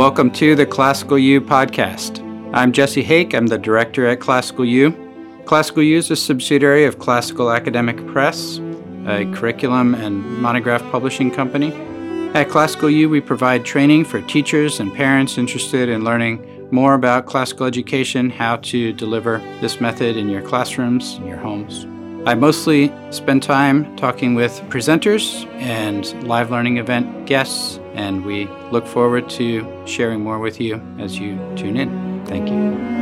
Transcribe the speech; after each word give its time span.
Welcome 0.00 0.30
to 0.30 0.54
the 0.54 0.64
Classical 0.64 1.18
U 1.18 1.42
podcast. 1.42 2.24
I'm 2.54 2.72
Jesse 2.72 3.02
Hake. 3.02 3.34
I'm 3.34 3.48
the 3.48 3.58
director 3.58 4.06
at 4.06 4.18
Classical 4.18 4.64
U. 4.64 5.42
Classical 5.44 5.82
U 5.82 5.98
is 5.98 6.10
a 6.10 6.16
subsidiary 6.16 6.86
of 6.86 6.98
Classical 6.98 7.52
Academic 7.52 8.06
Press, 8.06 8.60
a 9.06 9.30
curriculum 9.34 9.94
and 9.94 10.24
monograph 10.40 10.80
publishing 10.90 11.30
company. 11.30 11.74
At 12.32 12.48
Classical 12.48 12.88
U, 12.88 13.10
we 13.10 13.20
provide 13.20 13.66
training 13.66 14.06
for 14.06 14.22
teachers 14.22 14.80
and 14.80 14.90
parents 14.90 15.36
interested 15.36 15.90
in 15.90 16.02
learning 16.02 16.70
more 16.70 16.94
about 16.94 17.26
classical 17.26 17.66
education, 17.66 18.30
how 18.30 18.56
to 18.56 18.94
deliver 18.94 19.36
this 19.60 19.82
method 19.82 20.16
in 20.16 20.30
your 20.30 20.40
classrooms, 20.40 21.16
in 21.16 21.26
your 21.26 21.36
homes. 21.36 21.84
I 22.26 22.34
mostly 22.34 22.92
spend 23.10 23.42
time 23.42 23.96
talking 23.96 24.34
with 24.34 24.52
presenters 24.68 25.46
and 25.54 26.04
live 26.24 26.50
learning 26.50 26.76
event 26.76 27.26
guests, 27.26 27.80
and 27.94 28.26
we 28.26 28.46
look 28.70 28.86
forward 28.86 29.30
to 29.30 29.66
sharing 29.86 30.20
more 30.20 30.38
with 30.38 30.60
you 30.60 30.82
as 30.98 31.18
you 31.18 31.38
tune 31.56 31.78
in. 31.78 32.24
Thank 32.26 32.50
you. 32.50 33.00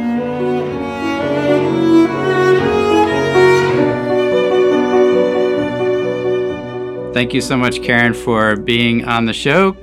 Thank 7.12 7.34
you 7.34 7.40
so 7.40 7.56
much, 7.56 7.82
Karen, 7.82 8.14
for 8.14 8.54
being 8.54 9.04
on 9.04 9.24
the 9.24 9.32
show 9.32 9.76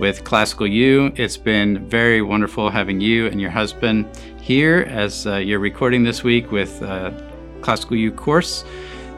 with 0.00 0.24
Classical 0.24 0.66
U. 0.66 1.12
It's 1.14 1.36
been 1.36 1.88
very 1.88 2.22
wonderful 2.22 2.70
having 2.70 3.00
you 3.00 3.28
and 3.28 3.40
your 3.40 3.50
husband 3.50 4.08
here 4.42 4.84
as 4.88 5.28
uh, 5.28 5.36
you're 5.36 5.60
recording 5.60 6.02
this 6.02 6.24
week 6.24 6.50
with 6.50 6.82
uh, 6.82 7.12
Classical 7.60 7.96
U 7.96 8.10
course 8.10 8.64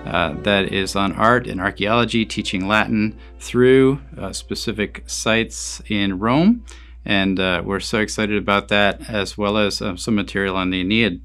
uh, 0.07 0.35
that 0.43 0.73
is 0.73 0.97
on 0.97 1.13
art 1.13 1.47
and 1.47 1.61
archaeology, 1.61 2.25
teaching 2.25 2.67
Latin 2.67 3.17
through 3.39 4.01
uh, 4.19 4.33
specific 4.33 5.05
sites 5.07 5.81
in 5.89 6.19
Rome. 6.19 6.65
And 7.05 7.39
uh, 7.39 7.63
we're 7.65 7.81
so 7.81 7.99
excited 7.99 8.37
about 8.37 8.69
that, 8.69 9.09
as 9.09 9.37
well 9.37 9.57
as 9.59 9.83
uh, 9.83 9.97
some 9.97 10.15
material 10.15 10.57
on 10.57 10.71
the 10.71 10.81
Aeneid. 10.81 11.21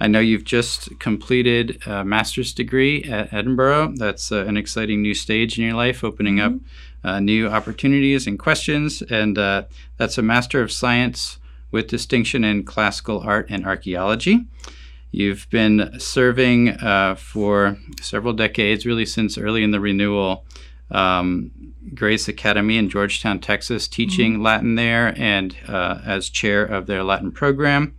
I 0.00 0.06
know 0.06 0.20
you've 0.20 0.44
just 0.44 0.98
completed 0.98 1.86
a 1.86 2.04
master's 2.04 2.52
degree 2.52 3.02
at 3.04 3.32
Edinburgh. 3.32 3.94
That's 3.96 4.32
uh, 4.32 4.44
an 4.46 4.56
exciting 4.56 5.02
new 5.02 5.14
stage 5.14 5.58
in 5.58 5.64
your 5.64 5.74
life, 5.74 6.04
opening 6.04 6.36
mm-hmm. 6.36 6.56
up 6.56 6.62
uh, 7.04 7.20
new 7.20 7.48
opportunities 7.48 8.26
and 8.26 8.38
questions. 8.38 9.02
And 9.02 9.36
that's 9.96 10.18
a 10.18 10.22
Master 10.22 10.62
of 10.62 10.72
Science 10.72 11.38
with 11.70 11.88
distinction 11.88 12.44
in 12.44 12.64
classical 12.64 13.20
art 13.20 13.46
and 13.50 13.66
archaeology. 13.66 14.46
You've 15.10 15.48
been 15.50 15.98
serving 15.98 16.70
uh, 16.70 17.14
for 17.14 17.78
several 18.00 18.34
decades, 18.34 18.84
really 18.84 19.06
since 19.06 19.38
early 19.38 19.62
in 19.62 19.70
the 19.70 19.80
renewal, 19.80 20.44
um, 20.90 21.50
Grace 21.94 22.28
Academy 22.28 22.76
in 22.76 22.90
Georgetown, 22.90 23.40
Texas, 23.40 23.88
teaching 23.88 24.34
mm-hmm. 24.34 24.42
Latin 24.42 24.74
there 24.74 25.14
and 25.16 25.56
uh, 25.66 26.00
as 26.04 26.28
chair 26.28 26.64
of 26.64 26.86
their 26.86 27.02
Latin 27.02 27.32
program. 27.32 27.94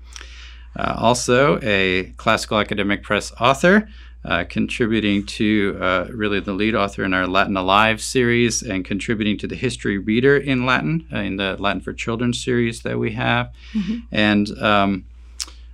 Uh, 0.75 0.95
also, 0.97 1.59
a 1.63 2.13
classical 2.17 2.59
academic 2.59 3.01
press 3.01 3.31
author, 3.39 3.89
uh, 4.23 4.43
contributing 4.47 5.25
to 5.25 5.77
uh, 5.81 6.07
really 6.13 6.39
the 6.39 6.53
lead 6.53 6.75
author 6.75 7.03
in 7.03 7.13
our 7.13 7.25
Latin 7.25 7.57
Alive 7.57 8.01
series 8.01 8.61
and 8.61 8.85
contributing 8.85 9.37
to 9.39 9.47
the 9.47 9.55
History 9.55 9.97
Reader 9.97 10.37
in 10.37 10.65
Latin, 10.65 11.07
uh, 11.11 11.19
in 11.19 11.37
the 11.37 11.55
Latin 11.57 11.81
for 11.81 11.93
Children 11.93 12.33
series 12.33 12.81
that 12.83 12.99
we 12.99 13.13
have. 13.13 13.51
Mm-hmm. 13.73 13.97
And 14.11 14.61
um, 14.61 15.05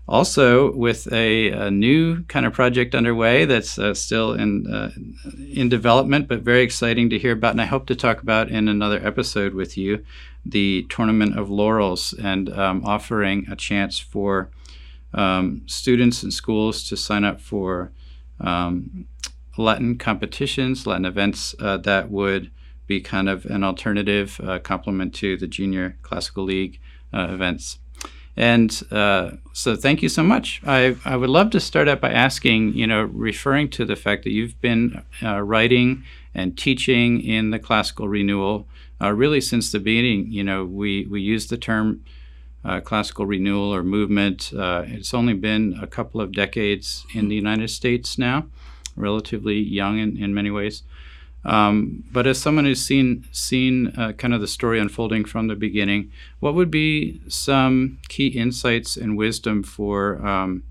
also 0.07 0.71
with 0.73 1.11
a, 1.11 1.49
a, 1.49 1.71
new 1.71 2.23
kind 2.25 2.45
of 2.45 2.53
project 2.53 2.93
underway 2.93 3.45
that's 3.45 3.79
uh, 3.79 3.93
still 3.93 4.33
in 4.33 4.67
uh, 4.67 4.91
in 5.51 5.67
development, 5.67 6.27
but 6.27 6.41
very 6.41 6.61
exciting 6.61 7.09
to 7.09 7.17
hear 7.17 7.31
about. 7.31 7.51
And 7.51 7.61
I 7.61 7.65
hope 7.65 7.87
to 7.87 7.95
talk 7.95 8.21
about 8.21 8.49
in 8.49 8.67
another 8.67 9.05
episode 9.05 9.53
with 9.53 9.77
you 9.77 10.03
the 10.45 10.85
Tournament 10.89 11.37
of 11.37 11.49
Laurels 11.49 12.13
and 12.13 12.49
um, 12.53 12.85
offering 12.85 13.47
a 13.49 13.55
chance 13.55 13.97
for 13.97 14.51
um, 15.13 15.63
students 15.65 16.21
and 16.21 16.31
schools 16.31 16.87
to 16.89 16.95
sign 16.95 17.23
up 17.23 17.41
for 17.41 17.91
um, 18.39 19.07
Latin 19.57 19.97
competitions, 19.97 20.85
Latin 20.85 21.05
events 21.05 21.55
uh, 21.59 21.77
that 21.77 22.11
would 22.11 22.51
be 22.85 23.01
kind 23.01 23.27
of 23.27 23.45
an 23.45 23.63
alternative 23.63 24.39
uh, 24.43 24.59
complement 24.59 25.15
to 25.15 25.37
the 25.37 25.47
Junior 25.47 25.97
Classical 26.03 26.43
League 26.43 26.79
uh, 27.13 27.27
events. 27.31 27.79
And 28.37 28.81
uh, 28.91 29.31
so, 29.53 29.75
thank 29.75 30.01
you 30.01 30.09
so 30.09 30.21
much. 30.23 30.61
I, 30.65 30.97
I 31.05 31.15
would 31.15 31.29
love 31.29 31.51
to 31.51 31.59
start 31.59 31.87
out 31.87 32.01
by 32.01 32.11
asking, 32.11 32.73
you 32.73 32.85
know, 32.85 33.03
referring 33.03 33.69
to 33.71 33.85
the 33.85 33.95
fact 33.95 34.23
that 34.25 34.31
you've 34.31 34.59
been 34.59 35.03
uh, 35.23 35.41
writing 35.41 36.03
and 36.33 36.57
teaching 36.57 37.21
in 37.21 37.51
the 37.51 37.59
classical 37.59 38.09
renewal 38.09 38.67
uh, 39.01 39.13
really 39.13 39.39
since 39.39 39.71
the 39.71 39.79
beginning. 39.79 40.31
You 40.31 40.43
know, 40.43 40.65
we, 40.65 41.05
we 41.05 41.21
use 41.21 41.47
the 41.47 41.57
term 41.57 42.03
uh, 42.65 42.81
classical 42.81 43.25
renewal 43.25 43.73
or 43.73 43.83
movement. 43.83 44.51
Uh, 44.53 44.83
it's 44.85 45.13
only 45.13 45.33
been 45.33 45.77
a 45.81 45.87
couple 45.87 46.19
of 46.19 46.31
decades 46.31 47.05
in 47.13 47.29
the 47.29 47.35
United 47.35 47.69
States 47.69 48.17
now, 48.17 48.47
relatively 48.95 49.59
young 49.59 49.99
in, 49.99 50.17
in 50.17 50.33
many 50.33 50.51
ways. 50.51 50.83
Um, 51.45 52.03
but 52.11 52.25
as 52.25 52.41
someone 52.41 52.65
who's 52.65 52.83
seen 52.83 53.25
seen 53.31 53.93
uh, 53.97 54.13
kind 54.13 54.33
of 54.33 54.41
the 54.41 54.47
story 54.47 54.79
unfolding 54.79 55.25
from 55.25 55.47
the 55.47 55.55
beginning, 55.55 56.11
what 56.39 56.55
would 56.55 56.71
be 56.71 57.21
some 57.27 57.99
key 58.09 58.27
insights 58.27 58.97
and 58.97 59.15
wisdom 59.15 59.61
for 59.61 60.25
um, 60.25 60.63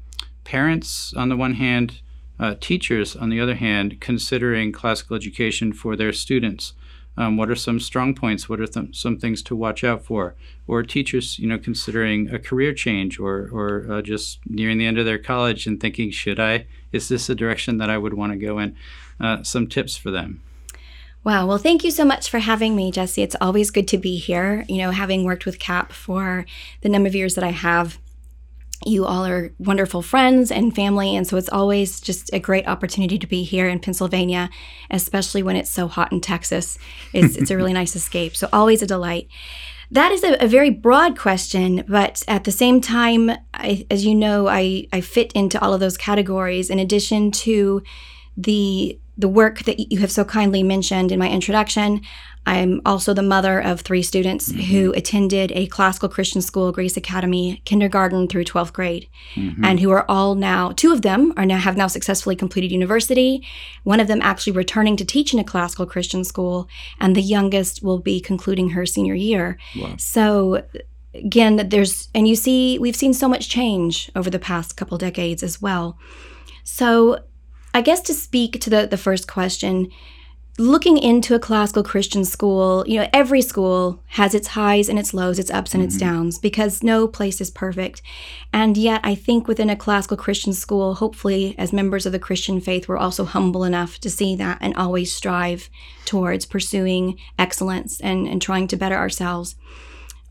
parents 0.43 1.15
on 1.15 1.29
the 1.29 1.37
one 1.37 1.55
hand, 1.55 2.01
uh, 2.41 2.57
teachers 2.61 3.15
on 3.15 3.31
the 3.31 3.41
other 3.41 3.55
hand, 3.55 4.01
considering 4.01 4.73
classical 4.73 5.17
education 5.17 5.73
for 5.73 5.95
their 5.95 6.13
students? 6.13 6.73
Um, 7.17 7.37
what 7.37 7.49
are 7.49 7.55
some 7.55 7.79
strong 7.79 8.13
points? 8.13 8.49
What 8.49 8.61
are 8.61 8.67
th- 8.67 8.97
some 8.97 9.19
things 9.19 9.41
to 9.45 9.55
watch 9.55 9.85
out 9.85 10.05
for? 10.05 10.35
Or 10.67 10.83
teachers, 10.83 11.39
you 11.39 11.47
know, 11.47 11.59
considering 11.59 12.29
a 12.35 12.41
career 12.41 12.75
change 12.75 13.21
or 13.21 13.49
or 13.53 13.87
uh, 13.89 14.03
just 14.03 14.41
nearing 14.49 14.79
the 14.79 14.87
end 14.87 14.99
of 14.99 15.05
their 15.05 15.19
college 15.19 15.69
and 15.69 15.81
thinking, 15.81 16.11
should 16.11 16.41
I? 16.41 16.67
Is 16.91 17.09
this 17.09 17.29
a 17.29 17.35
direction 17.37 17.79
that 17.79 17.91
I 17.91 17.99
would 17.99 18.15
want 18.15 18.33
to 18.33 18.39
go 18.39 18.59
in? 18.59 18.75
Uh, 19.21 19.45
some 19.45 19.69
tips 19.69 19.97
for 19.97 20.11
them. 20.11 20.43
Wow. 21.25 21.47
Well, 21.47 21.59
thank 21.59 21.85
you 21.85 21.91
so 21.91 22.05
much 22.05 22.29
for 22.29 22.39
having 22.39 22.77
me, 22.77 22.91
Jesse. 22.91 23.23
It's 23.23 23.37
always 23.41 23.71
good 23.71 23.89
to 23.89 23.99
be 23.99 24.19
here. 24.19 24.67
You 24.69 24.79
know, 24.79 24.91
having 24.91 25.25
worked 25.25 25.47
with 25.47 25.59
CAP 25.59 25.91
for 25.91 26.45
the 26.83 26.91
number 26.91 27.09
of 27.09 27.15
years 27.15 27.35
that 27.35 27.45
I 27.45 27.51
have, 27.51 27.99
you 28.85 29.07
all 29.07 29.25
are 29.25 29.51
wonderful 29.59 30.03
friends 30.03 30.51
and 30.51 30.75
family. 30.75 31.17
And 31.17 31.27
so 31.27 31.39
it's 31.39 31.49
always 31.49 31.99
just 31.99 32.31
a 32.35 32.39
great 32.39 32.69
opportunity 32.69 33.19
to 33.19 33.27
be 33.27 33.43
here 33.43 33.71
in 33.71 33.81
Pennsylvania, 33.81 34.51
especially 34.91 35.43
when 35.43 35.57
it's 35.57 35.71
so 35.71 35.89
hot 35.89 36.13
in 36.13 36.21
Texas. 36.21 36.79
It's, 37.15 37.37
it's 37.37 37.51
a 37.51 37.57
really 37.57 37.73
nice 37.81 37.97
escape. 37.97 38.37
So 38.37 38.47
always 38.53 38.83
a 38.83 38.87
delight. 38.87 39.29
That 39.91 40.13
is 40.13 40.25
a, 40.25 40.37
a, 40.45 40.49
very 40.49 40.71
broad 40.71 41.19
question, 41.19 41.85
but 41.89 42.23
at 42.27 42.45
the 42.45 42.53
same 42.53 42.81
time, 42.81 43.31
I, 43.55 43.87
as 43.91 44.05
you 44.05 44.15
know, 44.15 44.49
I, 44.49 44.89
I 44.93 45.01
fit 45.01 45.33
into 45.35 45.61
all 45.63 45.73
of 45.73 45.81
those 45.81 45.97
categories 45.97 46.69
in 46.69 46.79
addition 46.79 47.31
to 47.31 47.83
the 48.37 48.99
the 49.17 49.29
work 49.29 49.63
that 49.65 49.93
you 49.93 49.99
have 49.99 50.11
so 50.11 50.25
kindly 50.25 50.63
mentioned 50.63 51.13
in 51.13 51.19
my 51.19 51.29
introduction. 51.29 52.01
I'm 52.47 52.83
also 52.85 53.15
the 53.15 53.23
mother 53.23 53.59
of 53.59 53.81
three 53.81 54.03
students 54.03 54.51
mm-hmm. 54.51 54.61
who 54.61 54.93
attended 54.93 55.51
a 55.53 55.67
classical 55.69 56.09
Christian 56.09 56.43
school, 56.43 56.73
Grace 56.73 56.97
Academy, 56.97 57.63
kindergarten 57.65 58.29
through 58.29 58.45
12th 58.45 58.73
grade, 58.73 59.09
mm-hmm. 59.35 59.65
and 59.65 59.81
who 59.81 59.91
are 59.91 60.05
all 60.11 60.35
now, 60.35 60.73
two 60.73 60.93
of 60.93 61.03
them 61.03 61.33
are 61.37 61.47
now 61.47 61.57
have 61.57 61.77
now 61.77 61.87
successfully 61.87 62.37
completed 62.37 62.71
university. 62.71 63.47
One 63.85 64.01
of 64.01 64.09
them 64.09 64.21
actually 64.21 64.53
returning 64.53 64.97
to 64.97 65.05
teach 65.07 65.33
in 65.33 65.39
a 65.39 65.45
classical 65.45 65.87
Christian 65.87 66.23
school, 66.23 66.69
and 67.01 67.17
the 67.17 67.23
youngest 67.23 67.83
will 67.83 67.99
be 67.99 68.21
concluding 68.21 68.71
her 68.71 68.85
senior 68.85 69.15
year. 69.15 69.57
Wow. 69.77 69.95
So 69.97 70.65
again, 71.15 71.69
there's, 71.69 72.09
and 72.15 72.29
you 72.29 72.37
see, 72.37 72.79
we've 72.79 72.97
seen 72.97 73.15
so 73.15 73.29
much 73.29 73.49
change 73.49 74.11
over 74.15 74.29
the 74.29 74.39
past 74.39 74.77
couple 74.77 74.99
decades 74.99 75.43
as 75.43 75.63
well. 75.63 75.99
So 76.65 77.21
I 77.75 77.81
guess 77.81 78.01
to 78.03 78.15
speak 78.15 78.61
to 78.61 78.71
the, 78.71 78.87
the 78.87 78.97
first 78.97 79.27
question, 79.27 79.91
looking 80.59 80.97
into 80.97 81.35
a 81.35 81.41
classical 81.41 81.83
Christian 81.83 82.25
school, 82.25 82.85
you 82.87 83.01
know, 83.01 83.09
every 83.13 83.43
school 83.43 84.01
has 84.11 84.33
its 84.33 84.49
highs 84.49 84.89
and 84.89 84.97
its 84.97 85.13
lows, 85.13 85.41
its 85.41 85.51
ups 85.51 85.75
and 85.75 85.83
mm-hmm. 85.83 85.89
its 85.89 85.99
downs, 85.99 86.39
because 86.39 86.85
no 86.85 87.09
place 87.09 87.41
is 87.41 87.51
perfect. 87.51 88.01
And 88.53 88.77
yet, 88.77 89.01
I 89.03 89.17
think 89.17 89.49
within 89.49 89.69
a 89.69 89.75
classical 89.75 90.17
Christian 90.17 90.53
school, 90.53 90.95
hopefully, 90.95 91.57
as 91.59 91.73
members 91.73 92.07
of 92.07 92.13
the 92.13 92.21
Christian 92.21 92.61
faith, 92.61 92.87
we're 92.87 92.97
also 92.97 93.25
humble 93.25 93.65
enough 93.65 93.99
to 93.99 94.11
see 94.11 94.37
that 94.37 94.59
and 94.61 94.77
always 94.77 95.13
strive 95.13 95.69
towards 96.05 96.47
pursuing 96.47 97.19
excellence 97.37 98.01
and, 98.01 98.29
and 98.29 98.41
trying 98.41 98.69
to 98.69 98.77
better 98.77 98.97
ourselves. 98.97 99.57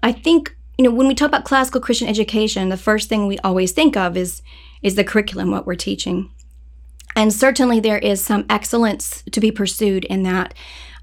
I 0.02 0.14
think, 0.14 0.56
you 0.78 0.86
know, 0.86 0.92
when 0.92 1.10
we 1.10 1.16
talk 1.16 1.28
about 1.28 1.44
classical 1.44 1.82
Christian 1.82 2.08
education, 2.08 2.70
the 2.70 2.78
first 2.78 3.10
thing 3.10 3.28
we 3.28 3.38
always 3.40 3.74
think 3.74 3.98
of 3.98 4.16
is 4.16 4.42
is 4.82 4.96
the 4.96 5.04
curriculum, 5.04 5.50
what 5.50 5.66
we're 5.66 5.76
teaching. 5.76 6.30
And 7.16 7.32
certainly 7.34 7.80
there 7.80 8.00
is 8.00 8.24
some 8.24 8.46
excellence 8.50 9.24
to 9.32 9.40
be 9.40 9.52
pursued 9.52 10.06
in 10.06 10.24
that. 10.24 10.54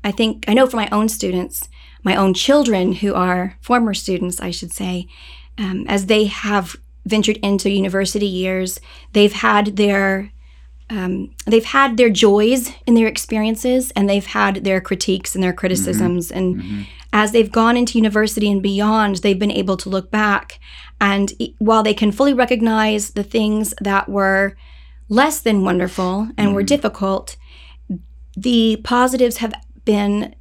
I 0.02 0.10
think, 0.10 0.44
I 0.48 0.54
know 0.54 0.66
for 0.66 0.76
my 0.76 0.88
own 0.90 1.08
students, 1.08 1.68
my 2.02 2.16
own 2.16 2.34
children 2.34 2.92
who 2.94 3.14
are 3.14 3.56
former 3.60 3.94
students, 3.94 4.40
I 4.40 4.50
should 4.50 4.72
say, 4.72 5.06
um, 5.58 5.84
as 5.88 6.06
they 6.06 6.24
have 6.24 6.76
ventured 7.04 7.36
into 7.38 7.70
university 7.70 8.26
years, 8.26 8.80
they've 9.12 9.32
had 9.32 9.76
their 9.76 10.32
um, 10.90 11.30
they've 11.46 11.64
had 11.64 11.96
their 11.96 12.10
joys 12.10 12.72
in 12.84 12.94
their 12.94 13.06
experiences 13.06 13.92
and 13.92 14.10
they've 14.10 14.26
had 14.26 14.64
their 14.64 14.80
critiques 14.80 15.36
and 15.36 15.44
their 15.44 15.52
criticisms 15.52 16.30
mm-hmm. 16.30 16.38
and 16.38 16.56
mm-hmm. 16.56 16.82
as 17.12 17.30
they've 17.30 17.52
gone 17.52 17.76
into 17.76 17.96
university 17.96 18.50
and 18.50 18.60
beyond, 18.60 19.16
they've 19.18 19.38
been 19.38 19.52
able 19.52 19.76
to 19.76 19.88
look 19.88 20.10
back. 20.10 20.58
And 21.00 21.32
while 21.58 21.84
they 21.84 21.94
can 21.94 22.10
fully 22.10 22.34
recognize 22.34 23.10
the 23.10 23.22
things 23.22 23.72
that 23.80 24.08
were 24.08 24.56
less 25.10 25.40
than 25.40 25.64
wonderful 25.64 26.28
and 26.38 26.38
mm-hmm. 26.38 26.54
were 26.54 26.62
difficult, 26.62 27.36
the 28.36 28.80
positives 28.84 29.38
have 29.38 29.52
been, 29.84 30.34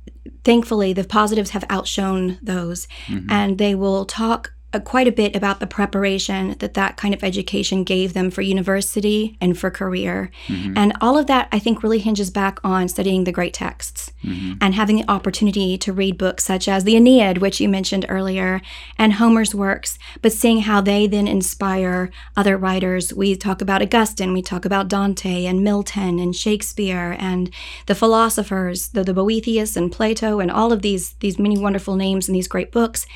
thankfully, 0.46 0.94
the 0.94 1.04
positives 1.04 1.50
have 1.50 1.66
outshone 1.70 2.40
those. 2.42 2.88
Mm-hmm. 3.08 3.30
And 3.30 3.58
they 3.58 3.76
will 3.76 4.06
talk 4.06 4.54
uh, 4.72 4.80
quite 4.80 5.08
a 5.08 5.12
bit 5.12 5.36
about 5.36 5.60
the 5.60 5.68
preparation 5.68 6.56
that 6.60 6.76
that 6.76 6.96
kind 6.96 7.14
of 7.14 7.24
education 7.24 7.84
gave 7.84 8.14
them 8.14 8.30
for 8.30 8.42
university 8.42 9.36
and 9.42 9.58
for 9.58 9.72
career. 9.72 10.30
Mm-hmm. 10.48 10.78
And 10.78 10.94
all 11.02 11.18
of 11.18 11.26
that, 11.28 11.48
I 11.52 11.58
think, 11.58 11.82
really 11.82 11.98
hinges 11.98 12.30
back 12.30 12.60
on 12.64 12.88
studying 12.88 13.24
the 13.24 13.32
great 13.32 13.54
texts 13.54 14.12
mm-hmm. 14.24 14.54
and 14.62 14.76
having 14.76 14.98
the 14.98 15.10
opportunity 15.10 15.78
to 15.80 15.92
read 15.92 16.20
books 16.20 16.44
such 16.44 16.68
as 16.68 16.84
the 16.84 16.96
Aeneid, 16.96 17.40
which 17.40 17.60
you 17.60 17.68
mentioned 17.68 18.06
earlier, 18.10 18.62
and 18.98 19.14
Homer's 19.14 19.56
works, 19.56 19.98
but 20.22 20.34
seeing 20.34 20.60
how 20.60 20.82
they 20.82 21.08
then 21.08 21.28
inspire 21.28 22.12
other 22.38 22.56
writers. 22.56 23.12
We 23.12 23.36
talk 23.36 23.62
about 23.62 23.82
Augustine, 23.82 24.34
we 24.34 24.44
talk 24.44 24.66
about 24.66 24.88
Dante 24.88 25.46
and 25.46 25.64
Milton 25.64 26.20
and 26.20 26.36
Shakespeare 26.36 27.16
and 27.20 27.50
the 27.88 27.96
philosophers, 27.96 28.90
the, 28.90 29.04
the 29.04 29.14
Boethius 29.14 29.76
and 29.76 29.92
Plato, 29.92 30.40
and 30.40 30.52
all 30.52 30.72
of 30.72 30.84
these, 30.84 31.14
these 31.22 31.40
many 31.40 31.58
wonderful 31.58 31.96
names 31.96 32.28
in 32.28 32.34
these 32.34 32.48
great 32.48 32.72
books 32.72 33.08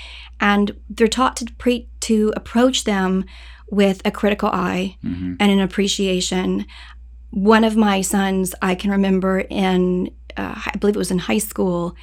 and 0.43 0.75
they're 0.89 1.07
taught 1.07 1.37
to 1.37 1.45
pre- 1.57 1.87
to 2.01 2.33
approach 2.35 2.83
them 2.83 3.25
with 3.71 4.01
a 4.05 4.11
critical 4.11 4.49
eye 4.49 4.97
mm-hmm. 5.03 5.35
and 5.39 5.51
an 5.51 5.61
appreciation. 5.61 6.65
One 7.31 7.63
of 7.63 7.77
my 7.77 8.01
sons, 8.01 8.53
I 8.61 8.75
can 8.75 8.91
remember 8.91 9.39
in, 9.39 10.11
uh, 10.37 10.53
I 10.53 10.77
believe 10.77 10.95
it 10.95 10.99
was 10.99 11.11
in 11.11 11.19
high 11.19 11.39
school, 11.39 11.95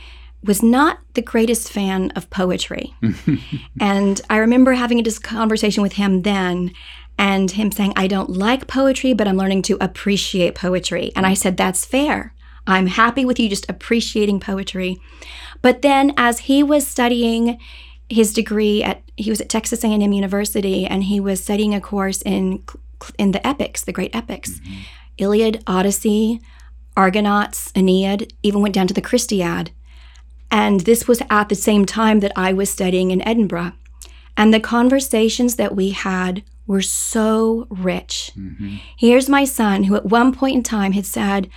was 0.42 0.62
not 0.62 1.00
the 1.12 1.22
greatest 1.22 1.70
fan 1.70 2.12
of 2.12 2.30
poetry. 2.30 2.94
and 3.80 4.20
I 4.30 4.38
remember 4.38 4.72
having 4.72 5.06
a 5.06 5.12
conversation 5.20 5.82
with 5.82 5.92
him 5.92 6.22
then 6.22 6.72
and 7.18 7.50
him 7.50 7.70
saying, 7.70 7.92
I 7.94 8.06
don't 8.06 8.30
like 8.30 8.66
poetry, 8.66 9.12
but 9.12 9.28
I'm 9.28 9.36
learning 9.36 9.62
to 9.62 9.76
appreciate 9.82 10.54
poetry. 10.54 11.12
And 11.14 11.26
I 11.26 11.34
said, 11.34 11.58
That's 11.58 11.84
fair. 11.84 12.34
I'm 12.66 12.86
happy 12.86 13.26
with 13.26 13.38
you 13.38 13.50
just 13.50 13.68
appreciating 13.68 14.40
poetry. 14.40 14.96
But 15.60 15.82
then 15.82 16.14
as 16.16 16.40
he 16.40 16.62
was 16.62 16.86
studying 16.86 17.58
his 18.10 18.32
degree 18.32 18.82
at 18.82 19.02
he 19.16 19.30
was 19.30 19.40
at 19.40 19.48
Texas 19.48 19.84
A&M 19.84 20.12
University 20.12 20.84
and 20.84 21.04
he 21.04 21.20
was 21.20 21.42
studying 21.42 21.74
a 21.74 21.80
course 21.80 22.20
in 22.22 22.62
in 23.18 23.30
the 23.30 23.46
epics, 23.46 23.82
the 23.82 23.92
great 23.92 24.14
epics. 24.14 24.58
Mm-hmm. 24.58 24.80
Iliad, 25.18 25.62
Odyssey, 25.66 26.40
Argonauts, 26.96 27.72
Aeneid, 27.74 28.32
even 28.42 28.60
went 28.60 28.74
down 28.74 28.86
to 28.88 28.94
the 28.94 29.02
Christiad. 29.02 29.70
And 30.50 30.80
this 30.80 31.06
was 31.06 31.22
at 31.30 31.48
the 31.48 31.54
same 31.54 31.86
time 31.86 32.20
that 32.20 32.32
I 32.36 32.52
was 32.52 32.68
studying 32.68 33.10
in 33.10 33.26
Edinburgh. 33.26 33.72
And 34.36 34.52
the 34.52 34.60
conversations 34.60 35.56
that 35.56 35.76
we 35.76 35.90
had 35.90 36.42
were 36.66 36.82
so 36.82 37.66
rich. 37.70 38.32
Mm-hmm. 38.36 38.76
Here's 38.96 39.28
my 39.28 39.44
son 39.44 39.84
who 39.84 39.96
at 39.96 40.06
one 40.06 40.34
point 40.34 40.56
in 40.56 40.62
time 40.62 40.92
had 40.92 41.06
said, 41.06 41.48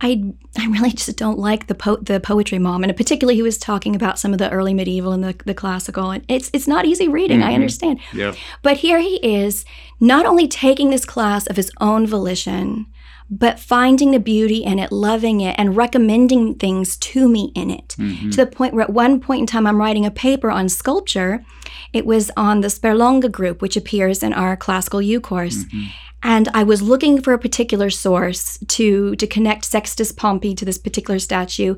I 0.00 0.32
I 0.56 0.66
really 0.66 0.90
just 0.90 1.16
don't 1.16 1.38
like 1.38 1.66
the 1.66 1.74
po- 1.74 1.96
the 1.96 2.20
poetry 2.20 2.58
mom, 2.58 2.84
and 2.84 2.96
particularly 2.96 3.34
he 3.34 3.42
was 3.42 3.58
talking 3.58 3.96
about 3.96 4.18
some 4.18 4.32
of 4.32 4.38
the 4.38 4.50
early 4.50 4.74
medieval 4.74 5.12
and 5.12 5.24
the, 5.24 5.34
the 5.44 5.54
classical, 5.54 6.10
and 6.10 6.24
it's 6.28 6.50
it's 6.52 6.68
not 6.68 6.84
easy 6.84 7.08
reading. 7.08 7.40
Mm-hmm. 7.40 7.48
I 7.48 7.54
understand. 7.54 8.00
Yeah. 8.12 8.34
But 8.62 8.78
here 8.78 9.00
he 9.00 9.16
is, 9.16 9.64
not 10.00 10.26
only 10.26 10.46
taking 10.46 10.90
this 10.90 11.04
class 11.04 11.46
of 11.46 11.56
his 11.56 11.72
own 11.80 12.06
volition, 12.06 12.86
but 13.28 13.58
finding 13.58 14.12
the 14.12 14.20
beauty 14.20 14.64
in 14.64 14.78
it, 14.78 14.92
loving 14.92 15.40
it, 15.40 15.56
and 15.58 15.76
recommending 15.76 16.54
things 16.54 16.96
to 16.98 17.28
me 17.28 17.50
in 17.54 17.70
it. 17.70 17.96
Mm-hmm. 17.98 18.30
To 18.30 18.36
the 18.44 18.46
point 18.46 18.74
where 18.74 18.84
at 18.84 18.90
one 18.90 19.20
point 19.20 19.40
in 19.40 19.46
time 19.46 19.66
I'm 19.66 19.78
writing 19.78 20.06
a 20.06 20.10
paper 20.10 20.50
on 20.50 20.68
sculpture. 20.68 21.44
It 21.92 22.06
was 22.06 22.30
on 22.36 22.60
the 22.60 22.68
Sperlonga 22.68 23.32
group, 23.32 23.62
which 23.62 23.76
appears 23.76 24.22
in 24.22 24.32
our 24.32 24.56
classical 24.56 25.02
U 25.02 25.20
course. 25.20 25.64
Mm-hmm 25.64 25.86
and 26.22 26.48
I 26.54 26.62
was 26.62 26.82
looking 26.82 27.20
for 27.20 27.32
a 27.32 27.38
particular 27.38 27.90
source 27.90 28.58
to 28.68 29.14
to 29.16 29.26
connect 29.26 29.64
Sextus 29.64 30.12
Pompey 30.12 30.54
to 30.54 30.64
this 30.64 30.78
particular 30.78 31.18
statue. 31.18 31.76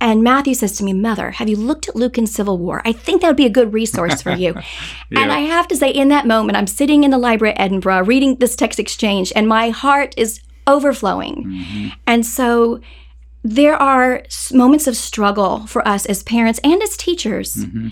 And 0.00 0.22
Matthew 0.22 0.54
says 0.54 0.76
to 0.76 0.84
me, 0.84 0.92
Mother, 0.92 1.30
have 1.30 1.48
you 1.48 1.56
looked 1.56 1.88
at 1.88 1.96
Lucan 1.96 2.26
Civil 2.26 2.58
War? 2.58 2.82
I 2.84 2.92
think 2.92 3.22
that 3.22 3.28
would 3.28 3.36
be 3.36 3.46
a 3.46 3.50
good 3.50 3.72
resource 3.72 4.20
for 4.20 4.32
you. 4.32 4.52
yeah. 5.10 5.20
And 5.20 5.32
I 5.32 5.40
have 5.40 5.66
to 5.68 5.76
say, 5.76 5.90
in 5.90 6.08
that 6.08 6.26
moment, 6.26 6.58
I'm 6.58 6.66
sitting 6.66 7.04
in 7.04 7.10
the 7.10 7.16
library 7.16 7.54
at 7.54 7.60
Edinburgh 7.60 8.04
reading 8.04 8.36
this 8.36 8.54
text 8.54 8.78
exchange, 8.78 9.32
and 9.34 9.48
my 9.48 9.70
heart 9.70 10.12
is 10.18 10.40
overflowing. 10.66 11.44
Mm-hmm. 11.44 11.88
And 12.06 12.26
so 12.26 12.80
there 13.42 13.76
are 13.76 14.24
moments 14.52 14.86
of 14.86 14.96
struggle 14.96 15.66
for 15.66 15.86
us 15.86 16.06
as 16.06 16.22
parents 16.22 16.60
and 16.64 16.82
as 16.82 16.96
teachers. 16.96 17.54
Mm-hmm. 17.54 17.88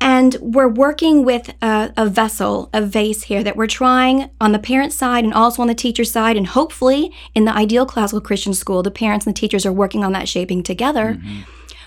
And 0.00 0.36
we're 0.40 0.68
working 0.68 1.24
with 1.24 1.54
a, 1.60 1.92
a, 1.96 2.06
vessel, 2.06 2.70
a 2.72 2.82
vase 2.82 3.24
here 3.24 3.42
that 3.42 3.56
we're 3.56 3.66
trying 3.66 4.30
on 4.40 4.52
the 4.52 4.58
parent 4.58 4.92
side 4.92 5.24
and 5.24 5.34
also 5.34 5.60
on 5.60 5.68
the 5.68 5.74
teacher 5.74 6.04
side. 6.04 6.36
And 6.36 6.46
hopefully, 6.46 7.12
in 7.34 7.44
the 7.44 7.54
ideal 7.54 7.84
classical 7.84 8.20
Christian 8.20 8.54
school, 8.54 8.82
the 8.82 8.90
parents 8.90 9.26
and 9.26 9.34
the 9.34 9.38
teachers 9.40 9.66
are 9.66 9.72
working 9.72 10.04
on 10.04 10.12
that 10.12 10.28
shaping 10.28 10.62
together. 10.62 11.14
Mm-hmm. 11.14 11.40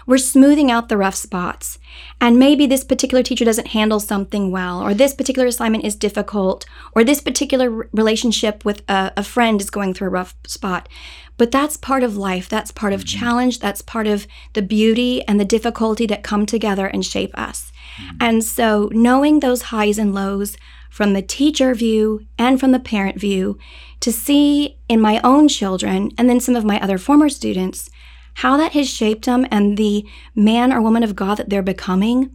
We're 0.08 0.18
smoothing 0.18 0.72
out 0.72 0.90
the 0.90 0.98
rough 0.98 1.16
spots. 1.16 1.78
And 2.20 2.38
maybe 2.38 2.66
this 2.66 2.84
particular 2.84 3.24
teacher 3.24 3.46
doesn't 3.46 3.68
handle 3.68 4.00
something 4.00 4.52
well, 4.52 4.82
or 4.82 4.94
this 4.94 5.14
particular 5.14 5.48
assignment 5.48 5.86
is 5.86 5.96
difficult, 5.96 6.66
or 6.94 7.04
this 7.04 7.22
particular 7.22 7.88
relationship 7.94 8.66
with 8.66 8.82
a, 8.90 9.14
a 9.16 9.24
friend 9.24 9.62
is 9.62 9.70
going 9.70 9.94
through 9.94 10.08
a 10.08 10.12
rough 10.12 10.36
spot. 10.46 10.90
But 11.38 11.52
that's 11.52 11.78
part 11.78 12.04
of 12.04 12.18
life. 12.18 12.50
That's 12.50 12.72
part 12.72 12.94
of 12.94 13.02
mm-hmm. 13.02 13.20
challenge. 13.20 13.60
That's 13.60 13.82
part 13.82 14.08
of 14.08 14.28
the 14.54 14.62
beauty 14.62 15.26
and 15.28 15.40
the 15.40 15.46
difficulty 15.46 16.06
that 16.08 16.24
come 16.24 16.46
together 16.46 16.88
and 16.88 17.06
shape 17.06 17.32
us. 17.38 17.71
Mm-hmm. 17.98 18.18
And 18.20 18.44
so, 18.44 18.90
knowing 18.94 19.40
those 19.40 19.64
highs 19.64 19.98
and 19.98 20.14
lows 20.14 20.58
from 20.90 21.14
the 21.14 21.22
teacher 21.22 21.74
view 21.74 22.26
and 22.38 22.60
from 22.60 22.72
the 22.72 22.80
parent 22.80 23.20
view, 23.20 23.58
to 24.02 24.12
see 24.12 24.78
in 24.90 25.00
my 25.00 25.22
own 25.24 25.48
children 25.48 26.12
and 26.18 26.30
then 26.30 26.40
some 26.40 26.56
of 26.56 26.66
my 26.66 26.80
other 26.82 26.98
former 26.98 27.30
students 27.30 27.90
how 28.36 28.58
that 28.58 28.74
has 28.74 28.90
shaped 28.90 29.26
them 29.26 29.46
and 29.52 29.78
the 29.78 30.06
man 30.36 30.72
or 30.72 30.82
woman 30.82 31.04
of 31.04 31.16
God 31.16 31.36
that 31.36 31.50
they're 31.50 31.62
becoming. 31.62 32.32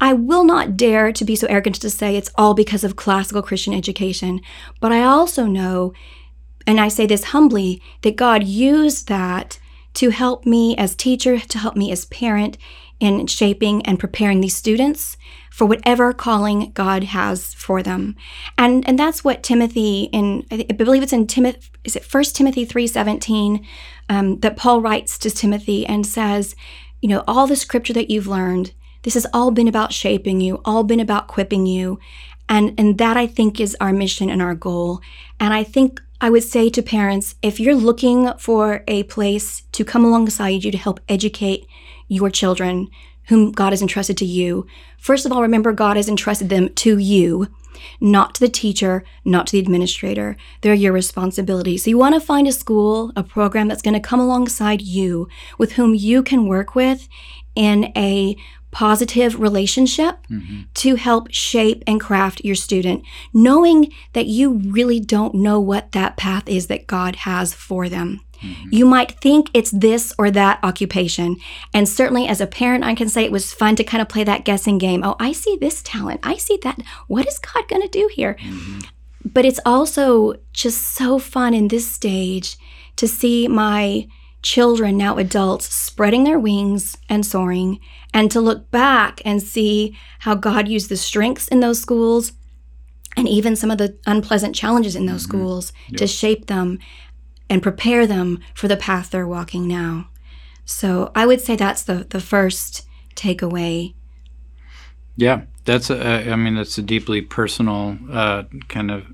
I 0.00 0.12
will 0.12 0.44
not 0.44 0.76
dare 0.76 1.12
to 1.12 1.24
be 1.24 1.36
so 1.36 1.46
arrogant 1.46 1.76
to 1.76 1.90
say 1.90 2.16
it's 2.16 2.30
all 2.36 2.54
because 2.54 2.84
of 2.84 2.96
classical 2.96 3.42
Christian 3.42 3.72
education, 3.72 4.40
but 4.80 4.92
I 4.92 5.02
also 5.02 5.46
know, 5.46 5.92
and 6.66 6.80
I 6.80 6.88
say 6.88 7.06
this 7.06 7.24
humbly, 7.24 7.80
that 8.02 8.16
God 8.16 8.44
used 8.44 9.08
that 9.08 9.58
to 9.94 10.10
help 10.10 10.44
me 10.44 10.76
as 10.76 10.94
teacher, 10.94 11.38
to 11.38 11.58
help 11.58 11.76
me 11.76 11.90
as 11.90 12.04
parent 12.06 12.58
in 13.04 13.26
shaping 13.26 13.84
and 13.86 13.98
preparing 13.98 14.40
these 14.40 14.56
students 14.56 15.16
for 15.50 15.66
whatever 15.66 16.12
calling 16.12 16.72
God 16.72 17.04
has 17.04 17.54
for 17.54 17.82
them. 17.82 18.16
And 18.58 18.86
and 18.88 18.98
that's 18.98 19.22
what 19.22 19.42
Timothy 19.42 20.08
in 20.12 20.44
I 20.50 20.64
believe 20.64 21.02
it's 21.02 21.12
in 21.12 21.26
Timothy 21.26 21.68
is 21.84 21.96
it 21.96 22.04
First 22.04 22.34
Timothy 22.34 22.66
3:17 22.66 23.64
um, 24.08 24.40
that 24.40 24.56
Paul 24.56 24.80
writes 24.80 25.16
to 25.18 25.30
Timothy 25.30 25.86
and 25.86 26.06
says, 26.06 26.56
you 27.00 27.08
know, 27.08 27.22
all 27.28 27.46
the 27.46 27.56
scripture 27.56 27.92
that 27.92 28.10
you've 28.10 28.26
learned, 28.26 28.72
this 29.02 29.14
has 29.14 29.26
all 29.32 29.50
been 29.50 29.68
about 29.68 29.92
shaping 29.92 30.40
you, 30.40 30.60
all 30.64 30.82
been 30.82 31.00
about 31.00 31.24
equipping 31.24 31.66
you. 31.66 31.98
And 32.48 32.74
and 32.76 32.98
that 32.98 33.16
I 33.16 33.26
think 33.26 33.60
is 33.60 33.76
our 33.80 33.92
mission 33.92 34.28
and 34.30 34.42
our 34.42 34.54
goal. 34.54 35.00
And 35.38 35.54
I 35.54 35.62
think 35.62 36.00
I 36.20 36.30
would 36.30 36.44
say 36.44 36.70
to 36.70 36.82
parents, 36.82 37.34
if 37.42 37.60
you're 37.60 37.74
looking 37.74 38.32
for 38.38 38.82
a 38.88 39.02
place 39.04 39.62
to 39.72 39.84
come 39.84 40.04
alongside 40.04 40.64
you 40.64 40.70
to 40.70 40.78
help 40.78 41.00
educate 41.08 41.66
your 42.08 42.30
children, 42.30 42.88
whom 43.28 43.52
God 43.52 43.72
has 43.72 43.82
entrusted 43.82 44.16
to 44.18 44.24
you, 44.24 44.66
first 44.98 45.24
of 45.24 45.32
all, 45.32 45.42
remember 45.42 45.72
God 45.72 45.96
has 45.96 46.08
entrusted 46.08 46.48
them 46.48 46.72
to 46.74 46.98
you, 46.98 47.48
not 48.00 48.34
to 48.34 48.40
the 48.40 48.48
teacher, 48.48 49.04
not 49.24 49.46
to 49.46 49.52
the 49.52 49.58
administrator. 49.58 50.36
They're 50.60 50.74
your 50.74 50.92
responsibility. 50.92 51.78
So 51.78 51.90
you 51.90 51.98
want 51.98 52.14
to 52.14 52.20
find 52.20 52.46
a 52.46 52.52
school, 52.52 53.12
a 53.16 53.22
program 53.22 53.68
that's 53.68 53.82
going 53.82 53.94
to 53.94 54.00
come 54.00 54.20
alongside 54.20 54.82
you, 54.82 55.28
with 55.58 55.72
whom 55.72 55.94
you 55.94 56.22
can 56.22 56.46
work 56.46 56.74
with 56.74 57.08
in 57.54 57.92
a 57.96 58.36
positive 58.70 59.40
relationship 59.40 60.26
mm-hmm. 60.28 60.62
to 60.74 60.96
help 60.96 61.28
shape 61.30 61.84
and 61.86 62.00
craft 62.00 62.44
your 62.44 62.56
student, 62.56 63.04
knowing 63.32 63.92
that 64.14 64.26
you 64.26 64.54
really 64.54 64.98
don't 64.98 65.34
know 65.34 65.60
what 65.60 65.92
that 65.92 66.16
path 66.16 66.48
is 66.48 66.66
that 66.66 66.88
God 66.88 67.16
has 67.16 67.54
for 67.54 67.88
them. 67.88 68.20
Mm-hmm. 68.40 68.68
You 68.72 68.86
might 68.86 69.12
think 69.20 69.50
it's 69.54 69.70
this 69.70 70.12
or 70.18 70.30
that 70.30 70.60
occupation. 70.62 71.36
And 71.72 71.88
certainly 71.88 72.26
as 72.26 72.40
a 72.40 72.46
parent, 72.46 72.84
I 72.84 72.94
can 72.94 73.08
say 73.08 73.24
it 73.24 73.32
was 73.32 73.52
fun 73.52 73.76
to 73.76 73.84
kind 73.84 74.02
of 74.02 74.08
play 74.08 74.24
that 74.24 74.44
guessing 74.44 74.78
game. 74.78 75.02
Oh, 75.04 75.16
I 75.18 75.32
see 75.32 75.56
this 75.60 75.82
talent. 75.82 76.20
I 76.22 76.36
see 76.36 76.58
that. 76.62 76.80
What 77.06 77.26
is 77.26 77.38
God 77.38 77.68
going 77.68 77.82
to 77.82 77.88
do 77.88 78.08
here? 78.12 78.36
Mm-hmm. 78.40 78.80
But 79.24 79.44
it's 79.44 79.60
also 79.64 80.34
just 80.52 80.82
so 80.82 81.18
fun 81.18 81.54
in 81.54 81.68
this 81.68 81.90
stage 81.90 82.56
to 82.96 83.08
see 83.08 83.48
my 83.48 84.06
children, 84.42 84.96
now 84.98 85.16
adults, 85.16 85.72
spreading 85.74 86.24
their 86.24 86.38
wings 86.38 86.96
and 87.08 87.24
soaring, 87.24 87.80
and 88.12 88.30
to 88.30 88.40
look 88.40 88.70
back 88.70 89.22
and 89.24 89.42
see 89.42 89.96
how 90.20 90.34
God 90.34 90.68
used 90.68 90.90
the 90.90 90.96
strengths 90.96 91.48
in 91.48 91.60
those 91.60 91.80
schools 91.80 92.32
and 93.16 93.28
even 93.28 93.56
some 93.56 93.70
of 93.70 93.78
the 93.78 93.98
unpleasant 94.06 94.54
challenges 94.54 94.94
in 94.94 95.06
those 95.06 95.26
mm-hmm. 95.26 95.38
schools 95.38 95.72
yep. 95.88 95.98
to 95.98 96.06
shape 96.06 96.46
them 96.46 96.78
and 97.48 97.62
prepare 97.62 98.06
them 98.06 98.40
for 98.54 98.68
the 98.68 98.76
path 98.76 99.10
they're 99.10 99.26
walking 99.26 99.68
now. 99.68 100.08
So 100.64 101.12
I 101.14 101.26
would 101.26 101.40
say 101.40 101.56
that's 101.56 101.82
the, 101.82 102.06
the 102.08 102.20
first 102.20 102.86
takeaway. 103.14 103.94
Yeah, 105.16 105.42
that's 105.64 105.90
a, 105.90 106.30
I 106.30 106.36
mean 106.36 106.56
that's 106.56 106.78
a 106.78 106.82
deeply 106.82 107.20
personal 107.20 107.98
uh, 108.10 108.44
kind 108.68 108.90
of. 108.90 109.06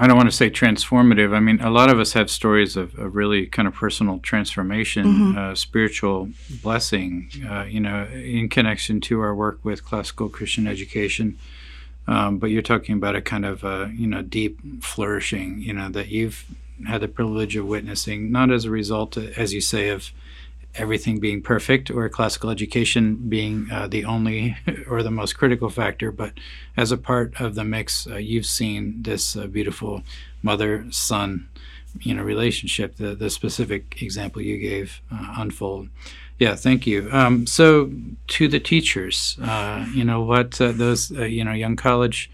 I 0.00 0.06
don't 0.06 0.16
want 0.16 0.30
to 0.30 0.36
say 0.36 0.48
transformative. 0.48 1.34
I 1.34 1.40
mean, 1.40 1.60
a 1.60 1.70
lot 1.70 1.90
of 1.90 1.98
us 1.98 2.12
have 2.12 2.30
stories 2.30 2.76
of, 2.76 2.96
of 2.96 3.16
really 3.16 3.46
kind 3.46 3.66
of 3.66 3.74
personal 3.74 4.20
transformation, 4.20 5.04
mm-hmm. 5.04 5.38
uh, 5.38 5.54
spiritual 5.56 6.30
blessing, 6.62 7.28
uh, 7.50 7.64
you 7.64 7.80
know, 7.80 8.04
in 8.04 8.48
connection 8.48 9.00
to 9.02 9.20
our 9.20 9.34
work 9.34 9.58
with 9.64 9.84
classical 9.84 10.28
Christian 10.28 10.68
education. 10.68 11.36
Um, 12.06 12.38
but 12.38 12.50
you're 12.50 12.62
talking 12.62 12.94
about 12.94 13.16
a 13.16 13.20
kind 13.20 13.44
of, 13.44 13.64
uh, 13.64 13.88
you 13.92 14.06
know, 14.06 14.22
deep 14.22 14.84
flourishing, 14.84 15.60
you 15.62 15.72
know, 15.72 15.88
that 15.88 16.08
you've 16.08 16.44
had 16.86 17.00
the 17.00 17.08
privilege 17.08 17.56
of 17.56 17.66
witnessing, 17.66 18.30
not 18.30 18.50
as 18.50 18.64
a 18.64 18.70
result, 18.70 19.16
as 19.16 19.52
you 19.52 19.60
say, 19.60 19.88
of 19.88 20.12
everything 20.74 21.18
being 21.18 21.42
perfect 21.42 21.90
or 21.90 22.08
classical 22.08 22.50
education 22.50 23.16
being 23.28 23.68
uh, 23.70 23.88
the 23.88 24.04
only 24.04 24.56
or 24.88 25.02
the 25.02 25.10
most 25.10 25.36
critical 25.36 25.68
factor, 25.68 26.12
but 26.12 26.32
as 26.76 26.92
a 26.92 26.96
part 26.96 27.38
of 27.40 27.54
the 27.54 27.64
mix, 27.64 28.06
uh, 28.06 28.16
you've 28.16 28.46
seen 28.46 29.02
this 29.02 29.36
uh, 29.36 29.46
beautiful 29.46 30.02
mother-son, 30.42 31.48
you 32.00 32.14
know, 32.14 32.22
relationship. 32.22 32.96
The 32.96 33.14
the 33.14 33.30
specific 33.30 34.00
example 34.02 34.42
you 34.42 34.58
gave 34.58 35.00
uh, 35.12 35.34
unfold. 35.38 35.88
Yeah, 36.38 36.54
thank 36.54 36.86
you. 36.86 37.08
Um, 37.10 37.46
so 37.46 37.90
to 38.28 38.46
the 38.46 38.60
teachers, 38.60 39.36
uh, 39.42 39.86
you 39.92 40.04
know 40.04 40.22
what 40.22 40.60
uh, 40.60 40.72
those 40.72 41.10
you 41.10 41.44
know 41.44 41.52
young 41.52 41.76
college. 41.76 42.30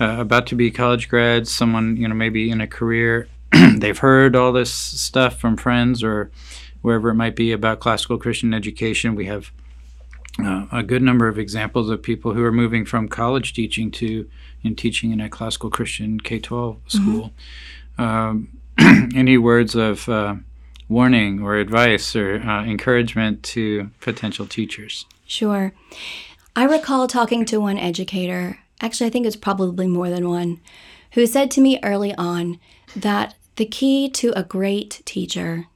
about 0.00 0.46
to 0.46 0.56
be 0.56 0.70
college 0.70 1.08
grads, 1.08 1.52
someone 1.52 1.96
you 1.96 2.08
know 2.08 2.14
maybe 2.14 2.50
in 2.50 2.60
a 2.60 2.66
career, 2.66 3.28
they've 3.78 3.98
heard 3.98 4.36
all 4.36 4.52
this 4.52 4.72
stuff 4.72 5.38
from 5.38 5.56
friends 5.56 6.02
or 6.02 6.30
wherever 6.82 7.10
it 7.10 7.14
might 7.14 7.36
be 7.36 7.52
about 7.52 7.80
classical 7.80 8.18
Christian 8.18 8.52
education. 8.52 9.14
We 9.14 9.26
have 9.26 9.50
uh, 10.42 10.66
a 10.72 10.82
good 10.82 11.02
number 11.02 11.28
of 11.28 11.38
examples 11.38 11.88
of 11.90 12.02
people 12.02 12.34
who 12.34 12.44
are 12.44 12.52
moving 12.52 12.84
from 12.84 13.08
college 13.08 13.52
teaching 13.52 13.90
to 13.92 14.28
in 14.62 14.74
teaching 14.74 15.12
in 15.12 15.20
a 15.20 15.28
classical 15.28 15.70
Christian 15.70 16.18
K 16.18 16.38
12 16.38 16.76
mm-hmm. 16.76 16.88
school. 16.88 17.32
Mm-hmm. 17.98 18.02
Um, 18.02 18.48
any 19.16 19.38
words 19.38 19.74
of 19.74 20.08
uh, 20.08 20.36
warning 20.88 21.42
or 21.42 21.56
advice 21.56 22.16
or 22.16 22.40
uh, 22.40 22.64
encouragement 22.64 23.42
to 23.44 23.90
potential 24.00 24.46
teachers? 24.46 25.06
Sure. 25.26 25.72
I 26.56 26.64
recall 26.64 27.06
talking 27.06 27.44
to 27.46 27.60
one 27.60 27.78
educator, 27.78 28.58
actually, 28.80 29.06
I 29.06 29.10
think 29.10 29.26
it's 29.26 29.36
probably 29.36 29.86
more 29.86 30.10
than 30.10 30.28
one, 30.28 30.60
who 31.12 31.26
said 31.26 31.50
to 31.52 31.60
me 31.60 31.78
early 31.82 32.14
on 32.14 32.58
that 32.96 33.34
the 33.56 33.66
key 33.66 34.08
to 34.10 34.32
a 34.36 34.42
great 34.42 35.02
teacher 35.04 35.66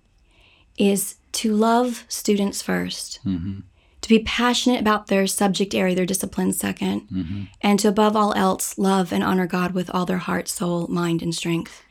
is 0.76 1.16
to 1.32 1.52
love 1.52 2.04
students 2.08 2.62
1st 2.62 3.20
mm-hmm. 3.20 3.61
to 4.00 4.08
be 4.08 4.20
passionate 4.20 4.80
about 4.80 5.08
their 5.08 5.26
subject 5.26 5.75
area, 5.75 5.94
their 5.94 6.06
discipline 6.06 6.50
2nd 6.50 7.08
mm-hmm. 7.08 7.42
and 7.61 7.78
to 7.80 7.88
above 7.88 8.16
all 8.16 8.32
else 8.35 8.78
love 8.78 9.12
and 9.12 9.23
honor 9.23 9.47
God 9.47 9.73
with 9.73 9.90
all 9.90 10.06
their 10.06 10.18
heart, 10.18 10.49
soul, 10.49 10.87
mind, 10.88 11.23
and 11.23 11.35
strength. 11.35 11.82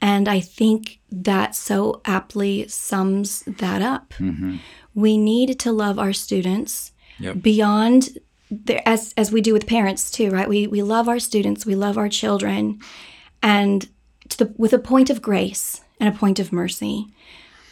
And 0.00 0.28
I 0.28 0.40
think 0.40 1.00
that 1.10 1.56
so 1.56 2.00
aptly 2.04 2.68
sums 2.68 3.40
that 3.46 3.82
up. 3.82 4.14
Mm-hmm. 4.18 4.58
We 4.94 5.18
need 5.18 5.58
to 5.60 5.72
love 5.72 5.98
our 5.98 6.12
students 6.12 6.92
yep. 7.18 7.42
beyond 7.42 8.18
the, 8.50 8.86
as 8.88 9.12
as 9.16 9.32
we 9.32 9.40
do 9.40 9.52
with 9.52 9.66
parents 9.66 10.10
too, 10.10 10.30
right? 10.30 10.48
We 10.48 10.66
we 10.66 10.82
love 10.82 11.08
our 11.08 11.18
students, 11.18 11.66
we 11.66 11.74
love 11.74 11.98
our 11.98 12.08
children, 12.08 12.80
and 13.42 13.88
the, 14.36 14.52
with 14.56 14.72
a 14.72 14.78
point 14.78 15.10
of 15.10 15.22
grace 15.22 15.82
and 16.00 16.08
a 16.08 16.16
point 16.16 16.38
of 16.38 16.52
mercy. 16.52 17.06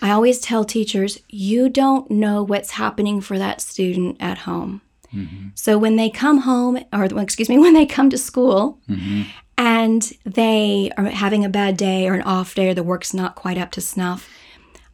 I 0.02 0.10
always 0.10 0.38
tell 0.38 0.64
teachers, 0.64 1.20
you 1.28 1.68
don't 1.68 2.10
know 2.10 2.42
what's 2.42 2.72
happening 2.72 3.20
for 3.20 3.38
that 3.38 3.60
student 3.60 4.16
at 4.20 4.38
home. 4.38 4.82
Mm-hmm. 5.14 5.48
So 5.54 5.78
when 5.78 5.96
they 5.96 6.10
come 6.10 6.38
home, 6.38 6.78
or 6.92 7.04
excuse 7.04 7.48
me, 7.48 7.58
when 7.60 7.74
they 7.74 7.86
come 7.86 8.10
to 8.10 8.18
school 8.18 8.78
mm-hmm. 8.88 9.22
and 9.56 10.12
they 10.24 10.90
are 10.96 11.04
having 11.04 11.44
a 11.44 11.48
bad 11.48 11.76
day 11.76 12.08
or 12.08 12.14
an 12.14 12.22
off 12.22 12.54
day 12.54 12.68
or 12.68 12.74
the 12.74 12.82
work's 12.82 13.14
not 13.14 13.34
quite 13.34 13.58
up 13.58 13.70
to 13.72 13.80
snuff, 13.80 14.28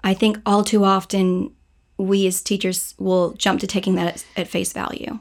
I 0.05 0.15
think 0.15 0.39
all 0.47 0.65
too 0.65 0.85
often 0.85 1.53
we 1.99 2.27
as 2.27 2.43
teachers 2.43 2.95
will 2.99 3.33
jump 3.35 3.61
to 3.61 3.67
taking 3.67 3.95
that 3.97 4.15
at, 4.15 4.25
at 4.37 4.49
face 4.49 4.73
value. 4.73 5.19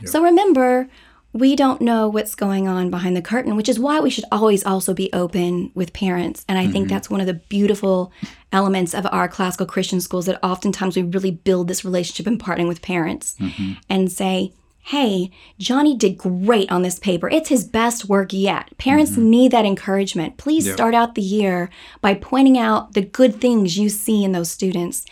Yep. 0.00 0.08
So 0.08 0.22
remember, 0.22 0.88
we 1.34 1.56
don't 1.56 1.80
know 1.80 2.08
what's 2.08 2.36
going 2.36 2.68
on 2.68 2.90
behind 2.90 3.16
the 3.16 3.20
curtain, 3.20 3.56
which 3.56 3.68
is 3.68 3.78
why 3.78 3.98
we 3.98 4.08
should 4.08 4.24
always 4.30 4.64
also 4.64 4.94
be 4.94 5.12
open 5.12 5.72
with 5.74 5.92
parents. 5.92 6.44
And 6.48 6.56
I 6.56 6.62
mm-hmm. 6.62 6.72
think 6.72 6.88
that's 6.88 7.10
one 7.10 7.20
of 7.20 7.26
the 7.26 7.34
beautiful 7.34 8.12
elements 8.52 8.94
of 8.94 9.04
our 9.10 9.28
classical 9.28 9.66
Christian 9.66 10.00
schools 10.00 10.26
that 10.26 10.42
oftentimes 10.44 10.94
we 10.94 11.02
really 11.02 11.32
build 11.32 11.66
this 11.66 11.84
relationship 11.84 12.28
in 12.28 12.38
partnering 12.38 12.68
with 12.68 12.82
parents 12.82 13.34
mm-hmm. 13.40 13.72
and 13.90 14.12
say, 14.12 14.52
hey, 14.84 15.30
Johnny 15.58 15.96
did 15.96 16.18
great 16.18 16.70
on 16.70 16.82
this 16.82 17.00
paper. 17.00 17.28
It's 17.28 17.48
his 17.48 17.64
best 17.64 18.04
work 18.04 18.32
yet. 18.32 18.76
Parents 18.78 19.12
mm-hmm. 19.12 19.30
need 19.30 19.50
that 19.50 19.64
encouragement. 19.64 20.36
Please 20.36 20.66
yep. 20.66 20.74
start 20.74 20.94
out 20.94 21.16
the 21.16 21.22
year 21.22 21.68
by 22.00 22.14
pointing 22.14 22.58
out 22.58 22.92
the 22.92 23.02
good 23.02 23.40
things 23.40 23.76
you 23.76 23.88
see 23.88 24.22
in 24.22 24.32
those 24.32 24.50
students. 24.50 25.04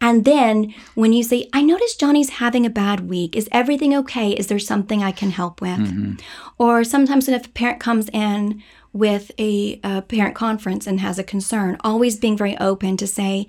And 0.00 0.24
then 0.24 0.74
when 0.94 1.12
you 1.12 1.22
say, 1.22 1.48
I 1.52 1.62
notice 1.62 1.96
Johnny's 1.96 2.30
having 2.30 2.66
a 2.66 2.70
bad 2.70 3.08
week, 3.08 3.34
is 3.34 3.48
everything 3.50 3.94
okay? 3.96 4.32
Is 4.32 4.48
there 4.48 4.58
something 4.58 5.02
I 5.02 5.12
can 5.12 5.30
help 5.30 5.60
with? 5.60 5.78
Mm-hmm. 5.78 6.14
Or 6.58 6.84
sometimes 6.84 7.28
if 7.28 7.46
a 7.46 7.50
parent 7.50 7.80
comes 7.80 8.08
in 8.10 8.62
with 8.92 9.30
a, 9.38 9.80
a, 9.82 10.02
parent 10.02 10.34
conference 10.34 10.86
and 10.86 11.00
has 11.00 11.18
a 11.18 11.24
concern, 11.24 11.76
always 11.80 12.16
being 12.16 12.36
very 12.36 12.56
open 12.58 12.96
to 12.98 13.06
say, 13.06 13.46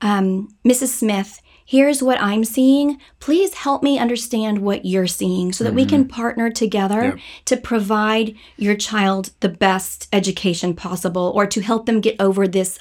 um, 0.00 0.54
Mrs. 0.64 0.88
Smith, 0.88 1.40
here's 1.64 2.02
what 2.02 2.20
I'm 2.20 2.44
seeing. 2.44 2.98
Please 3.18 3.54
help 3.54 3.82
me 3.82 3.98
understand 3.98 4.58
what 4.58 4.84
you're 4.84 5.06
seeing 5.06 5.52
so 5.52 5.64
that 5.64 5.70
mm-hmm. 5.70 5.76
we 5.76 5.86
can 5.86 6.04
mm-hmm. 6.04 6.14
partner 6.14 6.50
together 6.50 7.02
yep. 7.02 7.18
to 7.46 7.56
provide 7.56 8.34
your 8.56 8.76
child 8.76 9.30
the 9.40 9.48
best 9.48 10.08
education 10.12 10.74
possible 10.74 11.32
or 11.34 11.46
to 11.46 11.60
help 11.60 11.86
them 11.86 12.00
get 12.00 12.20
over 12.20 12.46
this 12.46 12.78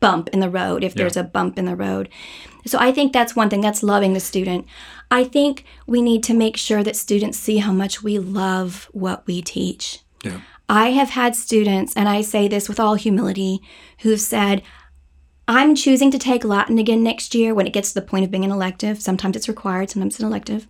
bump 0.00 0.28
in 0.30 0.40
the 0.40 0.50
road 0.50 0.82
if 0.82 0.94
yeah. 0.94 1.02
there's 1.02 1.16
a 1.16 1.24
bump 1.24 1.58
in 1.58 1.64
the 1.64 1.76
road. 1.76 2.08
So 2.66 2.78
I 2.78 2.92
think 2.92 3.12
that's 3.12 3.36
one 3.36 3.48
thing 3.48 3.60
that's 3.60 3.82
loving 3.82 4.12
the 4.12 4.20
student. 4.20 4.66
I 5.10 5.24
think 5.24 5.64
we 5.86 6.02
need 6.02 6.22
to 6.24 6.34
make 6.34 6.56
sure 6.56 6.82
that 6.82 6.96
students 6.96 7.38
see 7.38 7.58
how 7.58 7.72
much 7.72 8.02
we 8.02 8.18
love 8.18 8.88
what 8.92 9.26
we 9.26 9.42
teach. 9.42 10.00
Yeah. 10.24 10.40
I 10.68 10.90
have 10.90 11.10
had 11.10 11.34
students, 11.34 11.94
and 11.96 12.08
I 12.08 12.20
say 12.20 12.46
this 12.46 12.68
with 12.68 12.78
all 12.78 12.94
humility, 12.94 13.60
who've 14.00 14.20
said, 14.20 14.62
I'm 15.48 15.74
choosing 15.74 16.12
to 16.12 16.18
take 16.18 16.44
Latin 16.44 16.78
again 16.78 17.02
next 17.02 17.34
year 17.34 17.54
when 17.54 17.66
it 17.66 17.72
gets 17.72 17.88
to 17.92 18.00
the 18.00 18.06
point 18.06 18.24
of 18.24 18.30
being 18.30 18.44
an 18.44 18.52
elective. 18.52 19.02
Sometimes 19.02 19.34
it's 19.34 19.48
required, 19.48 19.90
sometimes 19.90 20.14
it's 20.14 20.20
an 20.20 20.28
elective 20.28 20.68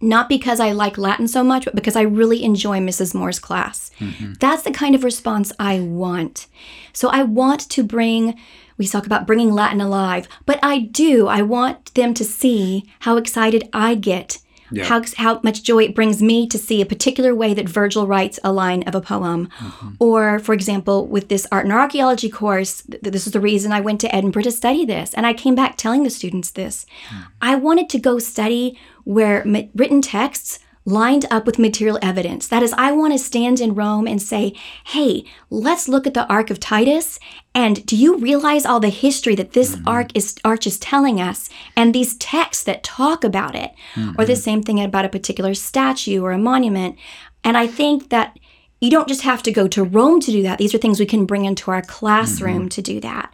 not 0.00 0.28
because 0.28 0.60
I 0.60 0.72
like 0.72 0.98
Latin 0.98 1.26
so 1.26 1.42
much, 1.42 1.64
but 1.64 1.74
because 1.74 1.96
I 1.96 2.02
really 2.02 2.44
enjoy 2.44 2.78
Mrs. 2.78 3.14
Moore's 3.14 3.38
class. 3.38 3.90
Mm-hmm. 3.98 4.34
That's 4.40 4.62
the 4.62 4.70
kind 4.70 4.94
of 4.94 5.04
response 5.04 5.52
I 5.58 5.80
want. 5.80 6.46
So 6.92 7.08
I 7.08 7.22
want 7.22 7.68
to 7.70 7.82
bring, 7.82 8.38
we 8.76 8.86
talk 8.86 9.06
about 9.06 9.26
bringing 9.26 9.52
Latin 9.52 9.80
alive, 9.80 10.28
but 10.44 10.58
I 10.62 10.80
do. 10.80 11.28
I 11.28 11.42
want 11.42 11.94
them 11.94 12.12
to 12.14 12.24
see 12.24 12.84
how 13.00 13.16
excited 13.16 13.68
I 13.72 13.94
get 13.94 14.38
yeah. 14.70 14.84
how, 14.84 15.02
how 15.16 15.40
much 15.42 15.62
joy 15.62 15.84
it 15.84 15.94
brings 15.94 16.22
me 16.22 16.46
to 16.48 16.58
see 16.58 16.80
a 16.80 16.86
particular 16.86 17.34
way 17.34 17.54
that 17.54 17.68
Virgil 17.68 18.06
writes 18.06 18.38
a 18.42 18.52
line 18.52 18.82
of 18.84 18.94
a 18.94 19.00
poem. 19.00 19.48
Mm-hmm. 19.58 19.88
Or, 19.98 20.38
for 20.38 20.52
example, 20.52 21.06
with 21.06 21.28
this 21.28 21.46
art 21.52 21.64
and 21.64 21.72
archaeology 21.72 22.28
course, 22.28 22.82
th- 22.82 23.02
this 23.02 23.26
is 23.26 23.32
the 23.32 23.40
reason 23.40 23.72
I 23.72 23.80
went 23.80 24.00
to 24.02 24.14
Edinburgh 24.14 24.44
to 24.44 24.52
study 24.52 24.84
this. 24.84 25.14
And 25.14 25.26
I 25.26 25.32
came 25.32 25.54
back 25.54 25.76
telling 25.76 26.02
the 26.02 26.10
students 26.10 26.50
this. 26.50 26.86
Mm. 27.08 27.26
I 27.40 27.54
wanted 27.56 27.88
to 27.90 27.98
go 27.98 28.18
study 28.18 28.78
where 29.06 29.44
ma- 29.44 29.62
written 29.74 30.02
texts 30.02 30.58
lined 30.84 31.24
up 31.30 31.46
with 31.46 31.58
material 31.58 31.98
evidence. 32.02 32.46
That 32.48 32.62
is, 32.62 32.72
I 32.74 32.92
want 32.92 33.12
to 33.12 33.18
stand 33.18 33.60
in 33.60 33.74
Rome 33.74 34.06
and 34.06 34.20
say, 34.20 34.54
hey, 34.84 35.24
let's 35.48 35.88
look 35.88 36.06
at 36.06 36.14
the 36.14 36.26
Ark 36.28 36.50
of 36.50 36.60
Titus. 36.60 37.18
And 37.54 37.84
do 37.86 37.96
you 37.96 38.18
realize 38.18 38.66
all 38.66 38.80
the 38.80 38.88
history 38.88 39.34
that 39.36 39.52
this 39.52 39.74
mm-hmm. 39.74 39.88
ark 39.88 40.10
is 40.14 40.36
arch 40.44 40.66
is 40.66 40.78
telling 40.78 41.20
us 41.20 41.48
and 41.76 41.94
these 41.94 42.16
texts 42.16 42.64
that 42.64 42.84
talk 42.84 43.24
about 43.24 43.54
it? 43.54 43.72
Mm-hmm. 43.94 44.20
Or 44.20 44.24
the 44.24 44.34
mm-hmm. 44.34 44.40
same 44.40 44.62
thing 44.62 44.82
about 44.82 45.04
a 45.04 45.08
particular 45.08 45.54
statue 45.54 46.22
or 46.22 46.32
a 46.32 46.38
monument. 46.38 46.96
And 47.42 47.56
I 47.56 47.66
think 47.66 48.10
that 48.10 48.38
you 48.80 48.90
don't 48.90 49.08
just 49.08 49.22
have 49.22 49.42
to 49.44 49.52
go 49.52 49.66
to 49.68 49.82
Rome 49.82 50.20
to 50.20 50.30
do 50.30 50.42
that. 50.42 50.58
These 50.58 50.74
are 50.74 50.78
things 50.78 51.00
we 51.00 51.06
can 51.06 51.26
bring 51.26 51.44
into 51.44 51.70
our 51.70 51.82
classroom 51.82 52.62
mm-hmm. 52.62 52.68
to 52.68 52.82
do 52.82 53.00
that. 53.00 53.32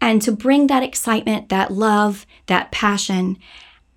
And 0.00 0.22
to 0.22 0.32
bring 0.32 0.66
that 0.68 0.82
excitement, 0.82 1.48
that 1.48 1.70
love, 1.70 2.26
that 2.46 2.70
passion, 2.72 3.38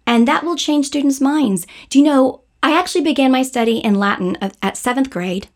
and 0.07 0.27
that 0.27 0.43
will 0.43 0.55
change 0.55 0.87
students' 0.87 1.21
minds. 1.21 1.67
Do 1.89 1.99
you 1.99 2.05
know 2.05 2.41
I 2.63 2.77
actually 2.77 3.01
began 3.01 3.31
my 3.31 3.43
study 3.43 3.77
in 3.77 3.95
Latin 3.95 4.37
at 4.61 4.77
seventh 4.77 5.09
grade, 5.09 5.47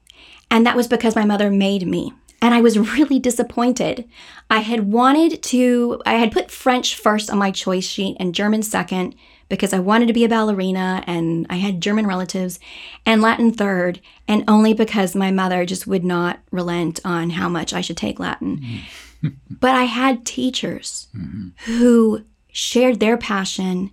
and 0.49 0.65
that 0.65 0.75
was 0.75 0.87
because 0.87 1.15
my 1.15 1.25
mother 1.25 1.49
made 1.49 1.87
me. 1.87 2.13
And 2.41 2.53
I 2.53 2.61
was 2.61 2.77
really 2.97 3.19
disappointed. 3.19 4.07
I 4.49 4.59
had 4.59 4.91
wanted 4.91 5.41
to, 5.43 6.01
I 6.05 6.13
had 6.15 6.31
put 6.31 6.51
French 6.51 6.95
first 6.95 7.29
on 7.29 7.37
my 7.37 7.51
choice 7.51 7.85
sheet 7.85 8.17
and 8.19 8.35
German 8.35 8.61
second 8.61 9.15
because 9.49 9.73
I 9.73 9.79
wanted 9.79 10.07
to 10.07 10.13
be 10.13 10.23
a 10.23 10.29
ballerina 10.29 11.03
and 11.05 11.45
I 11.49 11.55
had 11.55 11.81
German 11.81 12.07
relatives, 12.07 12.59
and 13.05 13.21
Latin 13.21 13.51
third, 13.51 13.99
and 14.27 14.45
only 14.47 14.73
because 14.73 15.13
my 15.13 15.31
mother 15.31 15.65
just 15.65 15.87
would 15.87 16.05
not 16.05 16.39
relent 16.51 17.01
on 17.03 17.31
how 17.31 17.49
much 17.49 17.73
I 17.73 17.81
should 17.81 17.97
take 17.97 18.19
Latin. 18.19 18.61
Mm-hmm. 19.21 19.29
but 19.59 19.75
I 19.75 19.83
had 19.83 20.25
teachers 20.25 21.07
mm-hmm. 21.15 21.49
who 21.65 22.23
shared 22.53 22.99
their 22.99 23.17
passion 23.17 23.91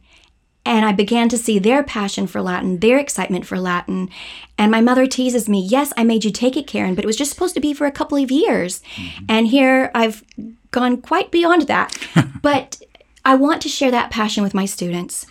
And 0.69 0.85
I 0.85 0.93
began 0.93 1.31
to 1.31 1.39
see 1.39 1.59
their 1.59 1.83
passion 1.83 2.27
for 2.27 2.43
Latin, 2.43 2.81
their 2.81 2.99
excitement 2.99 3.47
for 3.47 3.59
Latin. 3.59 4.11
And 4.59 4.71
my 4.71 4.83
mother 4.83 5.07
teases 5.07 5.49
me, 5.49 5.67
Yes, 5.67 5.95
I 5.97 6.05
made 6.05 6.27
you 6.27 6.31
take 6.31 6.59
it, 6.59 6.67
Karen, 6.67 6.95
but 6.95 7.05
it 7.05 7.07
was 7.07 7.17
just 7.17 7.31
supposed 7.31 7.55
to 7.55 7.61
be 7.61 7.73
for 7.73 7.87
a 7.87 7.91
couple 7.91 8.19
of 8.19 8.31
years. 8.31 8.83
Mm-hmm. 8.97 9.25
And 9.31 9.47
here 9.47 9.91
I've 9.95 10.23
gone 10.71 11.01
quite 11.01 11.31
beyond 11.31 11.63
that. 11.63 11.97
but 12.43 12.83
I 13.25 13.35
want 13.35 13.63
to 13.63 13.69
share 13.71 13.91
that 13.91 14.11
passion 14.11 14.43
with 14.43 14.53
my 14.53 14.67
students. 14.67 15.25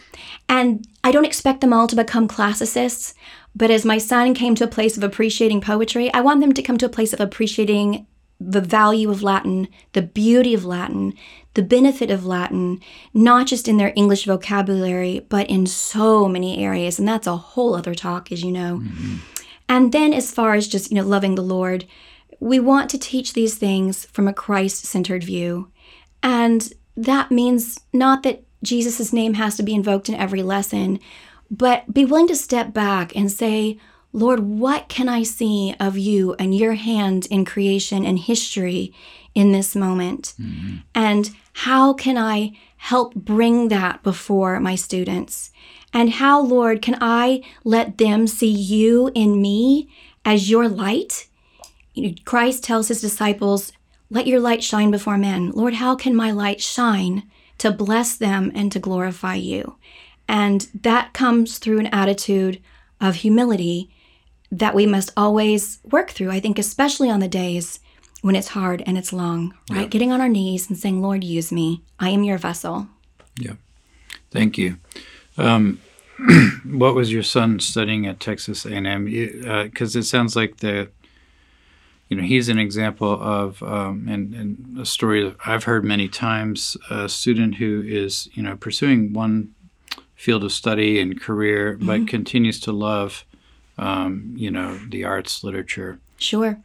And 0.50 0.88
I 1.04 1.12
don't 1.12 1.26
expect 1.26 1.62
them 1.62 1.72
all 1.72 1.86
to 1.86 1.96
become 1.96 2.28
classicists, 2.28 3.14
but 3.56 3.70
as 3.70 3.86
my 3.86 4.00
son 4.00 4.34
came 4.34 4.56
to 4.56 4.64
a 4.64 4.68
place 4.68 4.98
of 4.98 5.04
appreciating 5.04 5.62
poetry, 5.62 6.12
I 6.16 6.22
want 6.22 6.42
them 6.42 6.54
to 6.54 6.64
come 6.64 6.80
to 6.80 6.88
a 6.88 6.90
place 6.90 7.14
of 7.14 7.20
appreciating 7.20 8.08
the 8.40 8.62
value 8.62 9.12
of 9.12 9.24
Latin, 9.24 9.68
the 9.94 10.02
beauty 10.02 10.54
of 10.54 10.66
Latin, 10.66 11.14
the 11.58 11.64
benefit 11.64 12.12
of 12.12 12.24
Latin, 12.24 12.80
not 13.16 13.48
just 13.48 13.68
in 13.68 13.78
their 13.78 13.92
English 13.96 14.26
vocabulary, 14.26 15.26
but 15.28 15.50
in 15.50 15.66
so 15.66 16.30
many 16.30 16.64
areas. 16.64 17.00
And 17.00 17.08
that's 17.08 17.26
a 17.26 17.36
whole 17.36 17.74
other 17.74 17.96
talk, 17.96 18.32
as 18.32 18.44
you 18.44 18.52
know. 18.52 18.78
Mm-hmm. 18.78 19.16
And 19.68 19.92
then, 19.92 20.14
as 20.14 20.32
far 20.32 20.54
as 20.54 20.68
just, 20.68 20.92
you 20.92 20.96
know, 20.96 21.04
loving 21.04 21.34
the 21.34 21.42
Lord, 21.42 21.88
we 22.40 22.60
want 22.60 22.92
to 22.92 23.00
teach 23.00 23.34
these 23.34 23.56
things 23.56 24.06
from 24.06 24.28
a 24.28 24.34
Christ 24.34 24.86
centered 24.86 25.24
view. 25.24 25.72
And 26.22 26.72
that 26.96 27.32
means 27.32 27.80
not 27.92 28.22
that 28.22 28.44
Jesus' 28.62 29.12
name 29.12 29.34
has 29.34 29.58
to 29.58 29.64
be 29.64 29.74
invoked 29.74 30.10
in 30.10 30.16
every 30.16 30.44
lesson, 30.44 31.00
but 31.50 31.92
be 31.92 32.06
willing 32.06 32.28
to 32.28 32.36
step 32.36 32.72
back 32.72 33.16
and 33.16 33.32
say, 33.32 33.80
Lord, 34.14 34.42
what 34.42 34.90
can 34.90 35.10
I 35.10 35.24
see 35.24 35.74
of 35.80 35.98
you 35.98 36.36
and 36.38 36.56
your 36.56 36.74
hand 36.76 37.26
in 37.32 37.46
creation 37.46 38.06
and 38.06 38.20
history 38.20 38.94
in 39.36 39.52
this 39.52 39.76
moment? 39.76 40.34
Mm-hmm. 40.40 40.78
And 40.96 41.32
how 41.62 41.92
can 41.92 42.20
I 42.20 42.52
help 42.78 43.16
bring 43.16 43.70
that 43.70 44.04
before 44.04 44.60
my 44.60 44.76
students? 44.76 45.50
And 45.92 46.12
how, 46.12 46.40
Lord, 46.40 46.84
can 46.84 46.96
I 47.02 47.42
let 47.64 47.98
them 47.98 48.28
see 48.28 48.52
you 48.52 49.10
in 49.16 49.42
me 49.42 49.90
as 50.24 50.52
your 50.52 50.70
light? 50.70 51.28
You 51.96 52.04
know, 52.04 52.16
Christ 52.26 52.64
tells 52.64 52.90
his 52.90 53.02
disciples, 53.02 53.72
Let 54.12 54.28
your 54.28 54.40
light 54.40 54.64
shine 54.64 54.92
before 54.92 55.18
men. 55.18 55.50
Lord, 55.50 55.74
how 55.74 55.96
can 55.96 56.16
my 56.16 56.30
light 56.30 56.62
shine 56.62 57.24
to 57.58 57.72
bless 57.72 58.16
them 58.16 58.52
and 58.54 58.72
to 58.72 58.78
glorify 58.78 59.34
you? 59.34 59.78
And 60.28 60.68
that 60.84 61.14
comes 61.14 61.58
through 61.58 61.80
an 61.80 61.88
attitude 61.88 62.62
of 63.02 63.16
humility 63.16 63.90
that 64.52 64.76
we 64.76 64.86
must 64.86 65.12
always 65.18 65.80
work 65.84 66.12
through. 66.12 66.30
I 66.30 66.40
think, 66.40 66.60
especially 66.60 67.10
on 67.10 67.20
the 67.20 67.28
days 67.28 67.80
when 68.22 68.36
it's 68.36 68.50
hard 68.50 68.84
and 68.86 68.98
it's 68.98 69.14
long, 69.14 69.54
right? 69.70 69.90
Getting 69.90 70.12
on 70.12 70.22
our 70.22 70.30
knees 70.30 70.70
and 70.70 70.78
saying, 70.78 71.02
Lord, 71.02 71.24
use 71.24 71.52
me. 71.52 71.84
I 72.00 72.10
am 72.10 72.24
your 72.24 72.38
vessel. 72.38 72.88
Yeah. 73.40 73.54
Thank 74.32 74.58
you. 74.58 74.78
Um, 75.38 75.80
what 76.66 76.96
was 76.96 77.12
your 77.12 77.24
son 77.24 77.60
studying 77.60 78.08
at 78.08 78.20
Texas 78.20 78.66
A&M? 78.66 79.06
Because 79.06 79.96
uh, 79.96 80.00
it 80.00 80.04
sounds 80.04 80.36
like 80.36 80.58
the, 80.58 80.90
you 82.10 82.18
know, 82.18 82.24
he's 82.24 82.50
an 82.50 82.58
example 82.58 83.22
of, 83.22 83.62
um, 83.62 84.08
and, 84.10 84.34
and 84.34 84.80
a 84.80 84.86
story 84.86 85.36
I've 85.46 85.66
heard 85.66 85.84
many 85.84 86.08
times, 86.08 86.76
a 86.90 87.08
student 87.08 87.56
who 87.56 87.84
is, 87.86 88.30
you 88.34 88.42
know, 88.42 88.56
pursuing 88.56 89.14
one 89.14 89.54
field 90.16 90.44
of 90.44 90.52
study 90.52 91.00
and 91.00 91.22
career, 91.22 91.76
mm-hmm. 91.76 91.86
but 91.86 92.08
continues 92.08 92.60
to 92.62 92.72
love, 92.72 93.24
um, 93.78 94.34
you 94.36 94.50
know, 94.50 94.80
the 94.90 95.04
arts, 95.04 95.44
literature. 95.44 96.00
Sure. 96.18 96.58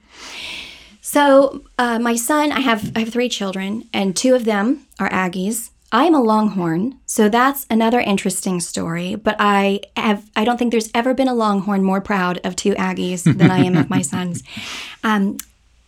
So 1.04 1.64
uh, 1.78 1.98
my 1.98 2.14
son, 2.14 2.52
I 2.52 2.60
have 2.60 2.92
I 2.96 3.00
have 3.00 3.08
three 3.08 3.28
children, 3.28 3.88
and 3.92 4.16
two 4.16 4.34
of 4.34 4.44
them 4.44 4.86
are 5.00 5.10
Aggies. 5.10 5.70
I 5.90 6.04
am 6.04 6.14
a 6.14 6.22
Longhorn, 6.22 6.98
so 7.04 7.28
that's 7.28 7.66
another 7.68 8.00
interesting 8.00 8.60
story. 8.60 9.16
But 9.16 9.34
I 9.40 9.80
have 9.96 10.30
I 10.36 10.44
don't 10.44 10.58
think 10.58 10.70
there's 10.70 10.90
ever 10.94 11.12
been 11.12 11.26
a 11.26 11.34
Longhorn 11.34 11.82
more 11.82 12.00
proud 12.00 12.38
of 12.44 12.54
two 12.54 12.74
Aggies 12.74 13.24
than 13.24 13.50
I 13.50 13.58
am 13.58 13.76
of 13.76 13.90
my 13.90 14.00
sons. 14.12 14.44
Um, 15.02 15.38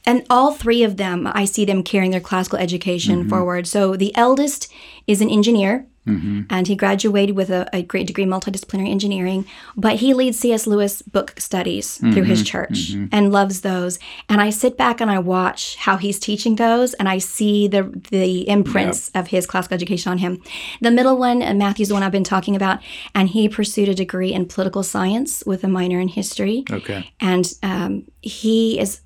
and 0.05 0.27
all 0.29 0.53
three 0.53 0.83
of 0.83 0.96
them, 0.96 1.29
I 1.33 1.44
see 1.44 1.64
them 1.64 1.85
carrying 1.85 2.11
their 2.11 2.20
classical 2.20 2.59
education 2.59 3.20
mm-hmm. 3.20 3.31
forward. 3.31 3.68
So 3.68 3.96
the 3.96 4.14
eldest 4.16 4.70
is 5.07 5.20
an 5.20 5.31
engineer 5.31 5.87
Mm-hmm. 6.07 6.43
And 6.51 6.67
he 6.67 6.77
graduated 6.77 7.35
with 7.35 7.51
a, 7.51 7.69
a, 7.73 7.83
great 7.83 8.07
degree 8.07 8.25
in 8.25 8.31
multidisciplinary 8.31 8.90
engineering. 8.90 9.47
But 9.75 9.97
he 9.97 10.12
leads 10.12 10.38
C.S. 10.38 10.67
Lewis 10.67 11.01
book 11.01 11.40
studies 11.40 11.97
mm-hmm. 11.97 12.12
through 12.12 12.25
his 12.25 12.40
mm-hmm. 12.40 12.47
church 12.47 12.93
mm-hmm. 12.93 13.07
and 13.11 13.33
loves 13.33 13.62
those. 13.62 13.99
And 14.29 14.40
I 14.40 14.51
sit 14.51 14.77
back 14.77 15.01
and 15.01 15.11
I 15.11 15.19
watch 15.19 15.77
how 15.77 15.97
he's 15.97 16.19
teaching 16.19 16.57
those, 16.57 16.93
and 16.95 17.09
I 17.09 17.19
see 17.19 17.69
the 17.69 17.85
the 18.11 18.47
imprints 18.49 19.11
yep. 19.14 19.25
of 19.25 19.31
his 19.31 19.47
classical 19.47 19.77
education 19.77 20.12
on 20.12 20.19
him. 20.19 20.43
The 20.83 20.90
middle 20.90 21.17
one, 21.17 21.43
uh, 21.43 21.55
Matthew's 21.55 21.88
the 21.88 21.95
one 21.95 22.03
I've 22.03 22.12
been 22.12 22.25
talking 22.25 22.55
about, 22.55 22.81
and 23.14 23.29
he 23.29 23.49
pursued 23.49 23.88
a 23.88 23.95
degree 23.95 24.33
in 24.33 24.47
political 24.47 24.83
science 24.83 25.43
with 25.47 25.64
a 25.64 25.69
minor 25.69 26.01
in 26.01 26.09
history. 26.09 26.64
Okay. 26.71 27.11
And 27.21 27.51
um, 27.62 28.05
he 28.21 28.79
is 28.79 29.01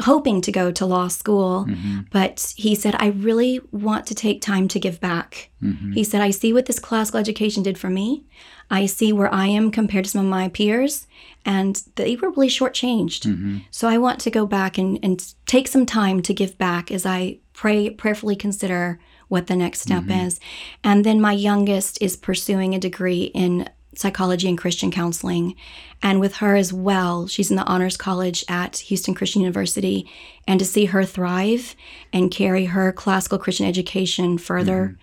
hoping 0.00 0.40
to 0.40 0.52
go 0.52 0.70
to 0.72 0.86
law 0.86 1.08
school, 1.08 1.66
mm-hmm. 1.68 2.00
but 2.10 2.52
he 2.56 2.74
said, 2.74 2.94
I 2.98 3.08
really 3.08 3.60
want 3.70 4.06
to 4.06 4.14
take 4.14 4.40
time 4.40 4.68
to 4.68 4.80
give 4.80 5.00
back. 5.00 5.50
Mm-hmm. 5.62 5.92
He 5.92 6.04
said, 6.04 6.20
I 6.20 6.30
see 6.30 6.52
what 6.52 6.66
this 6.66 6.78
classical 6.78 7.20
education 7.20 7.62
did 7.62 7.78
for 7.78 7.90
me. 7.90 8.24
I 8.70 8.86
see 8.86 9.12
where 9.12 9.32
I 9.32 9.46
am 9.46 9.70
compared 9.70 10.04
to 10.04 10.10
some 10.10 10.24
of 10.24 10.30
my 10.30 10.48
peers, 10.48 11.06
and 11.44 11.82
they 11.96 12.16
were 12.16 12.30
really 12.30 12.48
shortchanged. 12.48 13.26
Mm-hmm. 13.26 13.58
So 13.70 13.88
I 13.88 13.98
want 13.98 14.20
to 14.20 14.30
go 14.30 14.46
back 14.46 14.78
and, 14.78 14.98
and 15.02 15.34
take 15.46 15.68
some 15.68 15.86
time 15.86 16.22
to 16.22 16.34
give 16.34 16.56
back 16.56 16.90
as 16.90 17.04
I 17.04 17.38
pray, 17.52 17.90
prayerfully 17.90 18.36
consider 18.36 19.00
what 19.28 19.46
the 19.46 19.56
next 19.56 19.80
step 19.80 20.04
mm-hmm. 20.04 20.26
is. 20.26 20.40
And 20.82 21.04
then 21.04 21.20
my 21.20 21.32
youngest 21.32 22.00
is 22.02 22.16
pursuing 22.16 22.74
a 22.74 22.80
degree 22.80 23.24
in 23.24 23.68
psychology 23.94 24.48
and 24.48 24.58
Christian 24.58 24.90
counseling. 24.90 25.56
And 26.02 26.20
with 26.20 26.36
her 26.36 26.56
as 26.56 26.72
well, 26.72 27.26
she's 27.26 27.50
in 27.50 27.56
the 27.56 27.66
honors 27.66 27.96
college 27.96 28.44
at 28.48 28.78
Houston 28.78 29.14
Christian 29.14 29.42
University. 29.42 30.08
And 30.46 30.58
to 30.60 30.66
see 30.66 30.86
her 30.86 31.04
thrive 31.04 31.76
and 32.12 32.30
carry 32.30 32.66
her 32.66 32.92
classical 32.92 33.38
Christian 33.38 33.66
education 33.66 34.38
further 34.38 34.96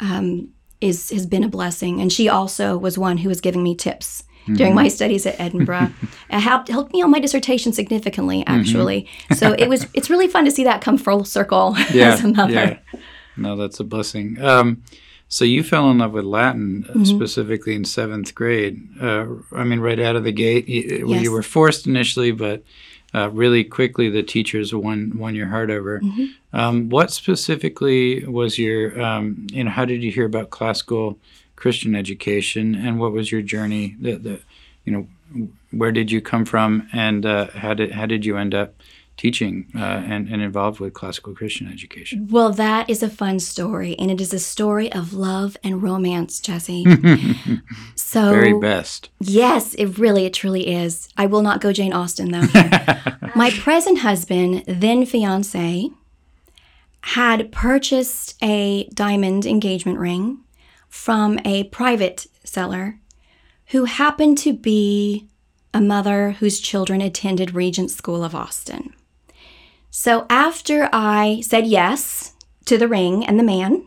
mm-hmm. 0.00 0.12
um, 0.12 0.48
is 0.80 1.10
has 1.10 1.26
been 1.26 1.44
a 1.44 1.48
blessing. 1.48 2.00
And 2.00 2.12
she 2.12 2.28
also 2.28 2.76
was 2.76 2.98
one 2.98 3.18
who 3.18 3.28
was 3.28 3.40
giving 3.40 3.62
me 3.62 3.74
tips. 3.74 4.24
Mm-hmm. 4.42 4.54
During 4.54 4.74
my 4.74 4.88
studies 4.88 5.26
at 5.26 5.38
Edinburgh, 5.38 5.92
it 6.30 6.40
helped 6.40 6.68
helped 6.68 6.94
me 6.94 7.02
on 7.02 7.10
my 7.10 7.20
dissertation 7.20 7.74
significantly. 7.74 8.40
Mm-hmm. 8.40 8.60
Actually, 8.60 9.02
mm-hmm. 9.02 9.34
so 9.34 9.52
it 9.52 9.68
was 9.68 9.86
it's 9.92 10.08
really 10.08 10.28
fun 10.28 10.46
to 10.46 10.50
see 10.50 10.64
that 10.64 10.80
come 10.80 10.96
full 10.96 11.24
circle 11.24 11.74
yeah, 11.92 12.14
as 12.14 12.24
a 12.24 12.28
mother. 12.28 12.52
Yeah. 12.52 13.00
No, 13.36 13.56
that's 13.56 13.80
a 13.80 13.84
blessing. 13.84 14.40
Um, 14.40 14.82
so 15.30 15.44
you 15.44 15.62
fell 15.62 15.88
in 15.92 15.98
love 15.98 16.12
with 16.12 16.24
Latin 16.24 16.84
uh, 16.88 16.92
mm-hmm. 16.92 17.04
specifically 17.04 17.76
in 17.76 17.84
seventh 17.84 18.34
grade. 18.34 18.86
Uh, 19.00 19.26
I 19.52 19.62
mean, 19.62 19.78
right 19.78 20.00
out 20.00 20.16
of 20.16 20.24
the 20.24 20.32
gate, 20.32 20.68
you, 20.68 21.06
yes. 21.06 21.22
you 21.22 21.30
were 21.30 21.44
forced 21.44 21.86
initially, 21.86 22.32
but 22.32 22.64
uh, 23.14 23.30
really 23.30 23.62
quickly 23.62 24.10
the 24.10 24.24
teachers 24.24 24.74
won 24.74 25.16
won 25.16 25.36
your 25.36 25.46
heart 25.46 25.70
over. 25.70 26.00
Mm-hmm. 26.00 26.26
Um, 26.52 26.88
what 26.88 27.12
specifically 27.12 28.24
was 28.26 28.58
your, 28.58 29.00
um, 29.00 29.46
you 29.52 29.62
know, 29.62 29.70
how 29.70 29.84
did 29.84 30.02
you 30.02 30.10
hear 30.10 30.26
about 30.26 30.50
classical 30.50 31.16
Christian 31.54 31.94
education, 31.94 32.74
and 32.74 32.98
what 32.98 33.12
was 33.12 33.30
your 33.30 33.42
journey? 33.42 33.94
The, 34.00 34.16
the 34.16 34.40
you 34.84 34.92
know, 34.92 35.48
where 35.70 35.92
did 35.92 36.10
you 36.10 36.20
come 36.20 36.44
from, 36.44 36.88
and 36.92 37.24
uh, 37.24 37.50
how 37.50 37.74
did 37.74 37.92
how 37.92 38.06
did 38.06 38.26
you 38.26 38.36
end 38.36 38.52
up 38.52 38.74
teaching 39.20 39.70
uh, 39.76 40.02
and, 40.06 40.28
and 40.28 40.40
involved 40.40 40.80
with 40.80 40.94
classical 40.94 41.34
Christian 41.34 41.70
education. 41.70 42.26
Well, 42.30 42.52
that 42.52 42.88
is 42.88 43.02
a 43.02 43.10
fun 43.10 43.38
story, 43.38 43.94
and 43.98 44.10
it 44.10 44.18
is 44.18 44.32
a 44.32 44.38
story 44.38 44.90
of 44.90 45.12
love 45.12 45.58
and 45.62 45.82
romance, 45.82 46.40
Jesse. 46.40 46.86
so 47.94 48.30
very 48.30 48.58
best. 48.58 49.10
Yes, 49.20 49.74
it 49.74 49.98
really, 49.98 50.24
it 50.24 50.32
truly 50.32 50.68
is. 50.68 51.10
I 51.18 51.26
will 51.26 51.42
not 51.42 51.60
go 51.60 51.70
Jane 51.70 51.92
Austen 51.92 52.30
though. 52.30 52.46
My 53.36 53.50
present 53.50 53.98
husband, 53.98 54.64
then 54.66 55.04
fiance, 55.04 55.90
had 57.02 57.52
purchased 57.52 58.42
a 58.42 58.88
diamond 58.94 59.44
engagement 59.44 59.98
ring 59.98 60.38
from 60.88 61.38
a 61.44 61.64
private 61.64 62.26
seller 62.42 62.98
who 63.66 63.84
happened 63.84 64.38
to 64.38 64.54
be 64.54 65.28
a 65.74 65.80
mother 65.80 66.32
whose 66.40 66.58
children 66.58 67.02
attended 67.02 67.54
Regent 67.54 67.90
School 67.90 68.24
of 68.24 68.34
Austin. 68.34 68.94
So 69.90 70.26
after 70.30 70.88
I 70.92 71.42
said 71.44 71.66
yes 71.66 72.34
to 72.66 72.78
the 72.78 72.88
ring 72.88 73.26
and 73.26 73.38
the 73.38 73.44
man, 73.44 73.84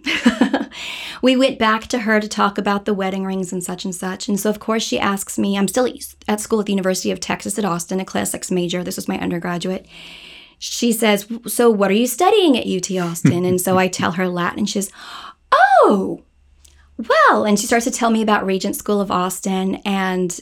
we 1.22 1.36
went 1.38 1.58
back 1.58 1.88
to 1.88 2.00
her 2.00 2.20
to 2.20 2.28
talk 2.28 2.58
about 2.58 2.84
the 2.86 2.94
wedding 2.94 3.26
rings 3.26 3.54
and 3.54 3.64
such 3.64 3.86
and 3.86 3.96
such. 3.96 4.28
And 4.28 4.38
so, 4.40 4.50
of 4.50 4.60
course, 4.60 4.84
she 4.84 5.00
asks 5.00 5.40
me, 5.40 5.58
I'm 5.58 5.70
still 5.70 5.88
at 6.28 6.42
school 6.42 6.60
at 6.60 6.66
the 6.66 6.74
University 6.74 7.12
of 7.12 7.22
Texas 7.22 7.58
at 7.58 7.66
Austin, 7.66 8.02
a 8.02 8.06
classics 8.06 8.52
major. 8.52 8.84
This 8.84 8.98
was 8.98 9.08
my 9.08 9.18
undergraduate. 9.18 9.88
She 10.60 10.92
says, 10.92 11.28
So, 11.48 11.70
what 11.70 11.90
are 11.90 11.96
you 11.96 12.08
studying 12.08 12.58
at 12.58 12.68
UT 12.68 12.92
Austin? 12.98 13.46
and 13.46 13.60
so 13.60 13.78
I 13.78 13.88
tell 13.88 14.14
her 14.14 14.28
Latin, 14.28 14.66
she 14.66 14.82
says, 14.82 14.92
Oh, 15.52 16.24
well, 16.98 17.46
and 17.46 17.60
she 17.60 17.66
starts 17.66 17.86
to 17.86 17.92
tell 17.92 18.10
me 18.10 18.22
about 18.22 18.46
Regent 18.46 18.76
School 18.76 19.02
of 19.02 19.12
Austin 19.12 19.76
and 19.86 20.40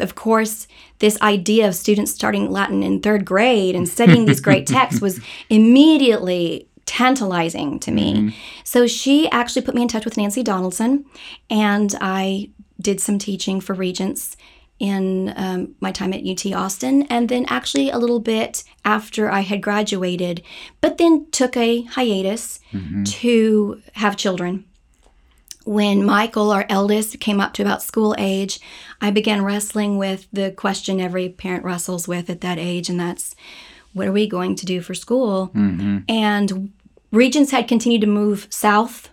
of 0.00 0.14
course, 0.14 0.66
this 0.98 1.20
idea 1.22 1.68
of 1.68 1.74
students 1.74 2.12
starting 2.12 2.50
Latin 2.50 2.82
in 2.82 3.00
third 3.00 3.24
grade 3.24 3.74
and 3.74 3.88
studying 3.88 4.26
these 4.26 4.40
great 4.40 4.66
texts 4.66 5.00
was 5.00 5.20
immediately 5.48 6.68
tantalizing 6.86 7.78
to 7.80 7.90
me. 7.90 8.14
Mm-hmm. 8.14 8.28
So 8.64 8.86
she 8.86 9.30
actually 9.30 9.62
put 9.62 9.74
me 9.74 9.82
in 9.82 9.88
touch 9.88 10.04
with 10.04 10.16
Nancy 10.16 10.42
Donaldson, 10.42 11.04
and 11.48 11.94
I 12.00 12.50
did 12.80 13.00
some 13.00 13.18
teaching 13.18 13.60
for 13.60 13.74
Regents 13.74 14.36
in 14.80 15.32
um, 15.36 15.74
my 15.80 15.92
time 15.92 16.12
at 16.12 16.26
UT 16.26 16.52
Austin, 16.52 17.02
and 17.04 17.28
then 17.28 17.44
actually 17.48 17.90
a 17.90 17.98
little 17.98 18.18
bit 18.18 18.64
after 18.84 19.30
I 19.30 19.40
had 19.40 19.62
graduated, 19.62 20.42
but 20.80 20.96
then 20.96 21.30
took 21.30 21.56
a 21.56 21.82
hiatus 21.82 22.60
mm-hmm. 22.72 23.04
to 23.04 23.82
have 23.92 24.16
children. 24.16 24.64
When 25.70 26.04
Michael, 26.04 26.50
our 26.50 26.66
eldest, 26.68 27.20
came 27.20 27.40
up 27.40 27.54
to 27.54 27.62
about 27.62 27.80
school 27.80 28.16
age, 28.18 28.58
I 29.00 29.12
began 29.12 29.44
wrestling 29.44 29.98
with 29.98 30.26
the 30.32 30.50
question 30.50 31.00
every 31.00 31.28
parent 31.28 31.62
wrestles 31.62 32.08
with 32.08 32.28
at 32.28 32.40
that 32.40 32.58
age, 32.58 32.88
and 32.88 32.98
that's 32.98 33.36
what 33.92 34.08
are 34.08 34.12
we 34.12 34.26
going 34.26 34.56
to 34.56 34.66
do 34.66 34.80
for 34.80 34.94
school? 34.94 35.52
Mm-hmm. 35.54 35.98
And 36.08 36.72
Regents 37.12 37.52
had 37.52 37.68
continued 37.68 38.00
to 38.00 38.08
move 38.08 38.48
south 38.50 39.10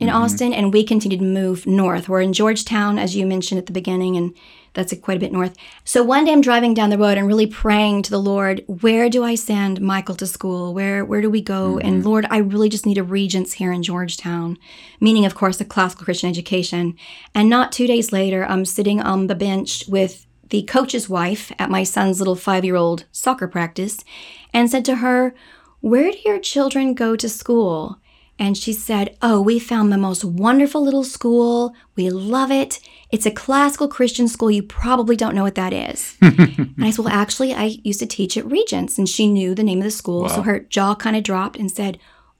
in 0.00 0.08
mm-hmm. 0.08 0.16
Austin, 0.16 0.52
and 0.52 0.72
we 0.72 0.82
continued 0.82 1.20
to 1.20 1.26
move 1.26 1.64
north. 1.64 2.08
We're 2.08 2.22
in 2.22 2.32
Georgetown, 2.32 2.98
as 2.98 3.14
you 3.14 3.24
mentioned 3.24 3.60
at 3.60 3.66
the 3.66 3.72
beginning, 3.72 4.16
and 4.16 4.34
that's 4.74 4.92
a, 4.92 4.96
quite 4.96 5.16
a 5.16 5.20
bit 5.20 5.32
north. 5.32 5.56
So 5.84 6.02
one 6.02 6.24
day 6.24 6.32
I'm 6.32 6.40
driving 6.40 6.74
down 6.74 6.90
the 6.90 6.98
road 6.98 7.18
and 7.18 7.26
really 7.26 7.46
praying 7.46 8.02
to 8.02 8.10
the 8.10 8.20
Lord, 8.20 8.64
where 8.66 9.10
do 9.10 9.24
I 9.24 9.34
send 9.34 9.80
Michael 9.80 10.14
to 10.16 10.26
school? 10.26 10.74
Where 10.74 11.04
where 11.04 11.20
do 11.20 11.30
we 11.30 11.42
go? 11.42 11.74
Mm-hmm. 11.74 11.86
And 11.86 12.04
Lord, 12.04 12.26
I 12.30 12.38
really 12.38 12.68
just 12.68 12.86
need 12.86 12.98
a 12.98 13.02
regents 13.02 13.54
here 13.54 13.72
in 13.72 13.82
Georgetown, 13.82 14.58
meaning 15.00 15.24
of 15.24 15.34
course 15.34 15.60
a 15.60 15.64
classical 15.64 16.04
Christian 16.04 16.30
education. 16.30 16.96
And 17.34 17.48
not 17.48 17.72
2 17.72 17.86
days 17.86 18.12
later, 18.12 18.44
I'm 18.44 18.64
sitting 18.64 19.00
on 19.00 19.26
the 19.26 19.34
bench 19.34 19.84
with 19.88 20.26
the 20.48 20.62
coach's 20.62 21.08
wife 21.08 21.52
at 21.60 21.70
my 21.70 21.84
son's 21.84 22.18
little 22.18 22.34
5-year-old 22.34 23.04
soccer 23.12 23.46
practice 23.46 24.04
and 24.52 24.68
said 24.68 24.84
to 24.86 24.96
her, 24.96 25.32
"Where 25.80 26.10
do 26.10 26.18
your 26.24 26.40
children 26.40 26.94
go 26.94 27.14
to 27.14 27.28
school?" 27.28 27.99
And 28.40 28.56
she 28.56 28.72
said, 28.72 29.16
Oh, 29.20 29.38
we 29.38 29.58
found 29.58 29.92
the 29.92 29.98
most 29.98 30.24
wonderful 30.24 30.82
little 30.82 31.04
school. 31.04 31.74
We 31.94 32.08
love 32.08 32.50
it. 32.50 32.80
It's 33.10 33.26
a 33.26 33.30
classical 33.30 33.86
Christian 33.86 34.28
school. 34.28 34.50
You 34.50 34.62
probably 34.62 35.14
don't 35.14 35.34
know 35.34 35.42
what 35.42 35.56
that 35.56 35.74
is. 35.74 36.16
and 36.22 36.74
I 36.80 36.90
said, 36.90 37.04
Well, 37.04 37.14
actually, 37.14 37.52
I 37.52 37.76
used 37.84 38.00
to 38.00 38.06
teach 38.06 38.38
at 38.38 38.50
Regents. 38.50 38.96
And 38.96 39.06
she 39.06 39.30
knew 39.30 39.54
the 39.54 39.62
name 39.62 39.78
of 39.78 39.84
the 39.84 39.90
school. 39.90 40.22
Wow. 40.22 40.28
So 40.28 40.42
her 40.42 40.60
jaw 40.60 40.94
kind 40.94 41.16
of 41.16 41.22
dropped 41.22 41.58
and 41.58 41.70
said, 41.70 41.98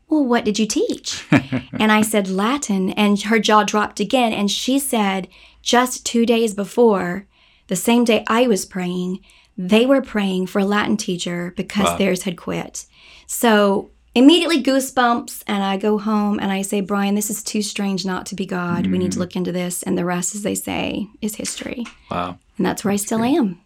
Well, 0.08 0.24
what 0.24 0.46
did 0.46 0.58
you 0.58 0.66
teach? 0.66 1.26
and 1.30 1.92
I 1.92 2.00
said, 2.00 2.28
Latin. 2.28 2.90
And 2.92 3.20
her 3.22 3.38
jaw 3.38 3.64
dropped 3.64 4.00
again. 4.00 4.32
And 4.32 4.50
she 4.50 4.78
said, 4.78 5.28
Just 5.60 6.06
two 6.06 6.24
days 6.24 6.54
before, 6.54 7.26
the 7.66 7.76
same 7.76 8.04
day 8.04 8.24
I 8.26 8.46
was 8.46 8.64
praying, 8.64 9.20
they 9.58 9.84
were 9.84 10.00
praying 10.00 10.46
for 10.46 10.60
a 10.60 10.64
Latin 10.64 10.96
teacher 10.96 11.52
because 11.58 11.84
wow. 11.84 11.96
theirs 11.98 12.22
had 12.22 12.38
quit. 12.38 12.86
So 13.26 13.90
immediately 14.14 14.62
goosebumps 14.62 15.42
and 15.46 15.62
i 15.62 15.76
go 15.76 15.98
home 15.98 16.38
and 16.40 16.50
i 16.50 16.62
say 16.62 16.80
brian 16.80 17.14
this 17.14 17.30
is 17.30 17.42
too 17.42 17.62
strange 17.62 18.04
not 18.04 18.26
to 18.26 18.34
be 18.34 18.46
god. 18.46 18.84
Mm. 18.84 18.92
we 18.92 18.98
need 18.98 19.12
to 19.12 19.18
mm. 19.18 19.20
look 19.20 19.36
into 19.36 19.52
this. 19.52 19.82
And 19.82 19.96
the 19.96 20.04
rest 20.04 20.34
as 20.34 20.42
they 20.42 20.54
say 20.54 21.08
is 21.20 21.36
history. 21.36 21.86
Wow. 22.10 22.38
And 22.56 22.66
that's 22.66 22.84
where 22.84 22.92
that's 22.92 23.04
i 23.04 23.06
still 23.06 23.18
great. 23.18 23.36
am. 23.36 23.60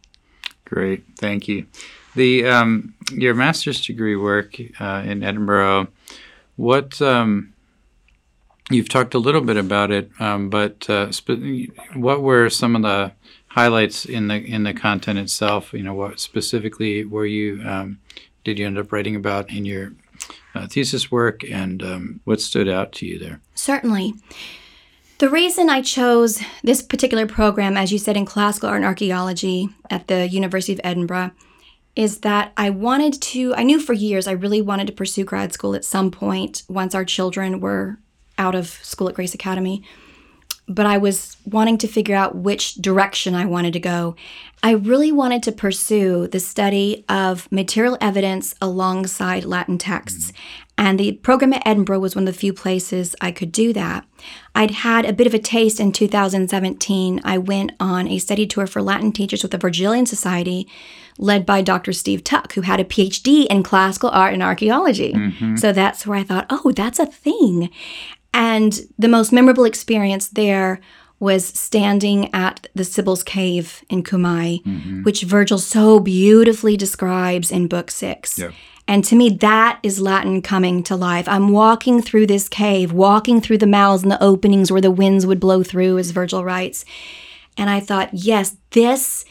Great. 0.65 1.05
Thank 1.19 1.49
you. 1.49 1.67
The 2.15 2.47
um, 2.47 2.95
your 3.13 3.35
master's 3.35 3.85
degree 3.85 4.17
work 4.17 4.57
uh, 4.81 5.03
in 5.05 5.23
edinburgh 5.23 5.89
what 6.57 7.01
um, 7.03 7.53
you've 8.71 8.89
talked 8.89 9.15
a 9.15 9.19
little 9.19 9.41
bit 9.41 9.57
about 9.57 9.91
it 9.91 10.11
um, 10.21 10.51
but 10.51 10.89
uh, 10.89 11.11
spe- 11.11 11.73
what 11.95 12.23
were 12.23 12.49
some 12.51 12.77
of 12.77 12.83
the 12.83 13.13
highlights 13.49 14.05
in 14.05 14.29
the 14.29 14.37
in 14.37 14.65
the 14.65 14.75
content 14.75 15.19
itself? 15.19 15.73
You 15.73 15.83
know 15.83 15.95
what 15.95 16.21
specifically 16.21 17.05
were 17.05 17.27
you 17.27 17.63
um, 17.65 17.99
did 18.43 18.59
you 18.59 18.67
end 18.67 18.79
up 18.79 18.93
writing 18.93 19.17
about 19.17 19.51
in 19.51 19.65
your 19.65 19.93
uh, 20.55 20.67
thesis 20.67 21.11
work 21.11 21.43
and 21.45 21.83
um, 21.83 22.21
what 22.25 22.41
stood 22.41 22.69
out 22.69 22.93
to 22.93 23.07
you 23.07 23.19
there? 23.19 23.41
Certainly. 23.55 24.15
The 25.19 25.31
reason 25.31 25.71
I 25.71 25.81
chose 25.81 26.43
this 26.63 26.83
particular 26.83 27.27
program, 27.27 27.77
as 27.77 27.93
you 27.93 27.99
said, 27.99 28.17
in 28.17 28.27
classical 28.27 28.69
art 28.69 28.77
and 28.77 28.85
archaeology 28.85 29.69
at 29.89 30.09
the 30.09 30.29
University 30.29 30.73
of 30.73 30.81
Edinburgh, 30.83 31.31
is 31.95 32.19
that 32.19 32.53
I 32.57 32.71
wanted 32.71 33.21
to, 33.23 33.55
I 33.55 33.63
knew 33.63 33.79
for 33.79 33.93
years 33.93 34.27
I 34.27 34.33
really 34.33 34.61
wanted 34.61 34.89
to 34.89 34.93
pursue 34.93 35.25
grad 35.25 35.53
school 35.53 35.77
at 35.77 35.85
some 35.85 36.11
point 36.11 36.65
once 36.69 36.95
our 36.95 37.05
children 37.05 37.61
were 37.61 37.99
out 38.37 38.57
of 38.57 38.69
school 38.69 39.09
at 39.09 39.15
Grace 39.15 39.35
Academy 39.35 39.85
but 40.67 40.87
I 40.87 40.99
was 40.99 41.37
wanting 41.45 41.79
to 41.79 41.89
figure 41.89 42.17
out 42.17 42.37
which 42.37 42.77
direction 42.77 43.35
I 43.35 43.45
wanted 43.45 43.73
to 43.75 43.81
go. 43.81 44.17
I 44.63 44.71
really 44.73 45.13
wanted 45.13 45.43
to 45.43 45.53
pursue 45.53 46.27
the 46.27 46.41
study 46.41 47.05
of 47.09 47.51
material 47.53 47.99
evidence 48.01 48.55
alongside 48.63 49.45
Latin 49.45 49.77
texts. 49.77 50.33
And 50.77 50.99
the 50.99 51.13
program 51.13 51.53
at 51.53 51.67
Edinburgh 51.67 52.01
was 52.01 52.17
one 52.17 52.27
of 52.27 52.35
the 52.35 52.39
few 52.39 52.53
places 52.53 53.15
I 53.21 53.31
could 53.31 53.53
do 53.53 53.73
that. 53.75 54.07
I'd 54.55 54.71
had 54.71 55.05
a 55.05 55.13
bit 55.13 55.27
of 55.27 55.35
a 55.35 55.39
taste 55.39 55.79
in 55.79 55.93
2017. 55.93 57.21
I 57.25 57.39
went 57.39 57.73
on 57.79 58.09
a 58.09 58.19
study 58.19 58.47
tour 58.47 58.67
for 58.67 58.83
Latin 58.83 59.13
teachers 59.13 59.43
with 59.43 59.53
the 59.53 59.59
Virgilian 59.59 60.07
Society, 60.07 60.67
led 61.17 61.47
by 61.47 61.63
Dr. 61.63 61.93
Steve 61.93 62.25
Tuck, 62.25 62.55
who 62.55 62.63
had 62.63 62.81
a 62.81 62.85
PhD 62.85 63.47
in 63.47 63.63
classical 63.63 64.11
art 64.11 64.35
and 64.35 64.43
archaeology. 64.43 65.13
Mm-hmm. 65.13 65.57
So 65.57 65.73
that's 65.73 66.07
where 66.07 66.19
I 66.19 66.25
thought, 66.25 66.47
oh, 66.51 66.73
that's 66.73 66.99
a 66.99 67.07
thing. 67.07 67.71
And 68.35 68.81
the 68.99 69.09
most 69.09 69.33
memorable 69.33 69.65
experience 69.65 70.29
there 70.29 70.81
was 71.21 71.47
standing 71.47 72.35
at 72.35 72.69
the 72.75 72.85
Sibyl's 72.85 73.23
Cave 73.23 73.83
in 73.89 74.03
Cumae, 74.03 74.63
mm-hmm. 74.65 75.05
which 75.05 75.23
Virgil 75.23 75.59
so 75.59 76.01
beautifully 76.01 76.77
describes 76.77 77.51
in 77.53 77.69
Book 77.69 77.91
Six. 77.91 78.39
Yeah. 78.39 78.51
And 78.87 79.05
to 79.05 79.17
me, 79.17 79.31
that 79.31 79.79
is 79.83 80.01
Latin 80.01 80.43
coming 80.43 80.83
to 80.83 80.97
life. 80.97 81.27
I'm 81.29 81.51
walking 81.51 82.03
through 82.03 82.27
this 82.27 82.49
cave, 82.49 82.93
walking 82.93 83.41
through 83.41 83.59
the 83.59 83.67
mouths 83.67 84.03
and 84.03 84.13
the 84.13 84.23
openings 84.23 84.71
where 84.71 84.83
the 84.83 84.91
winds 84.91 85.25
would 85.25 85.41
blow 85.41 85.63
through, 85.63 85.97
as 85.97 86.11
Virgil 86.11 86.45
writes. 86.45 86.85
And 87.57 87.71
I 87.71 87.81
thought, 87.81 88.11
yes, 88.13 88.57
this 88.73 89.25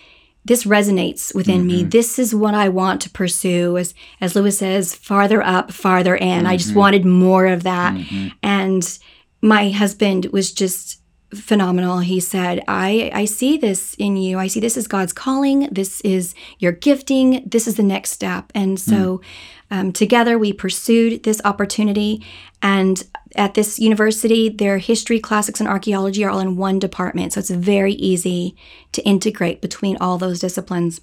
this 0.45 0.65
resonates 0.65 1.34
within 1.34 1.60
mm-hmm. 1.60 1.67
me. 1.67 1.84
This 1.84 2.19
is 2.19 2.36
what 2.36 2.53
I 2.53 2.69
want 2.69 3.01
to 3.01 3.10
pursue. 3.10 3.77
As 3.77 3.93
as 4.19 4.36
Lewis 4.36 4.58
says, 4.58 4.95
farther 4.95 5.41
up, 5.41 5.71
farther 5.71 6.15
in. 6.15 6.39
Mm-hmm. 6.39 6.47
I 6.47 6.58
just 6.58 6.71
mm-hmm. 6.71 6.79
wanted 6.79 7.06
more 7.06 7.47
of 7.47 7.63
that. 7.63 7.93
Mm-hmm. 7.93 8.27
And 8.41 8.99
my 9.41 9.69
husband 9.71 10.27
was 10.27 10.51
just 10.51 11.01
phenomenal. 11.34 11.99
He 11.99 12.19
said, 12.19 12.63
I, 12.67 13.12
I 13.13 13.25
see 13.25 13.58
this 13.58 13.95
in 13.95 14.17
you. 14.17 14.38
I 14.39 14.47
see 14.47 14.60
this 14.60 14.77
is 14.77 14.88
God's 14.88 15.13
calling. 15.13 15.67
This 15.71 16.01
is 16.01 16.36
your 16.60 16.71
gifting. 16.71 17.43
This 17.45 17.67
is 17.67 17.75
the 17.75 17.84
next 17.84 18.12
step. 18.12 18.51
And 18.53 18.79
so 18.79 19.17
mm. 19.17 19.23
um, 19.71 19.91
together 19.91 20.38
we 20.38 20.53
pursued 20.53 21.23
this 21.23 21.41
opportunity. 21.43 22.23
And 22.62 23.03
at 23.36 23.54
this 23.54 23.80
university, 23.80 24.50
their 24.50 24.78
history, 24.78 25.19
classics, 25.19 25.60
and 25.60 25.69
archaeology 25.69 26.24
are 26.24 26.30
all 26.30 26.39
in 26.39 26.58
one 26.58 26.80
department. 26.80 27.34
So 27.34 27.39
it's 27.39 27.50
very 27.50 27.93
easy 27.93 28.56
to 28.91 29.04
integrate 29.04 29.62
between 29.62 29.98
all 29.98 30.17
those 30.17 30.39
disciplines. 30.39 31.02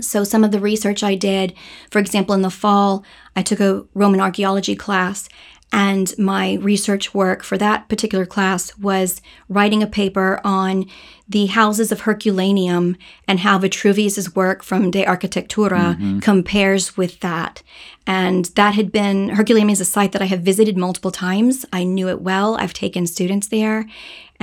So, 0.00 0.24
some 0.24 0.42
of 0.42 0.50
the 0.50 0.58
research 0.58 1.04
I 1.04 1.14
did, 1.14 1.54
for 1.90 2.00
example, 2.00 2.34
in 2.34 2.42
the 2.42 2.50
fall, 2.50 3.04
I 3.36 3.42
took 3.42 3.60
a 3.60 3.84
Roman 3.94 4.20
archaeology 4.20 4.74
class, 4.74 5.28
and 5.74 6.16
my 6.16 6.52
research 6.54 7.12
work 7.12 7.42
for 7.42 7.58
that 7.58 7.88
particular 7.88 8.24
class 8.24 8.78
was 8.78 9.20
writing 9.48 9.82
a 9.82 9.88
paper 9.88 10.40
on 10.44 10.86
the 11.28 11.46
houses 11.46 11.90
of 11.90 12.02
Herculaneum 12.02 12.96
and 13.26 13.40
how 13.40 13.58
Vitruvius's 13.58 14.36
work 14.36 14.62
from 14.62 14.92
De 14.92 15.04
Architectura 15.04 15.96
mm-hmm. 15.96 16.18
compares 16.20 16.96
with 16.96 17.18
that. 17.20 17.64
And 18.06 18.44
that 18.54 18.74
had 18.74 18.92
been, 18.92 19.30
Herculaneum 19.30 19.70
is 19.70 19.80
a 19.80 19.84
site 19.84 20.12
that 20.12 20.22
I 20.22 20.26
have 20.26 20.42
visited 20.42 20.76
multiple 20.76 21.10
times. 21.10 21.66
I 21.72 21.82
knew 21.82 22.08
it 22.08 22.20
well. 22.20 22.54
I've 22.54 22.74
taken 22.74 23.08
students 23.08 23.48
there. 23.48 23.86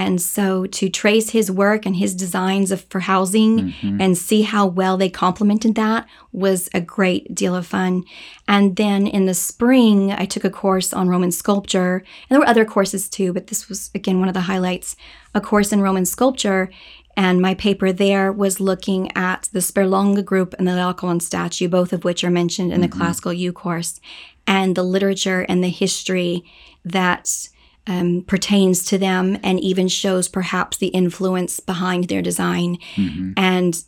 And 0.01 0.19
so 0.19 0.65
to 0.65 0.89
trace 0.89 1.29
his 1.29 1.51
work 1.51 1.85
and 1.85 1.95
his 1.95 2.15
designs 2.15 2.71
of, 2.71 2.81
for 2.89 3.01
housing 3.01 3.59
mm-hmm. 3.59 4.01
and 4.01 4.17
see 4.17 4.41
how 4.41 4.65
well 4.65 4.97
they 4.97 5.09
complemented 5.09 5.75
that 5.75 6.07
was 6.31 6.69
a 6.73 6.81
great 6.81 7.35
deal 7.35 7.55
of 7.55 7.67
fun. 7.67 8.03
And 8.47 8.75
then 8.77 9.05
in 9.05 9.27
the 9.27 9.35
spring, 9.35 10.11
I 10.11 10.25
took 10.25 10.43
a 10.43 10.49
course 10.49 10.91
on 10.91 11.07
Roman 11.07 11.31
sculpture. 11.31 11.97
And 11.97 12.29
there 12.29 12.39
were 12.39 12.47
other 12.47 12.65
courses 12.65 13.07
too, 13.07 13.31
but 13.31 13.47
this 13.47 13.69
was, 13.69 13.91
again, 13.93 14.19
one 14.19 14.27
of 14.27 14.33
the 14.33 14.41
highlights 14.41 14.95
a 15.35 15.39
course 15.39 15.71
in 15.71 15.81
Roman 15.81 16.05
sculpture. 16.05 16.71
And 17.15 17.39
my 17.39 17.53
paper 17.53 17.91
there 17.91 18.31
was 18.31 18.59
looking 18.59 19.15
at 19.15 19.49
the 19.53 19.59
Sperlonga 19.59 20.25
group 20.25 20.55
and 20.57 20.67
the 20.67 20.71
Laocoon 20.71 21.21
statue, 21.21 21.67
both 21.67 21.93
of 21.93 22.03
which 22.03 22.23
are 22.23 22.31
mentioned 22.31 22.73
in 22.73 22.81
mm-hmm. 22.81 22.89
the 22.89 22.97
classical 22.97 23.33
U 23.33 23.53
course, 23.53 23.99
and 24.47 24.75
the 24.75 24.83
literature 24.83 25.45
and 25.47 25.63
the 25.63 25.69
history 25.69 26.43
that 26.83 27.49
um, 27.87 28.23
pertains 28.27 28.85
to 28.85 28.97
them 28.97 29.37
and 29.43 29.59
even 29.59 29.87
shows 29.87 30.27
perhaps 30.27 30.77
the 30.77 30.87
influence 30.87 31.59
behind 31.59 32.05
their 32.05 32.21
design. 32.21 32.77
Mm-hmm. 32.95 33.33
And 33.37 33.83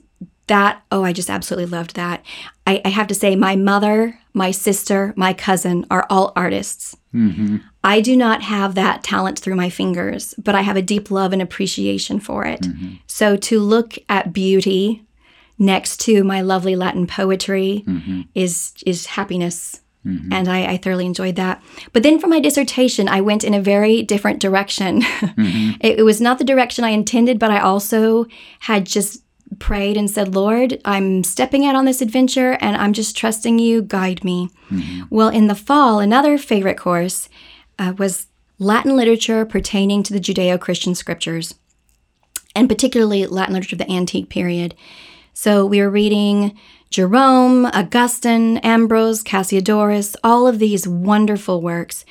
that, 0.47 0.83
oh, 0.91 1.03
I 1.03 1.13
just 1.13 1.29
absolutely 1.29 1.67
loved 1.67 1.95
that. 1.95 2.25
I, 2.67 2.81
I, 2.83 2.89
have 2.89 3.07
to 3.07 3.15
say, 3.15 3.35
my 3.35 3.55
mother, 3.55 4.19
my 4.33 4.51
sister, 4.51 5.13
my 5.15 5.33
cousin 5.33 5.85
are 5.89 6.05
all 6.09 6.33
artists. 6.35 6.97
Mm-hmm. 7.13 7.57
I 7.83 8.01
do 8.01 8.17
not 8.17 8.41
have 8.41 8.75
that 8.75 9.03
talent 9.03 9.39
through 9.39 9.55
my 9.55 9.69
fingers, 9.69 10.33
but 10.37 10.55
I 10.55 10.61
have 10.61 10.75
a 10.75 10.81
deep 10.81 11.11
love 11.11 11.31
and 11.31 11.41
appreciation 11.41 12.19
for 12.19 12.45
it. 12.45 12.61
Mm-hmm. 12.61 12.95
So 13.07 13.37
to 13.37 13.59
look 13.59 13.95
at 14.09 14.33
beauty 14.33 15.05
next 15.59 16.01
to 16.01 16.23
my 16.23 16.41
lovely 16.41 16.75
Latin 16.75 17.07
poetry 17.07 17.83
mm-hmm. 17.85 18.21
is 18.33 18.73
is 18.85 19.05
happiness 19.05 19.82
Mm-hmm. 20.05 20.33
And 20.33 20.49
I, 20.49 20.73
I, 20.73 20.77
thoroughly 20.77 21.05
enjoyed 21.05 21.37
that. 21.37 21.63
But 21.93 22.03
then 22.03 22.19
for 22.19 22.27
my 22.27 22.41
dissertation, 22.41 23.07
I 23.07 23.21
went 23.21 23.45
in 23.45 23.53
a 23.53 23.61
very 23.61 24.01
different 24.01 24.41
direction. 24.41 25.01
Mm-hmm. 25.33 25.77
it, 25.81 25.99
it 25.99 26.03
was 26.03 26.21
not 26.21 26.37
the 26.37 26.43
direction 26.43 26.83
I 26.83 26.89
intended, 26.89 27.39
but 27.39 27.49
I 27.49 27.59
also 27.59 28.27
had 28.59 28.85
just 28.85 29.23
prayed 29.59 29.97
and 29.97 30.09
said, 30.09 30.35
Lord, 30.35 30.79
I'm 30.85 31.23
stepping 31.23 31.65
out 31.65 31.75
on 31.75 31.85
this 31.85 32.01
adventure 32.01 32.57
and 32.61 32.75
I'm 32.75 32.93
just 32.93 33.17
trusting 33.17 33.59
you, 33.59 33.81
guide 33.81 34.23
me. 34.23 34.49
Mm-hmm. 34.69 35.03
Well, 35.09 35.29
in 35.29 35.47
the 35.47 35.55
fall, 35.55 35.99
another 35.99 36.37
favorite 36.37 36.77
course 36.77 37.29
uh, 37.79 37.93
was 37.97 38.27
Latin 38.59 38.95
literature 38.95 39.45
pertaining 39.45 40.03
to 40.03 40.13
the 40.13 40.19
Judeo 40.19 40.59
Christian 40.59 40.95
scriptures, 40.95 41.55
and 42.55 42.69
particularly 42.69 43.25
Latin 43.25 43.53
literature 43.53 43.75
of 43.75 43.79
the 43.79 43.91
antique 43.91 44.29
period. 44.29 44.75
So 45.43 45.65
we 45.65 45.81
were 45.81 45.89
reading 45.89 46.57
Jerome, 46.89 47.65
Augustine, 47.65 48.59
Ambrose, 48.59 49.21
Cassiodorus, 49.21 50.15
all 50.23 50.47
of 50.47 50.57
these 50.57 50.87
wonderful 50.87 51.61
works. 51.61 52.05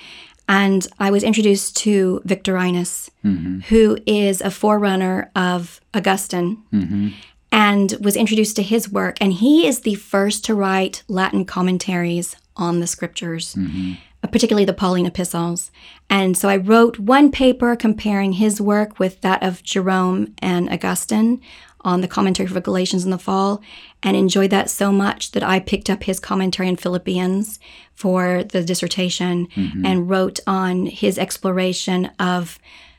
And 0.50 0.86
I 0.98 1.10
was 1.10 1.22
introduced 1.22 1.74
to 1.78 2.20
Victorinus, 2.26 3.10
mm-hmm. 3.24 3.60
who 3.60 3.96
is 4.04 4.42
a 4.42 4.50
forerunner 4.50 5.30
of 5.34 5.80
Augustine, 5.94 6.62
mm-hmm. 6.70 7.08
and 7.50 7.96
was 8.02 8.16
introduced 8.16 8.56
to 8.56 8.62
his 8.62 8.92
work. 8.92 9.16
And 9.18 9.32
he 9.32 9.66
is 9.66 9.80
the 9.80 9.94
first 9.94 10.44
to 10.44 10.54
write 10.54 11.02
Latin 11.08 11.46
commentaries 11.46 12.36
on 12.54 12.80
the 12.80 12.86
scriptures. 12.86 13.54
Mm-hmm 13.54 13.94
particularly 14.30 14.64
the 14.64 14.72
Pauline 14.72 15.06
epistles. 15.06 15.70
And 16.08 16.36
so 16.36 16.48
I 16.48 16.56
wrote 16.56 16.98
one 16.98 17.30
paper 17.32 17.74
comparing 17.74 18.34
his 18.34 18.60
work 18.60 18.98
with 18.98 19.20
that 19.22 19.42
of 19.42 19.62
Jerome 19.62 20.34
and 20.38 20.70
Augustine 20.70 21.40
on 21.84 22.00
the 22.00 22.08
commentary 22.08 22.48
for 22.48 22.60
Galatians 22.60 23.04
in 23.04 23.10
the 23.10 23.18
fall 23.18 23.62
and 24.02 24.16
enjoyed 24.16 24.50
that 24.50 24.70
so 24.70 24.92
much 24.92 25.32
that 25.32 25.42
I 25.42 25.60
picked 25.60 25.90
up 25.90 26.04
his 26.04 26.20
commentary 26.20 26.68
in 26.68 26.76
Philippians 26.76 27.58
for 27.94 28.44
the 28.44 28.62
dissertation 28.62 29.48
mm-hmm. 29.48 29.84
and 29.84 30.08
wrote 30.08 30.40
on 30.46 30.86
his 30.86 31.18
exploration 31.18 32.10
of 32.18 32.58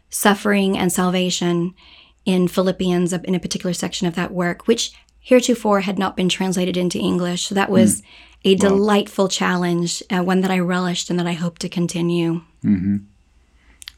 suffering 0.09 0.77
and 0.77 0.91
salvation 0.91 1.73
in 2.25 2.47
Philippians 2.47 3.13
in 3.13 3.35
a 3.35 3.39
particular 3.39 3.73
section 3.73 4.07
of 4.07 4.15
that 4.15 4.31
work, 4.31 4.67
which 4.67 4.93
heretofore 5.19 5.81
had 5.81 5.97
not 5.97 6.15
been 6.15 6.29
translated 6.29 6.77
into 6.77 6.99
English. 6.99 7.47
So 7.47 7.55
that 7.55 7.69
was 7.69 8.01
mm 8.01 8.05
a 8.45 8.55
delightful 8.55 9.29
challenge, 9.29 10.03
uh, 10.09 10.21
one 10.21 10.41
that 10.41 10.51
I 10.51 10.59
relished 10.59 11.09
and 11.09 11.17
that 11.17 11.27
I 11.27 11.33
hope 11.33 11.59
to 11.59 11.69
continue. 11.69 12.41
Mm-hmm. 12.63 12.97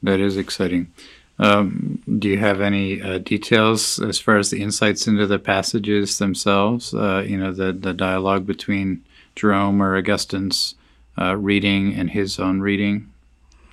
That 0.03 0.19
is 0.19 0.37
exciting. 0.37 0.91
Um, 1.37 2.01
do 2.19 2.29
you 2.29 2.37
have 2.37 2.61
any 2.61 3.01
uh, 3.01 3.17
details 3.17 3.99
as 3.99 4.19
far 4.19 4.37
as 4.37 4.51
the 4.51 4.61
insights 4.61 5.07
into 5.07 5.27
the 5.27 5.39
passages 5.39 6.17
themselves? 6.17 6.93
Uh, 6.93 7.25
you 7.27 7.37
know, 7.37 7.51
the, 7.51 7.73
the 7.73 7.93
dialogue 7.93 8.45
between 8.45 9.03
Jerome 9.35 9.81
or 9.81 9.97
Augustine's 9.97 10.75
uh, 11.19 11.35
reading 11.35 11.93
and 11.93 12.09
his 12.09 12.39
own 12.39 12.61
reading 12.61 13.11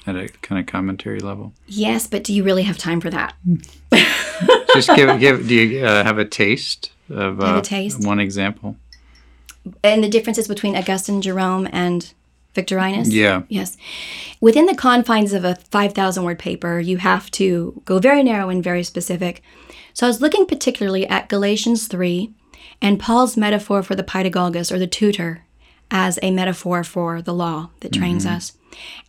at 0.06 0.16
a 0.16 0.28
kind 0.42 0.60
of 0.60 0.66
commentary 0.66 1.20
level? 1.20 1.52
Yes, 1.66 2.06
but 2.08 2.24
do 2.24 2.34
you 2.34 2.42
really 2.42 2.64
have 2.64 2.78
time 2.78 3.00
for 3.00 3.10
that? 3.10 3.34
Just 4.74 4.94
give, 4.96 5.20
give. 5.20 5.46
Do 5.46 5.54
you 5.54 5.84
uh, 5.84 6.02
have 6.02 6.18
a 6.18 6.24
taste 6.24 6.90
of 7.08 7.40
a 7.40 7.44
uh, 7.44 7.60
taste? 7.60 8.04
one 8.04 8.18
example? 8.18 8.76
and 9.82 10.02
the 10.02 10.08
differences 10.08 10.48
between 10.48 10.76
Augustine, 10.76 11.22
Jerome, 11.22 11.68
and 11.72 12.12
Victorinus? 12.54 13.08
Yeah. 13.08 13.42
Yes. 13.48 13.76
Within 14.40 14.66
the 14.66 14.74
confines 14.74 15.32
of 15.32 15.44
a 15.44 15.56
5,000 15.56 16.24
word 16.24 16.38
paper, 16.38 16.80
you 16.80 16.98
have 16.98 17.30
to 17.32 17.82
go 17.84 17.98
very 17.98 18.22
narrow 18.22 18.48
and 18.48 18.62
very 18.62 18.82
specific. 18.82 19.42
So 19.94 20.06
I 20.06 20.08
was 20.08 20.20
looking 20.20 20.46
particularly 20.46 21.06
at 21.06 21.28
Galatians 21.28 21.86
3 21.86 22.32
and 22.80 23.00
Paul's 23.00 23.36
metaphor 23.36 23.82
for 23.82 23.94
the 23.94 24.02
pedagogus 24.02 24.72
or 24.72 24.78
the 24.78 24.86
tutor 24.86 25.44
as 25.90 26.18
a 26.22 26.30
metaphor 26.30 26.82
for 26.82 27.20
the 27.20 27.34
law 27.34 27.70
that 27.80 27.92
trains 27.92 28.24
mm-hmm. 28.24 28.36
us. 28.36 28.54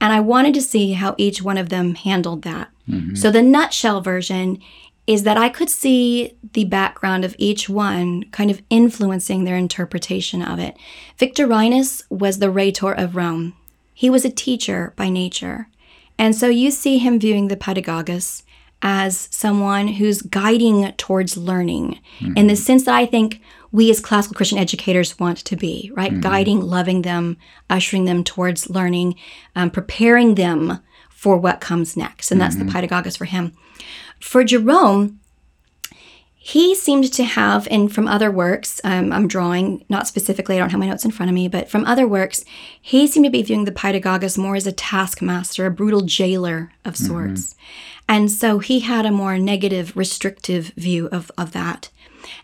And 0.01 0.11
I 0.11 0.19
wanted 0.19 0.53
to 0.55 0.61
see 0.61 0.93
how 0.93 1.15
each 1.17 1.41
one 1.41 1.57
of 1.57 1.69
them 1.69 1.95
handled 1.95 2.41
that. 2.43 2.69
Mm-hmm. 2.89 3.15
So 3.15 3.31
the 3.31 3.41
nutshell 3.41 4.01
version 4.01 4.61
is 5.05 5.23
that 5.23 5.37
I 5.37 5.49
could 5.49 5.69
see 5.69 6.37
the 6.53 6.63
background 6.65 7.25
of 7.25 7.35
each 7.37 7.67
one 7.67 8.23
kind 8.31 8.49
of 8.49 8.61
influencing 8.69 9.43
their 9.43 9.57
interpretation 9.57 10.41
of 10.41 10.59
it. 10.59 10.77
Victorinus 11.17 12.03
was 12.09 12.39
the 12.39 12.49
rhetor 12.49 12.93
of 12.93 13.15
Rome. 13.15 13.53
He 13.93 14.09
was 14.09 14.23
a 14.23 14.29
teacher 14.29 14.93
by 14.95 15.09
nature. 15.09 15.67
And 16.17 16.35
so 16.35 16.47
you 16.47 16.71
see 16.71 16.99
him 16.99 17.19
viewing 17.19 17.47
the 17.47 17.57
pedagogus 17.57 18.43
as 18.81 19.29
someone 19.31 19.87
who's 19.87 20.21
guiding 20.21 20.91
towards 20.93 21.37
learning 21.37 21.99
mm-hmm. 22.19 22.37
in 22.37 22.47
the 22.47 22.55
sense 22.55 22.83
that 22.83 22.95
I 22.95 23.05
think 23.05 23.41
we 23.71 23.89
as 23.89 23.99
classical 23.99 24.35
Christian 24.35 24.57
educators 24.57 25.17
want 25.17 25.37
to 25.39 25.55
be, 25.55 25.91
right? 25.95 26.11
Mm-hmm. 26.11 26.19
Guiding, 26.19 26.61
loving 26.61 27.01
them, 27.01 27.37
ushering 27.69 28.05
them 28.05 28.23
towards 28.23 28.69
learning, 28.69 29.15
um, 29.55 29.71
preparing 29.71 30.35
them 30.35 30.79
for 31.23 31.37
what 31.37 31.61
comes 31.61 31.95
next. 31.95 32.31
And 32.31 32.41
that's 32.41 32.57
mm-hmm. 32.57 32.67
the 32.67 32.73
pedagogus 32.73 33.17
for 33.17 33.23
him. 33.23 33.53
For 34.19 34.43
Jerome, 34.43 35.21
he 36.35 36.75
seemed 36.75 37.13
to 37.13 37.23
have, 37.23 37.65
and 37.71 37.89
from 37.89 38.09
other 38.09 38.29
works, 38.29 38.81
um, 38.83 39.13
I'm 39.13 39.29
drawing, 39.29 39.85
not 39.87 40.05
specifically, 40.05 40.57
I 40.57 40.59
don't 40.59 40.71
have 40.71 40.81
my 40.81 40.87
notes 40.89 41.05
in 41.05 41.11
front 41.11 41.29
of 41.29 41.33
me, 41.33 41.47
but 41.47 41.69
from 41.69 41.85
other 41.85 42.05
works, 42.05 42.43
he 42.81 43.07
seemed 43.07 43.25
to 43.25 43.31
be 43.31 43.41
viewing 43.41 43.63
the 43.63 43.71
pedagogus 43.71 44.37
more 44.37 44.57
as 44.57 44.67
a 44.67 44.73
taskmaster, 44.73 45.65
a 45.65 45.71
brutal 45.71 46.01
jailer 46.01 46.73
of 46.83 46.95
mm-hmm. 46.95 47.05
sorts. 47.05 47.53
Mm-hmm. 47.53 48.03
And 48.09 48.29
so 48.29 48.59
he 48.59 48.81
had 48.81 49.05
a 49.05 49.11
more 49.11 49.39
negative, 49.39 49.95
restrictive 49.95 50.73
view 50.75 51.07
of, 51.07 51.31
of 51.37 51.53
that. 51.53 51.89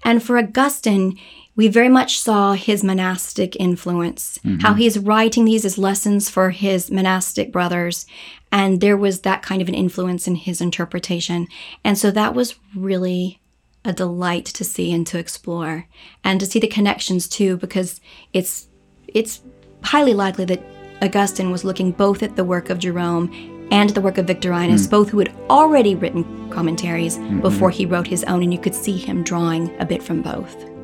And 0.06 0.24
for 0.24 0.38
Augustine, 0.38 1.20
we 1.60 1.68
very 1.68 1.90
much 1.90 2.22
saw 2.22 2.54
his 2.54 2.86
monastic 2.86 3.58
influence, 3.58 4.40
mm-hmm. 4.46 4.60
how 4.60 4.76
he's 4.76 4.98
writing 4.98 5.44
these 5.44 5.66
as 5.66 5.78
lessons 5.78 6.30
for 6.30 6.52
his 6.52 6.90
monastic 6.90 7.52
brothers. 7.52 8.06
And 8.52 8.82
there 8.82 8.98
was 8.98 9.22
that 9.22 9.44
kind 9.44 9.62
of 9.62 9.68
an 9.68 9.76
influence 9.76 10.28
in 10.28 10.36
his 10.36 10.62
interpretation. 10.62 11.48
And 11.84 11.98
so 11.98 12.12
that 12.12 12.34
was 12.34 12.56
really 12.76 13.40
a 13.86 13.94
delight 13.94 14.46
to 14.46 14.64
see 14.64 14.92
and 14.92 15.06
to 15.08 15.18
explore 15.18 15.88
and 16.24 16.40
to 16.40 16.46
see 16.46 16.60
the 16.60 16.68
connections 16.68 17.28
too, 17.28 17.58
because 17.58 18.02
it's 18.34 18.68
it's 19.08 19.42
highly 19.84 20.14
likely 20.14 20.46
that 20.46 20.62
Augustine 21.02 21.52
was 21.52 21.64
looking 21.64 21.92
both 21.92 22.22
at 22.22 22.36
the 22.36 22.44
work 22.44 22.70
of 22.70 22.80
Jerome 22.80 23.32
and 23.72 23.92
the 23.92 24.02
work 24.02 24.18
of 24.18 24.28
Victorinus, 24.28 24.88
mm. 24.88 24.90
both 24.90 25.10
who 25.10 25.20
had 25.20 25.34
already 25.50 25.96
written 25.96 26.50
commentaries 26.50 27.18
mm-hmm. 27.18 27.40
before 27.40 27.70
he 27.70 27.86
wrote 27.86 28.08
his 28.08 28.24
own, 28.26 28.44
and 28.44 28.54
you 28.54 28.60
could 28.60 28.76
see 28.76 28.98
him 28.98 29.24
drawing 29.24 29.74
a 29.80 29.86
bit 29.86 30.04
from 30.04 30.22
both. 30.22 30.79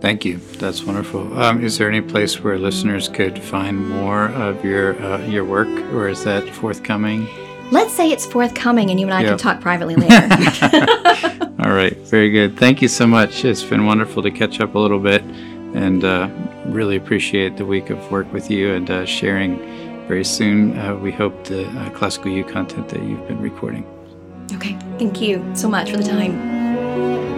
Thank 0.00 0.24
you. 0.24 0.38
That's 0.58 0.82
wonderful. 0.82 1.38
Um, 1.38 1.62
is 1.62 1.76
there 1.76 1.88
any 1.88 2.00
place 2.00 2.42
where 2.42 2.58
listeners 2.58 3.08
could 3.08 3.38
find 3.38 3.88
more 3.88 4.26
of 4.28 4.64
your 4.64 5.00
uh, 5.02 5.26
your 5.26 5.44
work, 5.44 5.68
or 5.92 6.08
is 6.08 6.24
that 6.24 6.48
forthcoming? 6.48 7.28
Let's 7.70 7.92
say 7.92 8.10
it's 8.10 8.24
forthcoming, 8.24 8.90
and 8.90 8.98
you 8.98 9.06
and 9.06 9.14
I 9.14 9.20
yep. 9.20 9.28
can 9.30 9.38
talk 9.38 9.60
privately 9.60 9.96
later. 10.04 10.14
All 11.62 11.72
right, 11.72 11.96
very 12.08 12.30
good. 12.30 12.58
Thank 12.58 12.80
you 12.80 12.88
so 12.88 13.06
much. 13.06 13.44
It's 13.44 13.62
been 13.62 13.84
wonderful 13.84 14.22
to 14.22 14.30
catch 14.30 14.60
up 14.60 14.74
a 14.74 14.78
little 14.78 14.98
bit, 14.98 15.22
and 15.22 16.02
uh, 16.02 16.30
really 16.64 16.96
appreciate 16.96 17.58
the 17.58 17.66
week 17.66 17.90
of 17.90 18.10
work 18.10 18.32
with 18.32 18.50
you 18.50 18.72
and 18.72 18.90
uh, 18.90 19.04
sharing. 19.04 19.58
Very 20.08 20.24
soon, 20.24 20.76
uh, 20.78 20.96
we 20.96 21.12
hope 21.12 21.44
the 21.44 21.68
uh, 21.68 21.90
classical 21.90 22.32
U 22.32 22.42
content 22.42 22.88
that 22.88 23.02
you've 23.02 23.28
been 23.28 23.40
recording. 23.40 23.84
Okay, 24.54 24.76
thank 24.98 25.20
you 25.20 25.44
so 25.54 25.68
much 25.68 25.90
for 25.90 25.98
the 25.98 26.04
time. 26.04 27.29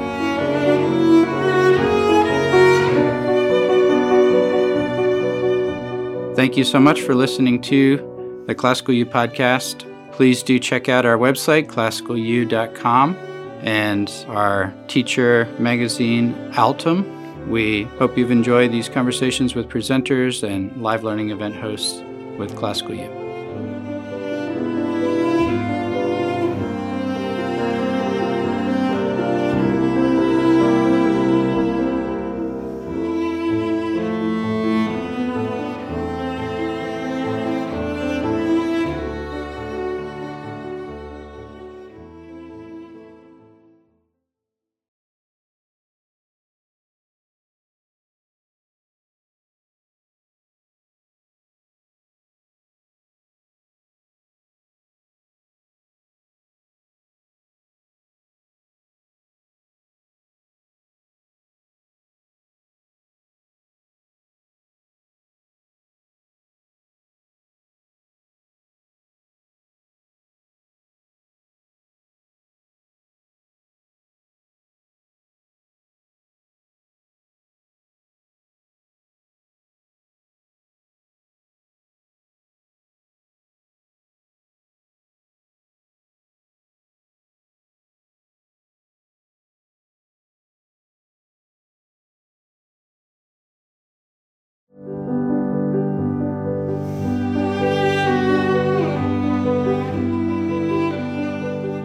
Thank 6.43 6.57
you 6.57 6.65
so 6.65 6.81
much 6.81 7.03
for 7.03 7.15
listening 7.15 7.61
to 7.63 8.43
the 8.49 8.55
Classical 8.57 8.93
U 8.95 9.07
podcast. 9.07 9.89
Please 10.11 10.43
do 10.43 10.59
check 10.59 10.89
out 10.89 11.07
our 11.07 11.17
website, 11.17 11.69
classicalu.com, 11.69 13.15
and 13.61 14.13
our 14.27 14.75
teacher 14.89 15.49
magazine, 15.61 16.35
Altum. 16.55 17.49
We 17.49 17.85
hope 18.01 18.19
you've 18.19 18.33
enjoyed 18.33 18.73
these 18.73 18.89
conversations 18.89 19.55
with 19.55 19.69
presenters 19.69 20.43
and 20.43 20.77
live 20.83 21.05
learning 21.05 21.31
event 21.31 21.55
hosts 21.55 22.03
with 22.37 22.57
Classical 22.57 22.97
U. 22.97 23.22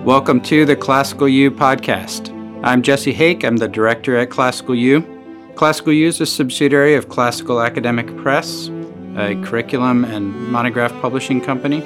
Welcome 0.08 0.40
to 0.44 0.64
the 0.64 0.78
Classical 0.78 1.28
U 1.28 1.52
podcast. 1.52 2.34
I'm 2.64 2.82
Jesse 2.82 3.12
Hake. 3.12 3.44
I'm 3.44 3.58
the 3.58 3.68
director 3.68 4.16
at 4.16 4.30
Classical 4.30 4.74
U. 4.74 5.52
Classical 5.56 5.92
U 5.92 6.08
is 6.08 6.22
a 6.22 6.26
subsidiary 6.26 6.96
of 6.96 7.10
Classical 7.10 7.62
Academic 7.62 8.16
Press, 8.16 8.70
a 9.18 9.36
curriculum 9.44 10.06
and 10.06 10.34
monograph 10.50 10.94
publishing 11.02 11.42
company. 11.42 11.84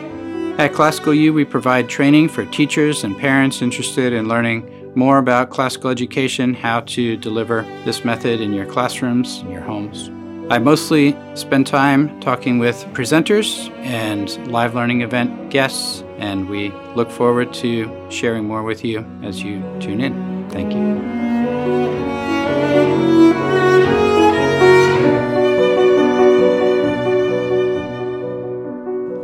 At 0.59 0.71
Classical 0.71 1.15
U, 1.15 1.33
we 1.33 1.45
provide 1.45 1.89
training 1.89 2.29
for 2.29 2.45
teachers 2.45 3.03
and 3.03 3.17
parents 3.17 3.63
interested 3.63 4.13
in 4.13 4.27
learning 4.27 4.91
more 4.93 5.17
about 5.17 5.49
classical 5.49 5.89
education, 5.89 6.53
how 6.53 6.81
to 6.81 7.17
deliver 7.17 7.63
this 7.85 8.05
method 8.05 8.39
in 8.39 8.53
your 8.53 8.67
classrooms, 8.67 9.39
in 9.39 9.49
your 9.49 9.61
homes. 9.61 10.11
I 10.51 10.57
mostly 10.59 11.15
spend 11.33 11.65
time 11.65 12.19
talking 12.19 12.59
with 12.59 12.83
presenters 12.87 13.69
and 13.85 14.27
live 14.51 14.75
learning 14.75 14.99
event 14.99 15.49
guests, 15.49 16.03
and 16.17 16.49
we 16.49 16.73
look 16.93 17.09
forward 17.09 17.53
to 17.53 17.89
sharing 18.09 18.43
more 18.43 18.61
with 18.61 18.83
you 18.83 19.05
as 19.23 19.41
you 19.41 19.61
tune 19.79 20.01
in. 20.01 20.49
Thank 20.49 20.73
you. 20.73 20.99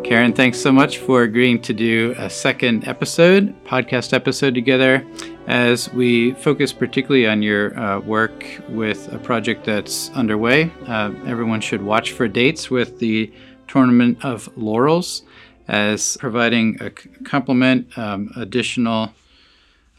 Karen, 0.06 0.32
thanks 0.32 0.58
so 0.58 0.72
much 0.72 1.00
for 1.00 1.24
agreeing 1.24 1.62
to 1.64 1.74
do 1.74 2.16
a 2.18 2.30
second 2.30 2.88
episode, 2.88 3.54
podcast 3.66 4.14
episode 4.14 4.56
together, 4.56 5.06
as 5.48 5.92
we 5.94 6.34
focus 6.34 6.74
particularly 6.74 7.26
on 7.26 7.42
your 7.42 7.78
uh, 7.80 8.00
work 8.02 8.46
with 8.68 9.12
a 9.14 9.18
project 9.18 9.66
that's 9.66 10.10
underway. 10.12 10.70
Uh, 10.86 11.12
everyone 11.26 11.62
should 11.62 11.82
watch 11.82 12.12
for 12.12 12.28
dates 12.28 12.70
with 12.70 13.00
the 13.00 13.32
Tournament 13.68 14.24
of 14.24 14.50
Laurels 14.58 15.24
as 15.68 16.18
providing 16.18 16.78
a 16.82 16.90
complement, 16.90 17.98
um, 17.98 18.30
additional 18.36 19.14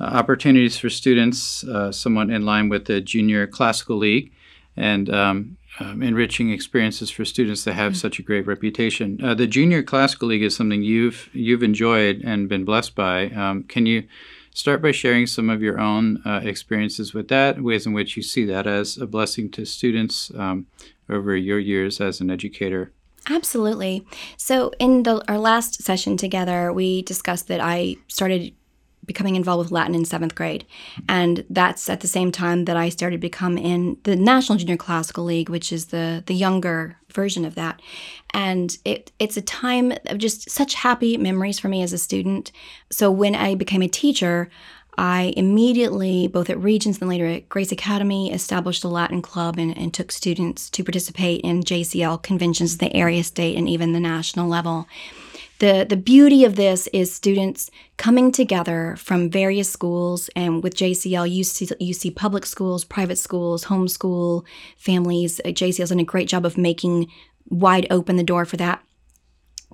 uh, 0.01 0.05
opportunities 0.05 0.79
for 0.79 0.91
students, 0.91 1.65
uh, 1.65 1.91
somewhat 1.91 2.31
in 2.31 2.45
line 2.45 2.69
with 2.69 2.85
the 2.85 3.01
Junior 3.01 3.47
Classical 3.47 3.97
League. 3.97 4.33
And 4.77 5.11
um, 5.11 5.57
um, 5.81 6.03
enriching 6.03 6.51
experiences 6.51 7.11
for 7.11 7.25
students 7.25 7.65
that 7.65 7.75
have 7.75 7.93
mm-hmm. 7.93 7.99
such 7.99 8.19
a 8.19 8.23
great 8.23 8.47
reputation. 8.47 9.19
Uh, 9.23 9.35
the 9.35 9.47
Junior 9.47 9.83
Classical 9.83 10.29
League 10.29 10.43
is 10.43 10.55
something 10.57 10.83
you've 10.83 11.29
you've 11.33 11.63
enjoyed 11.63 12.23
and 12.25 12.49
been 12.49 12.65
blessed 12.65 12.95
by. 12.95 13.27
Um, 13.31 13.65
can 13.65 13.87
you 13.87 14.05
start 14.59 14.83
by 14.83 14.91
sharing 14.91 15.25
some 15.25 15.49
of 15.49 15.63
your 15.63 15.79
own 15.79 16.21
uh, 16.27 16.41
experiences 16.43 17.15
with 17.15 17.29
that, 17.29 17.63
ways 17.63 17.87
in 17.87 17.93
which 17.93 18.17
you 18.17 18.23
see 18.25 18.45
that 18.45 18.67
as 18.67 18.99
a 18.99 19.07
blessing 19.07 19.49
to 19.53 19.65
students 19.65 20.33
um, 20.35 20.67
over 21.09 21.37
your 21.37 21.61
years 21.61 22.01
as 22.01 22.21
an 22.21 22.29
educator? 22.29 22.93
Absolutely. 23.31 24.05
So, 24.37 24.73
in 24.81 25.05
the, 25.05 25.23
our 25.31 25.39
last 25.39 25.83
session 25.83 26.17
together, 26.17 26.73
we 26.73 27.03
discussed 27.03 27.47
that 27.47 27.61
I 27.61 27.97
started 28.09 28.53
becoming 29.09 29.35
involved 29.35 29.65
with 29.65 29.73
Latin 29.73 29.97
in 29.97 30.05
seventh 30.05 30.37
grade. 30.37 30.65
And 31.09 31.45
that's 31.51 31.89
at 31.89 32.01
the 32.01 32.07
same 32.07 32.31
time 32.31 32.67
that 32.67 32.77
I 32.77 32.91
started 32.91 33.17
to 33.17 33.21
become 33.21 33.59
in 33.59 33.97
the 34.05 34.15
National 34.15 34.59
Junior 34.59 34.77
Classical 34.77 35.25
League, 35.25 35.49
which 35.49 35.73
is 35.73 35.87
the 35.87 36.23
the 36.27 36.35
younger 36.35 36.97
version 37.13 37.45
of 37.45 37.57
that. 37.57 37.81
And 38.33 38.79
it 38.85 39.11
it's 39.19 39.37
a 39.37 39.43
time 39.43 39.93
of 40.07 40.19
just 40.19 40.49
such 40.51 40.75
happy 40.75 41.17
memories 41.17 41.59
for 41.59 41.69
me 41.69 41.83
as 41.83 41.93
a 41.93 41.99
student. 41.99 42.53
So 42.91 43.11
when 43.11 43.35
I 43.35 43.57
became 43.57 43.83
a 43.83 43.89
teacher, 43.89 44.49
I 44.99 45.33
immediately, 45.37 46.27
both 46.27 46.51
at 46.51 46.61
Regents 46.61 46.99
and 46.99 47.09
later 47.09 47.27
at 47.27 47.49
Grace 47.49 47.71
Academy, 47.71 48.33
established 48.33 48.83
a 48.83 48.89
Latin 48.89 49.23
club 49.23 49.57
and, 49.57 49.77
and 49.79 49.95
took 49.95 50.11
students 50.11 50.69
to 50.71 50.83
participate 50.83 51.41
in 51.43 51.63
JCL 51.63 52.25
conventions 52.25 52.75
at 52.75 52.81
the 52.81 52.95
area, 52.95 53.23
state, 53.23 53.57
and 53.57 53.69
even 53.69 53.93
the 53.93 54.01
national 54.01 54.49
level. 54.49 54.89
The, 55.59 55.85
the 55.89 55.97
beauty 55.97 56.45
of 56.45 56.55
this 56.55 56.87
is 56.89 57.13
students 57.13 57.71
coming 57.97 58.31
together 58.31 58.95
from 58.97 59.29
various 59.29 59.69
schools, 59.69 60.31
and 60.37 60.63
with 60.63 60.77
JCL, 60.77 61.31
you 61.31 61.43
see, 61.43 61.69
you 61.81 61.93
see 61.93 62.13
public 62.13 62.47
schools, 62.47 62.85
private 62.85 63.19
schools, 63.19 63.65
homeschool 63.65 64.45
families. 64.77 65.41
Uh, 65.45 65.49
JCL's 65.49 65.89
done 65.89 65.99
a 65.99 66.05
great 66.05 66.29
job 66.29 66.47
of 66.47 66.57
making 66.57 67.09
wide 67.49 67.87
open 67.91 68.17
the 68.17 68.23
door 68.23 68.45
for 68.45 68.57
that. 68.57 68.85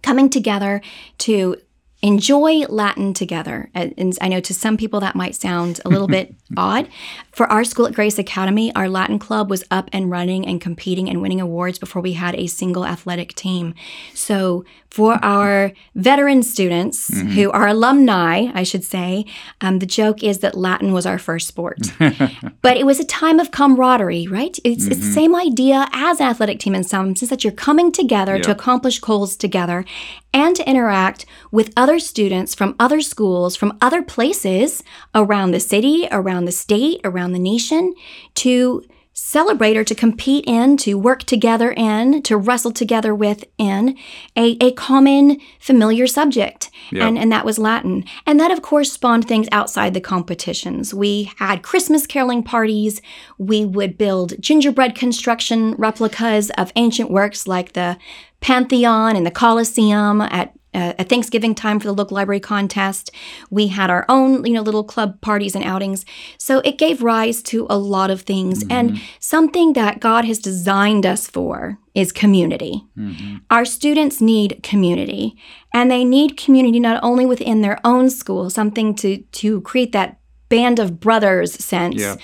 Coming 0.03 0.31
together 0.31 0.81
to 1.18 1.57
enjoy 2.05 2.59
Latin 2.66 3.14
together. 3.14 3.70
And 3.75 4.16
I 4.20 4.29
know 4.29 4.40
to 4.40 4.53
some 4.53 4.77
people 4.77 5.01
that 5.01 5.16
might 5.16 5.35
sound 5.35 5.81
a 5.87 5.88
little 5.88 6.07
bit 6.18 6.35
odd. 6.55 6.88
For 7.33 7.51
our 7.51 7.64
school 7.64 7.87
at 7.87 7.94
Grace 7.94 8.18
Academy, 8.18 8.75
our 8.75 8.90
Latin 8.90 9.18
club 9.18 9.49
was 9.49 9.64
up 9.70 9.88
and 9.90 10.11
running 10.11 10.47
and 10.47 10.61
competing 10.61 11.09
and 11.09 11.23
winning 11.23 11.40
awards 11.40 11.79
before 11.79 12.03
we 12.03 12.12
had 12.12 12.35
a 12.35 12.47
single 12.47 12.85
athletic 12.85 13.35
team. 13.35 13.75
So 14.12 14.66
for 14.94 15.18
our 15.24 15.72
veteran 15.96 16.40
students 16.40 17.11
mm-hmm. 17.11 17.30
who 17.30 17.50
are 17.50 17.66
alumni, 17.66 18.46
I 18.54 18.62
should 18.62 18.85
say, 18.85 19.24
um, 19.61 19.80
the 19.80 19.87
joke 19.87 20.22
is 20.22 20.38
that 20.38 20.54
Latin 20.54 20.92
was 20.92 21.04
our 21.04 21.18
first 21.18 21.48
sport. 21.48 21.80
but 22.62 22.76
it 22.76 22.87
was 22.87 23.00
a 23.00 23.04
time 23.04 23.40
of 23.40 23.50
camaraderie, 23.50 24.28
right? 24.28 24.57
It's, 24.62 24.85
mm-hmm. 24.85 24.92
it's, 24.92 25.00
the 25.00 25.07
mm-hmm. 25.07 25.12
same 25.12 25.35
idea 25.35 25.88
as 25.92 26.20
athletic 26.20 26.61
team 26.61 26.76
in 26.76 26.85
some 26.85 27.16
sense 27.16 27.28
that 27.28 27.42
you're 27.42 27.52
coming 27.52 27.90
together 27.90 28.37
yep. 28.37 28.44
to 28.44 28.52
accomplish 28.52 29.00
goals 29.00 29.35
together 29.35 29.85
and 30.33 30.54
to 30.54 30.68
interact 30.70 31.26
with 31.50 31.72
other 31.76 31.98
students 31.98 32.54
from 32.54 32.76
other 32.78 33.00
schools, 33.00 33.57
from 33.57 33.76
other 33.80 34.00
places 34.00 34.85
around 35.12 35.50
the 35.50 35.59
city, 35.59 36.07
around 36.12 36.44
the 36.44 36.52
state, 36.52 37.00
around 37.02 37.33
the 37.33 37.40
nation 37.40 37.94
to 38.35 38.85
celebrate 39.14 39.77
or 39.77 39.85
to 39.85 39.94
compete 39.94 40.44
in, 40.46 40.77
to 40.77 40.94
work 40.94 41.22
together 41.22 41.72
in, 41.72 42.20
to 42.22 42.37
wrestle 42.37 42.72
together 42.72 43.14
with 43.14 43.44
in 43.57 43.96
a, 44.37 44.57
a 44.61 44.72
common 44.72 45.38
familiar 45.61 46.07
subject. 46.07 46.68
Yep. 46.90 47.03
And, 47.03 47.18
and 47.18 47.33
that 47.33 47.44
was 47.44 47.59
Latin. 47.59 48.05
And 48.27 48.40
that, 48.40 48.50
of 48.50 48.61
course, 48.61 48.92
spawned 48.92 49.27
things 49.27 49.48
outside 49.53 49.94
the 49.94 50.00
competitions. 50.00 50.92
We 50.92 51.31
had 51.38 51.62
Christmas 51.62 52.07
caroling 52.07 52.42
parties. 52.42 53.00
We 53.38 53.64
would 53.64 53.96
build 53.96 54.35
gingerbread 54.40 54.96
construction 54.96 55.74
replicas 55.77 56.50
of 56.59 56.72
ancient 56.74 57.11
works 57.11 57.46
like 57.46 57.72
the 57.72 57.96
Pantheon 58.40 59.16
and 59.16 59.24
the 59.24 59.31
Colosseum 59.31 60.20
at 60.20 60.53
uh, 60.75 60.95
a 60.99 61.05
Thanksgiving 61.05 61.55
time 61.55 61.79
for 61.81 61.87
the 61.87 61.95
local 61.95 62.17
library 62.17 62.41
contest. 62.41 63.11
We 63.51 63.69
had 63.69 63.91
our 63.91 64.05
own, 64.09 64.45
you 64.45 64.53
know, 64.53 64.63
little 64.63 64.85
club 64.85 65.21
parties 65.21 65.55
and 65.55 65.65
outings. 65.65 66.05
So 66.39 66.61
it 66.61 66.79
gave 66.79 67.03
rise 67.03 67.43
to 67.45 67.67
a 67.71 67.79
lot 67.79 68.11
of 68.11 68.23
things. 68.23 68.65
Mm-hmm. 68.65 68.73
And 68.73 69.01
something 69.21 69.73
that 69.75 70.01
God 70.01 70.25
has 70.25 70.39
designed 70.39 71.07
us 71.07 71.27
for 71.27 71.79
is 71.95 72.13
community. 72.13 72.85
Mm-hmm. 72.99 73.37
Our 73.51 73.65
students 73.65 74.21
need 74.21 74.61
community, 74.63 75.37
and 75.73 75.91
they 75.91 76.05
need 76.05 76.37
community 76.37 76.81
not 76.81 77.03
only 77.03 77.25
within 77.25 77.61
their 77.61 77.79
own 77.85 78.11
school, 78.11 78.51
something 78.51 78.95
to 78.97 79.19
to 79.19 79.61
create 79.61 79.93
that 79.93 80.19
band 80.49 80.79
of 80.79 81.01
brothers 81.01 81.55
sense. 81.55 82.01
Yeah. 82.01 82.17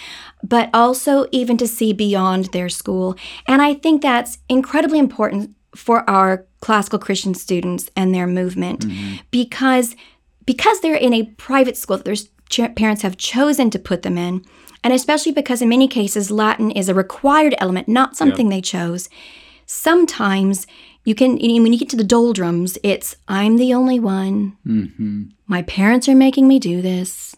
But 0.42 0.70
also, 0.72 1.26
even 1.32 1.56
to 1.58 1.66
see 1.66 1.92
beyond 1.92 2.46
their 2.46 2.68
school. 2.68 3.16
And 3.46 3.60
I 3.60 3.74
think 3.74 4.00
that's 4.00 4.38
incredibly 4.48 4.98
important 4.98 5.54
for 5.74 6.08
our 6.08 6.46
classical 6.60 6.98
Christian 6.98 7.34
students 7.34 7.90
and 7.96 8.14
their 8.14 8.26
movement 8.26 8.80
mm-hmm. 8.80 9.16
because 9.30 9.94
because 10.46 10.80
they're 10.80 10.94
in 10.94 11.14
a 11.14 11.24
private 11.36 11.76
school 11.76 11.98
that 11.98 12.04
their 12.04 12.16
ch- 12.48 12.74
parents 12.74 13.02
have 13.02 13.16
chosen 13.16 13.70
to 13.70 13.78
put 13.78 14.02
them 14.02 14.18
in, 14.18 14.44
and 14.82 14.92
especially 14.92 15.32
because 15.32 15.62
in 15.62 15.68
many 15.68 15.86
cases 15.86 16.30
Latin 16.30 16.70
is 16.70 16.88
a 16.88 16.94
required 16.94 17.54
element, 17.58 17.88
not 17.88 18.16
something 18.16 18.50
yeah. 18.50 18.56
they 18.56 18.60
chose. 18.60 19.08
Sometimes 19.66 20.66
you 21.04 21.14
can 21.14 21.32
when 21.38 21.72
you 21.72 21.78
get 21.78 21.88
to 21.90 21.96
the 21.96 22.04
doldrums, 22.04 22.78
it's 22.82 23.16
I'm 23.28 23.56
the 23.56 23.72
only 23.72 24.00
one. 24.00 24.56
Mm-hmm. 24.66 25.24
My 25.46 25.62
parents 25.62 26.08
are 26.08 26.16
making 26.16 26.48
me 26.48 26.58
do 26.58 26.82
this 26.82 27.36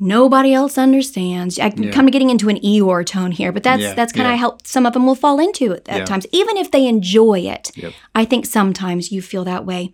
nobody 0.00 0.54
else 0.54 0.78
understands. 0.78 1.58
I'm 1.58 1.72
yeah. 1.76 1.90
kind 1.90 2.08
of 2.08 2.12
getting 2.12 2.30
into 2.30 2.48
an 2.48 2.56
Eeyore 2.60 3.04
tone 3.04 3.32
here, 3.32 3.52
but 3.52 3.62
that's 3.62 3.82
yeah. 3.82 3.94
that's 3.94 4.12
kind 4.12 4.28
of 4.28 4.32
yeah. 4.32 4.38
how 4.38 4.58
some 4.64 4.86
of 4.86 4.92
them 4.92 5.06
will 5.06 5.14
fall 5.14 5.40
into 5.40 5.72
it 5.72 5.88
at 5.88 6.06
times, 6.06 6.26
even 6.32 6.56
if 6.56 6.70
they 6.70 6.86
enjoy 6.86 7.40
it. 7.40 7.70
Yep. 7.76 7.92
I 8.14 8.24
think 8.24 8.46
sometimes 8.46 9.10
you 9.10 9.20
feel 9.22 9.44
that 9.44 9.66
way, 9.66 9.92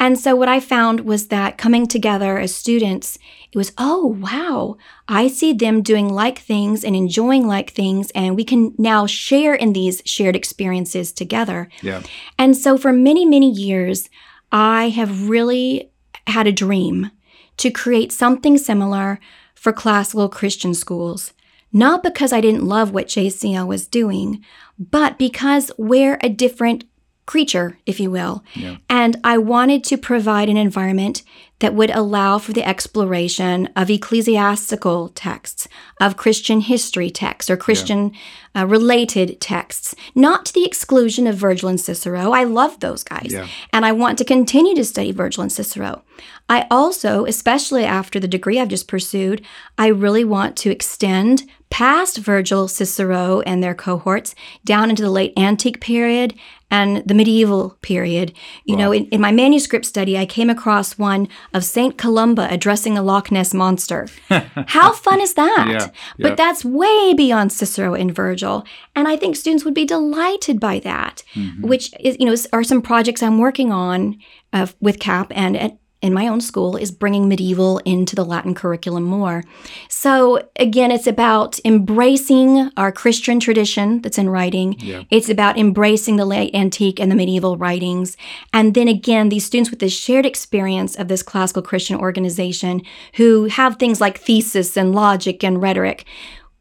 and 0.00 0.18
so 0.18 0.34
what 0.34 0.48
I 0.48 0.60
found 0.60 1.00
was 1.00 1.28
that 1.28 1.58
coming 1.58 1.86
together 1.86 2.38
as 2.38 2.54
students, 2.54 3.18
it 3.52 3.58
was 3.58 3.72
oh 3.76 4.06
wow, 4.06 4.76
I 5.08 5.28
see 5.28 5.52
them 5.52 5.82
doing 5.82 6.08
like 6.08 6.38
things 6.38 6.84
and 6.84 6.96
enjoying 6.96 7.46
like 7.46 7.70
things, 7.70 8.10
and 8.12 8.36
we 8.36 8.44
can 8.44 8.74
now 8.78 9.06
share 9.06 9.54
in 9.54 9.74
these 9.74 10.02
shared 10.06 10.36
experiences 10.36 11.12
together. 11.12 11.68
Yeah. 11.82 12.02
And 12.38 12.56
so 12.56 12.78
for 12.78 12.92
many 12.92 13.24
many 13.24 13.50
years, 13.50 14.08
I 14.50 14.88
have 14.90 15.28
really 15.28 15.90
had 16.26 16.46
a 16.46 16.52
dream 16.52 17.10
to 17.58 17.70
create 17.70 18.12
something 18.12 18.56
similar 18.56 19.20
for 19.62 19.72
classical 19.72 20.28
Christian 20.28 20.74
schools, 20.74 21.32
not 21.72 22.02
because 22.02 22.32
I 22.32 22.40
didn't 22.40 22.66
love 22.66 22.90
what 22.90 23.06
JCL 23.06 23.64
was 23.68 23.86
doing, 23.86 24.44
but 24.76 25.20
because 25.20 25.70
we're 25.78 26.18
a 26.20 26.28
different 26.28 26.82
creature, 27.26 27.78
if 27.86 28.00
you 28.00 28.10
will. 28.10 28.44
Yeah. 28.54 28.76
And 28.90 29.16
I 29.22 29.38
wanted 29.38 29.84
to 29.84 29.96
provide 29.96 30.48
an 30.48 30.56
environment 30.56 31.22
that 31.60 31.74
would 31.74 31.90
allow 31.90 32.38
for 32.38 32.52
the 32.52 32.64
exploration 32.64 33.68
of 33.76 33.88
ecclesiastical 33.88 35.10
texts, 35.10 35.68
of 36.00 36.16
Christian 36.16 36.60
history 36.60 37.08
texts, 37.08 37.48
or 37.48 37.56
Christian 37.56 38.10
uh, 38.56 38.66
related 38.66 39.40
texts, 39.40 39.94
not 40.16 40.44
to 40.46 40.52
the 40.52 40.66
exclusion 40.66 41.28
of 41.28 41.36
Virgil 41.36 41.68
and 41.68 41.80
Cicero. 41.80 42.32
I 42.32 42.42
love 42.42 42.80
those 42.80 43.04
guys. 43.04 43.32
Yeah. 43.32 43.46
And 43.72 43.86
I 43.86 43.92
want 43.92 44.18
to 44.18 44.24
continue 44.24 44.74
to 44.74 44.84
study 44.84 45.12
Virgil 45.12 45.42
and 45.42 45.52
Cicero. 45.52 46.02
I 46.48 46.66
also, 46.68 47.24
especially 47.26 47.84
after 47.84 48.18
the 48.18 48.26
degree 48.26 48.58
I've 48.58 48.66
just 48.66 48.88
pursued, 48.88 49.46
I 49.78 49.86
really 49.86 50.24
want 50.24 50.56
to 50.58 50.70
extend 50.70 51.44
past 51.72 52.18
Virgil, 52.18 52.68
Cicero, 52.68 53.40
and 53.40 53.62
their 53.62 53.74
cohorts 53.74 54.34
down 54.62 54.90
into 54.90 55.02
the 55.02 55.10
late 55.10 55.32
antique 55.38 55.80
period 55.80 56.34
and 56.70 56.98
the 57.06 57.14
medieval 57.14 57.76
period. 57.82 58.32
You 58.64 58.76
know, 58.76 58.92
in, 58.92 59.06
in 59.06 59.20
my 59.20 59.32
manuscript 59.32 59.86
study, 59.86 60.16
I 60.18 60.26
came 60.26 60.50
across 60.50 60.98
one 60.98 61.28
of 61.54 61.64
St. 61.64 61.96
Columba 61.98 62.46
addressing 62.50 62.96
a 62.96 63.02
Loch 63.02 63.30
Ness 63.30 63.52
monster. 63.54 64.06
How 64.28 64.92
fun 64.92 65.20
is 65.20 65.34
that? 65.34 65.66
Yeah, 65.68 65.74
yeah. 65.74 65.88
But 66.18 66.36
that's 66.36 66.64
way 66.64 67.14
beyond 67.14 67.52
Cicero 67.52 67.94
and 67.94 68.14
Virgil. 68.14 68.64
And 68.94 69.08
I 69.08 69.16
think 69.16 69.36
students 69.36 69.64
would 69.64 69.74
be 69.74 69.84
delighted 69.86 70.60
by 70.60 70.78
that, 70.80 71.22
Mm-hmm. 71.34 71.66
which 71.66 71.92
is, 72.00 72.16
you 72.20 72.26
know, 72.26 72.34
are 72.52 72.64
some 72.64 72.82
projects 72.82 73.22
I'm 73.22 73.38
working 73.38 73.72
on 73.72 74.18
uh, 74.52 74.66
with 74.80 74.98
CAP 74.98 75.32
and 75.34 75.56
at, 75.56 75.78
in 76.02 76.12
my 76.12 76.26
own 76.26 76.40
school 76.40 76.76
is 76.76 76.90
bringing 76.90 77.28
medieval 77.28 77.78
into 77.78 78.14
the 78.16 78.24
Latin 78.24 78.54
curriculum 78.54 79.04
more. 79.04 79.44
So 79.88 80.48
again, 80.56 80.90
it's 80.90 81.06
about 81.06 81.60
embracing 81.64 82.70
our 82.76 82.90
Christian 82.90 83.38
tradition 83.40 84.02
that's 84.02 84.18
in 84.18 84.28
writing. 84.28 84.76
Yeah. 84.80 85.04
It's 85.10 85.28
about 85.28 85.56
embracing 85.56 86.16
the 86.16 86.26
late 86.26 86.54
antique 86.54 87.00
and 87.00 87.10
the 87.10 87.16
medieval 87.16 87.56
writings. 87.56 88.16
And 88.52 88.74
then 88.74 88.88
again, 88.88 89.28
these 89.28 89.44
students 89.44 89.70
with 89.70 89.78
this 89.78 89.96
shared 89.96 90.26
experience 90.26 90.96
of 90.96 91.08
this 91.08 91.22
classical 91.22 91.62
Christian 91.62 91.96
organization 91.96 92.82
who 93.14 93.44
have 93.44 93.76
things 93.76 94.00
like 94.00 94.18
thesis 94.18 94.76
and 94.76 94.94
logic 94.94 95.44
and 95.44 95.62
rhetoric, 95.62 96.04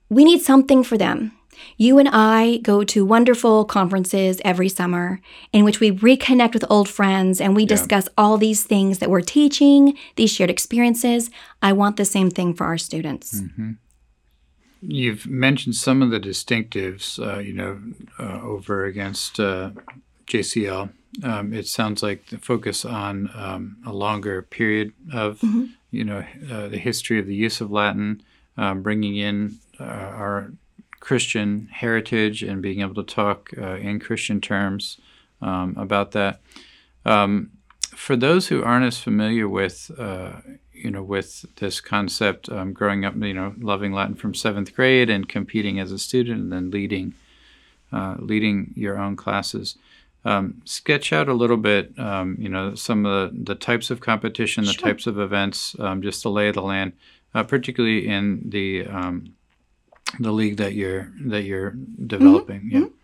we 0.09 0.23
need 0.23 0.41
something 0.41 0.83
for 0.83 0.97
them. 0.97 1.31
You 1.81 1.97
and 1.97 2.09
I 2.09 2.57
go 2.57 2.83
to 2.83 3.03
wonderful 3.03 3.65
conferences 3.65 4.39
every 4.45 4.69
summer 4.69 5.19
in 5.51 5.65
which 5.65 5.79
we 5.79 5.91
reconnect 5.91 6.53
with 6.53 6.63
old 6.69 6.87
friends 6.87 7.41
and 7.41 7.55
we 7.55 7.65
discuss 7.65 8.07
all 8.19 8.37
these 8.37 8.63
things 8.63 8.99
that 8.99 9.09
we're 9.09 9.21
teaching, 9.21 9.97
these 10.15 10.31
shared 10.31 10.51
experiences. 10.51 11.31
I 11.59 11.73
want 11.73 11.97
the 11.97 12.05
same 12.05 12.29
thing 12.29 12.53
for 12.53 12.65
our 12.65 12.77
students. 12.77 13.41
You've 14.83 15.25
mentioned 15.25 15.73
some 15.73 16.03
of 16.03 16.11
the 16.11 16.19
distinctives, 16.19 17.17
uh, 17.17 17.39
you 17.39 17.53
know, 17.53 17.81
uh, 18.19 18.41
over 18.43 18.85
against 18.85 19.39
uh, 19.39 19.71
JCL. 20.27 20.91
Um, 21.23 21.51
it 21.51 21.65
sounds 21.65 22.03
like 22.03 22.27
the 22.27 22.37
focus 22.37 22.85
on 22.85 23.31
um, 23.33 23.77
a 23.87 23.91
longer 23.91 24.43
period 24.43 24.93
of, 25.11 25.41
you 25.89 26.03
know, 26.03 26.23
uh, 26.51 26.67
the 26.67 26.77
history 26.77 27.17
of 27.17 27.25
the 27.25 27.33
use 27.33 27.59
of 27.59 27.71
Latin, 27.71 28.21
um, 28.55 28.83
bringing 28.83 29.17
in 29.17 29.57
uh, 29.79 29.83
our 29.83 30.51
Christian 31.11 31.67
heritage 31.73 32.41
and 32.41 32.61
being 32.61 32.79
able 32.79 32.95
to 32.95 33.03
talk 33.03 33.49
uh, 33.57 33.75
in 33.75 33.99
Christian 33.99 34.39
terms 34.39 34.97
um, 35.41 35.75
about 35.77 36.11
that. 36.11 36.39
Um, 37.03 37.51
for 37.93 38.15
those 38.15 38.47
who 38.47 38.63
aren't 38.63 38.85
as 38.85 38.97
familiar 38.97 39.49
with, 39.49 39.91
uh, 39.99 40.39
you 40.71 40.89
know, 40.89 41.03
with 41.03 41.45
this 41.57 41.81
concept, 41.81 42.47
um, 42.47 42.71
growing 42.71 43.03
up, 43.03 43.13
you 43.17 43.33
know, 43.33 43.53
loving 43.59 43.91
Latin 43.91 44.15
from 44.15 44.33
seventh 44.33 44.73
grade 44.73 45.09
and 45.09 45.27
competing 45.27 45.81
as 45.81 45.91
a 45.91 45.99
student, 45.99 46.43
and 46.43 46.53
then 46.53 46.71
leading, 46.71 47.13
uh, 47.91 48.15
leading 48.17 48.71
your 48.77 48.97
own 48.97 49.17
classes. 49.17 49.75
Um, 50.23 50.61
sketch 50.63 51.11
out 51.11 51.27
a 51.27 51.33
little 51.33 51.57
bit, 51.57 51.91
um, 51.99 52.37
you 52.39 52.47
know, 52.47 52.73
some 52.75 53.05
of 53.05 53.33
the, 53.33 53.43
the 53.53 53.55
types 53.55 53.91
of 53.91 53.99
competition, 53.99 54.63
the 54.63 54.71
Sure. 54.71 54.87
types 54.87 55.07
of 55.07 55.19
events, 55.19 55.75
um, 55.77 56.01
just 56.01 56.21
to 56.21 56.29
lay 56.29 56.47
of 56.47 56.55
the 56.55 56.61
land, 56.61 56.93
uh, 57.35 57.43
particularly 57.43 58.07
in 58.07 58.43
the 58.47 58.85
um, 58.85 59.33
the 60.19 60.31
league 60.31 60.57
that 60.57 60.73
you're 60.73 61.11
that 61.25 61.43
you're 61.43 61.71
mm-hmm. 61.71 62.07
developing. 62.07 62.69
Yeah. 62.71 62.79
Mm-hmm. 62.79 62.95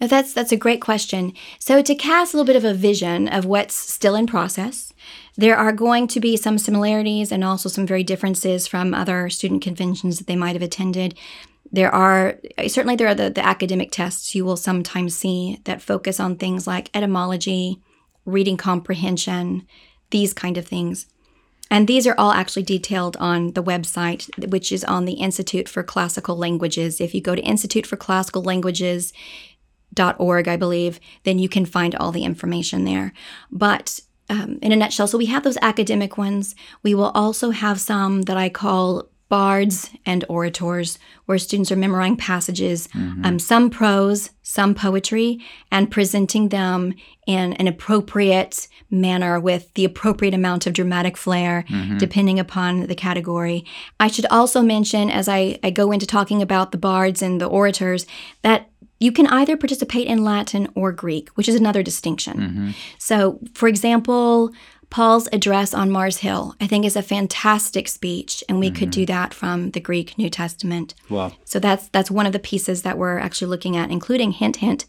Now 0.00 0.06
that's 0.06 0.32
that's 0.32 0.52
a 0.52 0.56
great 0.56 0.80
question. 0.80 1.32
So 1.58 1.82
to 1.82 1.94
cast 1.94 2.32
a 2.32 2.36
little 2.36 2.46
bit 2.46 2.56
of 2.56 2.64
a 2.64 2.74
vision 2.74 3.28
of 3.28 3.44
what's 3.44 3.74
still 3.74 4.14
in 4.14 4.26
process, 4.26 4.92
there 5.36 5.56
are 5.56 5.72
going 5.72 6.06
to 6.08 6.20
be 6.20 6.36
some 6.36 6.58
similarities 6.58 7.32
and 7.32 7.44
also 7.44 7.68
some 7.68 7.86
very 7.86 8.04
differences 8.04 8.66
from 8.66 8.94
other 8.94 9.28
student 9.28 9.62
conventions 9.62 10.18
that 10.18 10.26
they 10.26 10.36
might 10.36 10.54
have 10.54 10.62
attended. 10.62 11.16
There 11.70 11.94
are 11.94 12.38
certainly 12.66 12.96
there 12.96 13.08
are 13.08 13.14
the, 13.14 13.30
the 13.30 13.44
academic 13.44 13.90
tests 13.90 14.34
you 14.34 14.44
will 14.44 14.56
sometimes 14.56 15.16
see 15.16 15.60
that 15.64 15.82
focus 15.82 16.18
on 16.18 16.36
things 16.36 16.66
like 16.66 16.90
etymology, 16.94 17.80
reading 18.24 18.56
comprehension, 18.56 19.66
these 20.10 20.32
kind 20.32 20.56
of 20.56 20.66
things. 20.66 21.06
And 21.70 21.86
these 21.86 22.06
are 22.06 22.14
all 22.16 22.32
actually 22.32 22.62
detailed 22.62 23.16
on 23.18 23.52
the 23.52 23.62
website, 23.62 24.50
which 24.50 24.72
is 24.72 24.84
on 24.84 25.04
the 25.04 25.14
Institute 25.14 25.68
for 25.68 25.82
Classical 25.82 26.36
Languages. 26.36 27.00
If 27.00 27.14
you 27.14 27.20
go 27.20 27.34
to 27.34 27.42
Institute 27.42 27.86
for 27.86 27.96
Classical 27.96 28.42
Languages, 28.42 29.12
org, 30.18 30.48
I 30.48 30.56
believe, 30.56 31.00
then 31.24 31.38
you 31.38 31.48
can 31.48 31.66
find 31.66 31.94
all 31.94 32.12
the 32.12 32.24
information 32.24 32.84
there. 32.84 33.12
But 33.50 34.00
um, 34.30 34.58
in 34.62 34.72
a 34.72 34.76
nutshell, 34.76 35.08
so 35.08 35.18
we 35.18 35.26
have 35.26 35.42
those 35.42 35.58
academic 35.62 36.18
ones. 36.18 36.54
We 36.82 36.94
will 36.94 37.10
also 37.14 37.50
have 37.50 37.80
some 37.80 38.22
that 38.22 38.36
I 38.36 38.48
call 38.48 39.08
bards 39.28 39.90
and 40.06 40.24
orators, 40.28 40.98
where 41.26 41.38
students 41.38 41.70
are 41.70 41.76
memorizing 41.76 42.16
passages, 42.16 42.88
mm-hmm. 42.88 43.24
um, 43.24 43.38
some 43.38 43.68
prose, 43.68 44.30
some 44.42 44.74
poetry, 44.74 45.38
and 45.70 45.90
presenting 45.90 46.48
them 46.48 46.94
in 47.26 47.52
an 47.54 47.68
appropriate 47.68 48.68
manner 48.90 49.38
with 49.38 49.72
the 49.74 49.84
appropriate 49.84 50.32
amount 50.32 50.66
of 50.66 50.72
dramatic 50.72 51.16
flair, 51.16 51.64
mm-hmm. 51.68 51.98
depending 51.98 52.38
upon 52.38 52.86
the 52.86 52.94
category. 52.94 53.64
I 54.00 54.08
should 54.08 54.26
also 54.30 54.62
mention, 54.62 55.10
as 55.10 55.28
I, 55.28 55.58
I 55.62 55.70
go 55.70 55.92
into 55.92 56.06
talking 56.06 56.40
about 56.40 56.72
the 56.72 56.78
bards 56.78 57.20
and 57.20 57.38
the 57.38 57.46
orators, 57.46 58.06
that 58.42 58.70
you 59.00 59.12
can 59.12 59.26
either 59.28 59.56
participate 59.56 60.06
in 60.06 60.24
Latin 60.24 60.68
or 60.74 60.90
Greek, 60.90 61.28
which 61.30 61.48
is 61.48 61.54
another 61.54 61.82
distinction. 61.82 62.38
Mm-hmm. 62.38 62.70
So, 62.98 63.38
for 63.54 63.68
example, 63.68 64.50
Paul's 64.90 65.28
address 65.32 65.74
on 65.74 65.90
Mars 65.90 66.18
Hill, 66.18 66.54
I 66.60 66.66
think, 66.66 66.84
is 66.84 66.96
a 66.96 67.02
fantastic 67.02 67.88
speech, 67.88 68.42
and 68.48 68.58
we 68.58 68.70
could 68.70 68.90
do 68.90 69.04
that 69.06 69.34
from 69.34 69.70
the 69.72 69.80
Greek 69.80 70.16
New 70.16 70.30
Testament. 70.30 70.94
Wow. 71.10 71.32
So 71.44 71.58
that's 71.58 71.88
that's 71.88 72.10
one 72.10 72.26
of 72.26 72.32
the 72.32 72.38
pieces 72.38 72.82
that 72.82 72.96
we're 72.96 73.18
actually 73.18 73.48
looking 73.48 73.76
at, 73.76 73.90
including 73.90 74.32
hint 74.32 74.56
hint. 74.56 74.86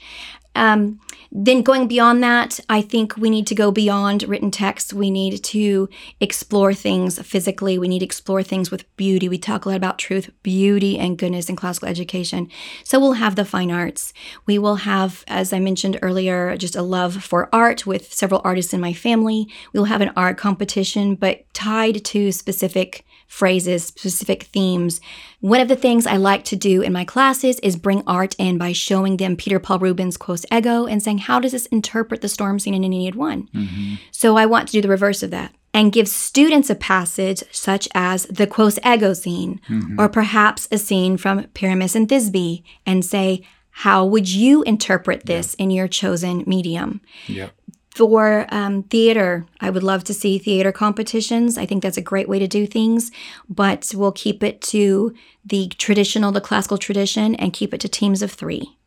Um, 0.56 1.00
then 1.32 1.62
going 1.62 1.88
beyond 1.88 2.24
that, 2.24 2.60
I 2.70 2.82
think 2.82 3.16
we 3.16 3.30
need 3.30 3.46
to 3.48 3.56
go 3.56 3.72
beyond 3.72 4.24
written 4.24 4.50
text. 4.50 4.94
We 4.94 5.12
need 5.12 5.44
to 5.46 5.88
explore 6.20 6.74
things 6.74 7.20
physically. 7.22 7.78
We 7.78 7.88
need 7.88 8.00
to 8.00 8.06
explore 8.06 8.42
things 8.42 8.72
with 8.72 8.96
beauty. 8.98 9.30
We 9.30 9.38
talk 9.38 9.66
a 9.66 9.70
lot 9.70 9.76
about 9.76 10.00
truth, 10.00 10.32
beauty, 10.42 10.98
and 10.98 11.18
goodness 11.18 11.48
in 11.48 11.56
classical 11.56 11.88
education. 11.88 12.50
So 12.84 13.00
we'll 13.00 13.14
have 13.14 13.36
the 13.36 13.46
fine 13.46 13.70
arts. 13.70 14.12
We 14.48 14.58
will 14.58 14.78
have, 14.78 15.24
as 15.28 15.54
I 15.54 15.60
mentioned 15.60 16.00
earlier, 16.02 16.58
just 16.58 16.76
a 16.76 16.82
love 16.82 17.24
for 17.24 17.48
art 17.54 17.86
with 17.86 18.12
several 18.12 18.42
artists 18.44 18.74
in 18.74 18.82
my 18.82 18.94
family. 18.94 19.48
We 19.72 19.80
will 19.80 19.86
have 19.86 20.02
an 20.02 20.12
art 20.16 20.38
competition, 20.38 21.14
but 21.14 21.46
tied 21.54 22.04
to 22.06 22.32
specific 22.32 23.06
phrases, 23.30 23.86
specific 23.86 24.44
themes. 24.44 25.00
One 25.40 25.62
of 25.62 25.68
the 25.68 25.76
things 25.76 26.08
I 26.08 26.18
like 26.18 26.44
to 26.46 26.56
do 26.56 26.82
in 26.82 26.92
my 26.92 27.06
classes 27.06 27.60
is 27.60 27.78
bring 27.78 28.04
art 28.06 28.36
in 28.40 28.58
by 28.58 28.74
showing 28.74 29.18
them 29.18 29.38
Peter 29.38 29.60
Paul 29.60 29.80
Rubens' 29.80 30.18
Quos 30.18 30.46
Ego 30.52 30.88
and 30.88 31.02
saying, 31.02 31.20
how 31.20 31.40
does 31.40 31.54
this 31.54 31.68
interpret 31.68 32.22
the 32.22 32.28
storm 32.28 32.60
scene 32.60 32.74
in 32.74 32.84
Aeneid 32.84 33.16
1? 33.16 33.50
Mm-hmm. 33.54 33.96
So 34.12 34.36
I 34.36 34.48
want 34.48 34.68
to 34.68 34.72
do 34.74 34.82
the 34.82 34.90
reverse 34.90 35.22
of 35.22 35.30
that 35.30 35.54
and 35.76 35.94
give 35.94 36.08
students 36.08 36.72
a 36.72 36.76
passage 36.76 37.44
such 37.52 37.88
as 37.94 38.26
the 38.26 38.48
Quos 38.48 38.80
Ego 38.84 39.14
scene, 39.14 39.62
mm-hmm. 39.70 40.00
or 40.00 40.10
perhaps 40.10 40.68
a 40.72 40.80
scene 40.80 41.16
from 41.16 41.44
Pyramus 41.54 41.96
and 41.96 42.10
Thisbe, 42.10 42.64
and 42.86 43.06
say, 43.06 43.46
how 43.70 44.04
would 44.04 44.28
you 44.28 44.64
interpret 44.64 45.28
this 45.28 45.54
in 45.54 45.70
your 45.70 45.88
chosen 45.88 46.44
medium? 46.48 47.00
Yeah. 47.28 47.50
For 47.92 48.46
um, 48.50 48.84
theater, 48.84 49.46
I 49.60 49.70
would 49.70 49.84
love 49.84 50.04
to 50.06 50.14
see 50.14 50.38
theater 50.38 50.72
competitions. 50.72 51.58
I 51.58 51.66
think 51.66 51.82
that's 51.82 51.98
a 51.98 52.02
great 52.02 52.30
way 52.30 52.40
to 52.40 52.48
do 52.48 52.68
things, 52.68 53.12
but 53.50 53.92
we'll 53.96 54.12
keep 54.12 54.44
it 54.44 54.62
to 54.62 55.14
the 55.44 55.68
traditional, 55.78 56.32
the 56.32 56.42
classical 56.42 56.78
tradition, 56.78 57.36
and 57.36 57.52
keep 57.52 57.74
it 57.74 57.82
to 57.82 57.90
teams 57.90 58.22
of 58.22 58.32
3 58.32 58.78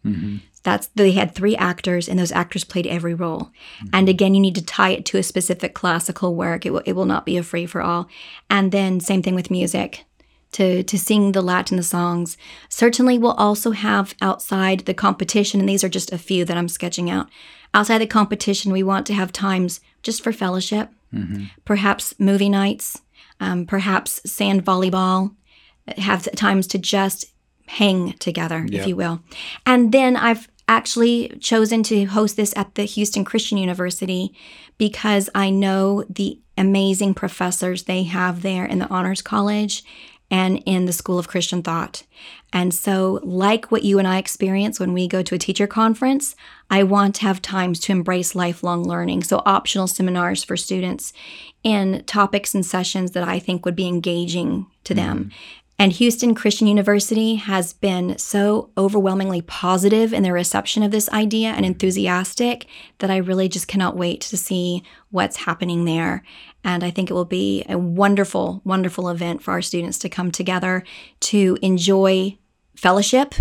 That's 0.62 0.86
they 0.94 1.12
had 1.12 1.34
three 1.34 1.56
actors, 1.56 2.08
and 2.08 2.18
those 2.18 2.30
actors 2.30 2.62
played 2.62 2.86
every 2.86 3.14
role. 3.14 3.50
And 3.92 4.08
again, 4.08 4.34
you 4.34 4.40
need 4.40 4.54
to 4.54 4.64
tie 4.64 4.90
it 4.90 5.04
to 5.06 5.18
a 5.18 5.22
specific 5.22 5.74
classical 5.74 6.36
work. 6.36 6.64
It 6.64 6.70
will, 6.70 6.82
it 6.86 6.92
will 6.92 7.04
not 7.04 7.26
be 7.26 7.36
a 7.36 7.42
free 7.42 7.66
for 7.66 7.82
all. 7.82 8.08
And 8.48 8.70
then 8.70 9.00
same 9.00 9.22
thing 9.22 9.34
with 9.34 9.50
music 9.50 10.04
to 10.52 10.82
to 10.84 10.98
sing 10.98 11.32
the 11.32 11.42
Latin 11.42 11.76
the 11.76 11.82
songs. 11.82 12.36
Certainly, 12.68 13.18
we'll 13.18 13.32
also 13.32 13.72
have 13.72 14.14
outside 14.20 14.80
the 14.80 14.94
competition, 14.94 15.58
and 15.60 15.68
these 15.68 15.82
are 15.82 15.88
just 15.88 16.12
a 16.12 16.18
few 16.18 16.44
that 16.44 16.56
I'm 16.56 16.68
sketching 16.68 17.10
out. 17.10 17.28
Outside 17.74 17.98
the 17.98 18.06
competition, 18.06 18.72
we 18.72 18.82
want 18.82 19.06
to 19.06 19.14
have 19.14 19.32
times 19.32 19.80
just 20.02 20.22
for 20.22 20.32
fellowship, 20.32 20.90
perhaps 21.64 22.14
movie 22.18 22.48
nights, 22.48 23.00
um, 23.40 23.66
perhaps 23.66 24.20
sand 24.30 24.64
volleyball. 24.64 25.34
Have 25.98 26.30
times 26.36 26.66
to 26.68 26.78
just 26.78 27.26
hang 27.66 28.12
together, 28.14 28.66
Yeah. 28.68 28.80
if 28.80 28.86
you 28.86 28.94
will. 28.96 29.20
And 29.66 29.90
then 29.92 30.16
I've 30.16 30.48
actually 30.68 31.28
chosen 31.40 31.82
to 31.84 32.04
host 32.04 32.36
this 32.36 32.54
at 32.56 32.74
the 32.76 32.84
Houston 32.84 33.24
Christian 33.24 33.58
University 33.58 34.32
because 34.78 35.28
I 35.34 35.50
know 35.50 36.04
the 36.08 36.38
amazing 36.56 37.14
professors 37.14 37.84
they 37.84 38.04
have 38.04 38.42
there 38.42 38.64
in 38.64 38.78
the 38.78 38.88
Honors 38.88 39.22
College 39.22 39.82
and 40.32 40.62
in 40.64 40.86
the 40.86 40.92
School 40.92 41.18
of 41.18 41.28
Christian 41.28 41.62
Thought. 41.62 42.04
And 42.54 42.74
so, 42.74 43.20
like 43.22 43.70
what 43.70 43.84
you 43.84 43.98
and 43.98 44.08
I 44.08 44.16
experience 44.16 44.80
when 44.80 44.94
we 44.94 45.06
go 45.06 45.22
to 45.22 45.34
a 45.34 45.38
teacher 45.38 45.66
conference, 45.66 46.34
I 46.70 46.82
want 46.82 47.14
to 47.16 47.22
have 47.22 47.42
times 47.42 47.78
to 47.80 47.92
embrace 47.92 48.34
lifelong 48.34 48.82
learning. 48.82 49.24
So, 49.24 49.42
optional 49.44 49.86
seminars 49.86 50.42
for 50.42 50.56
students 50.56 51.12
in 51.62 52.02
topics 52.06 52.54
and 52.54 52.64
sessions 52.64 53.12
that 53.12 53.22
I 53.22 53.38
think 53.38 53.64
would 53.64 53.76
be 53.76 53.86
engaging 53.86 54.66
to 54.84 54.94
them. 54.94 55.18
Mm-hmm. 55.18 55.28
And 55.78 55.92
Houston 55.94 56.34
Christian 56.34 56.68
University 56.68 57.34
has 57.36 57.72
been 57.72 58.16
so 58.16 58.70
overwhelmingly 58.78 59.42
positive 59.42 60.12
in 60.12 60.22
their 60.22 60.32
reception 60.32 60.82
of 60.82 60.92
this 60.92 61.08
idea 61.08 61.48
and 61.48 61.66
enthusiastic 61.66 62.66
that 62.98 63.10
I 63.10 63.16
really 63.16 63.48
just 63.48 63.66
cannot 63.66 63.96
wait 63.96 64.20
to 64.20 64.36
see 64.36 64.84
what's 65.10 65.38
happening 65.38 65.84
there. 65.84 66.22
And 66.64 66.84
I 66.84 66.90
think 66.90 67.10
it 67.10 67.14
will 67.14 67.24
be 67.24 67.64
a 67.68 67.76
wonderful, 67.78 68.60
wonderful 68.64 69.08
event 69.08 69.42
for 69.42 69.52
our 69.52 69.62
students 69.62 69.98
to 70.00 70.08
come 70.08 70.30
together 70.30 70.84
to 71.20 71.58
enjoy 71.60 72.38
fellowship, 72.76 73.34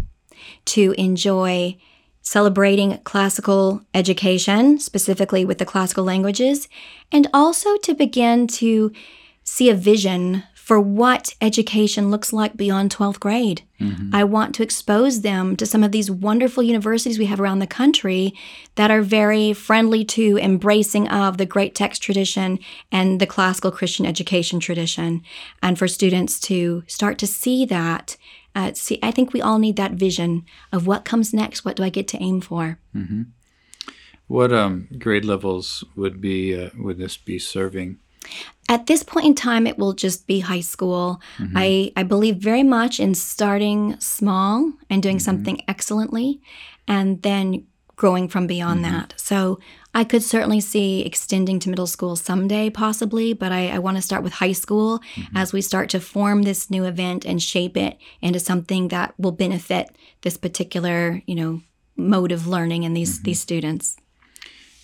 to 0.66 0.94
enjoy 0.98 1.78
celebrating 2.22 2.98
classical 3.00 3.82
education, 3.94 4.80
specifically 4.80 5.44
with 5.44 5.58
the 5.58 5.66
classical 5.66 6.04
languages, 6.04 6.68
and 7.12 7.28
also 7.34 7.78
to 7.78 7.94
begin 7.94 8.48
to 8.48 8.92
see 9.44 9.70
a 9.70 9.76
vision 9.76 10.44
for 10.72 10.80
what 10.80 11.36
education 11.42 12.10
looks 12.10 12.32
like 12.32 12.56
beyond 12.56 12.96
12th 12.96 13.20
grade. 13.20 13.62
Mm-hmm. 13.82 14.16
I 14.16 14.24
want 14.24 14.56
to 14.56 14.64
expose 14.64 15.20
them 15.20 15.58
to 15.58 15.66
some 15.66 15.84
of 15.84 15.92
these 15.92 16.10
wonderful 16.10 16.64
universities 16.64 17.20
we 17.20 17.26
have 17.26 17.42
around 17.42 17.60
the 17.60 17.68
country 17.68 18.34
that 18.76 18.90
are 18.90 19.02
very 19.02 19.52
friendly 19.52 20.06
to 20.06 20.38
embracing 20.38 21.10
of 21.10 21.38
the 21.38 21.46
great 21.46 21.76
text 21.76 22.02
tradition 22.02 22.58
and 22.90 23.20
the 23.20 23.28
classical 23.28 23.70
Christian 23.70 24.06
education 24.06 24.62
tradition. 24.62 25.24
And 25.62 25.78
for 25.78 25.90
students 25.90 26.40
to 26.48 26.84
start 26.88 27.18
to 27.18 27.28
see 27.28 27.66
that. 27.66 28.16
Uh, 28.56 28.72
see, 28.74 28.98
I 29.04 29.12
think 29.12 29.34
we 29.34 29.42
all 29.42 29.60
need 29.60 29.76
that 29.76 29.92
vision 29.92 30.46
of 30.72 30.88
what 30.88 31.04
comes 31.04 31.34
next. 31.34 31.66
What 31.66 31.76
do 31.76 31.84
I 31.84 31.90
get 31.90 32.08
to 32.08 32.24
aim 32.24 32.40
for? 32.40 32.80
Mm-hmm. 32.96 33.24
What 34.28 34.54
um, 34.54 34.88
grade 34.98 35.26
levels 35.26 35.84
would 35.98 36.22
be 36.22 36.58
uh, 36.58 36.70
would 36.78 36.98
this 36.98 37.18
be 37.18 37.40
serving? 37.40 38.00
At 38.70 38.88
this 38.88 39.04
point 39.04 39.26
in 39.26 39.36
time, 39.36 39.68
it 39.68 39.78
will 39.78 39.94
just 39.94 40.28
be 40.28 40.40
high 40.40 40.62
school. 40.62 41.22
Mm-hmm. 41.38 41.58
I, 41.58 41.92
I 41.98 42.04
believe 42.04 42.38
very 42.38 42.64
much 42.64 43.00
in 43.00 43.16
starting 43.16 44.00
small 44.00 44.72
and 44.90 45.04
doing 45.04 45.18
mm-hmm. 45.18 45.24
something 45.24 45.62
excellently 45.68 46.42
and 46.88 47.22
then 47.22 47.68
growing 47.98 48.28
from 48.28 48.48
beyond 48.48 48.84
mm-hmm. 48.84 48.94
that. 48.94 49.14
So 49.18 49.60
I 49.94 50.04
could 50.04 50.24
certainly 50.24 50.60
see 50.60 51.06
extending 51.06 51.60
to 51.60 51.70
middle 51.70 51.86
school 51.86 52.16
someday, 52.16 52.70
possibly, 52.70 53.34
but 53.34 53.52
I, 53.52 53.70
I 53.70 53.80
want 53.80 53.98
to 53.98 54.02
start 54.02 54.24
with 54.24 54.34
high 54.34 54.54
school 54.54 55.00
mm-hmm. 55.16 55.38
as 55.38 55.54
we 55.54 55.62
start 55.62 55.90
to 55.90 56.00
form 56.00 56.44
this 56.44 56.72
new 56.72 56.86
event 56.86 57.26
and 57.26 57.44
shape 57.44 57.78
it 57.78 57.98
into 58.22 58.40
something 58.40 58.88
that 58.88 59.14
will 59.20 59.32
benefit 59.34 59.96
this 60.22 60.38
particular, 60.38 61.22
you 61.28 61.36
know, 61.36 61.62
mode 61.96 62.32
of 62.32 62.48
learning 62.48 62.86
and 62.86 62.98
these 62.98 63.16
mm-hmm. 63.16 63.26
these 63.26 63.40
students. 63.40 63.98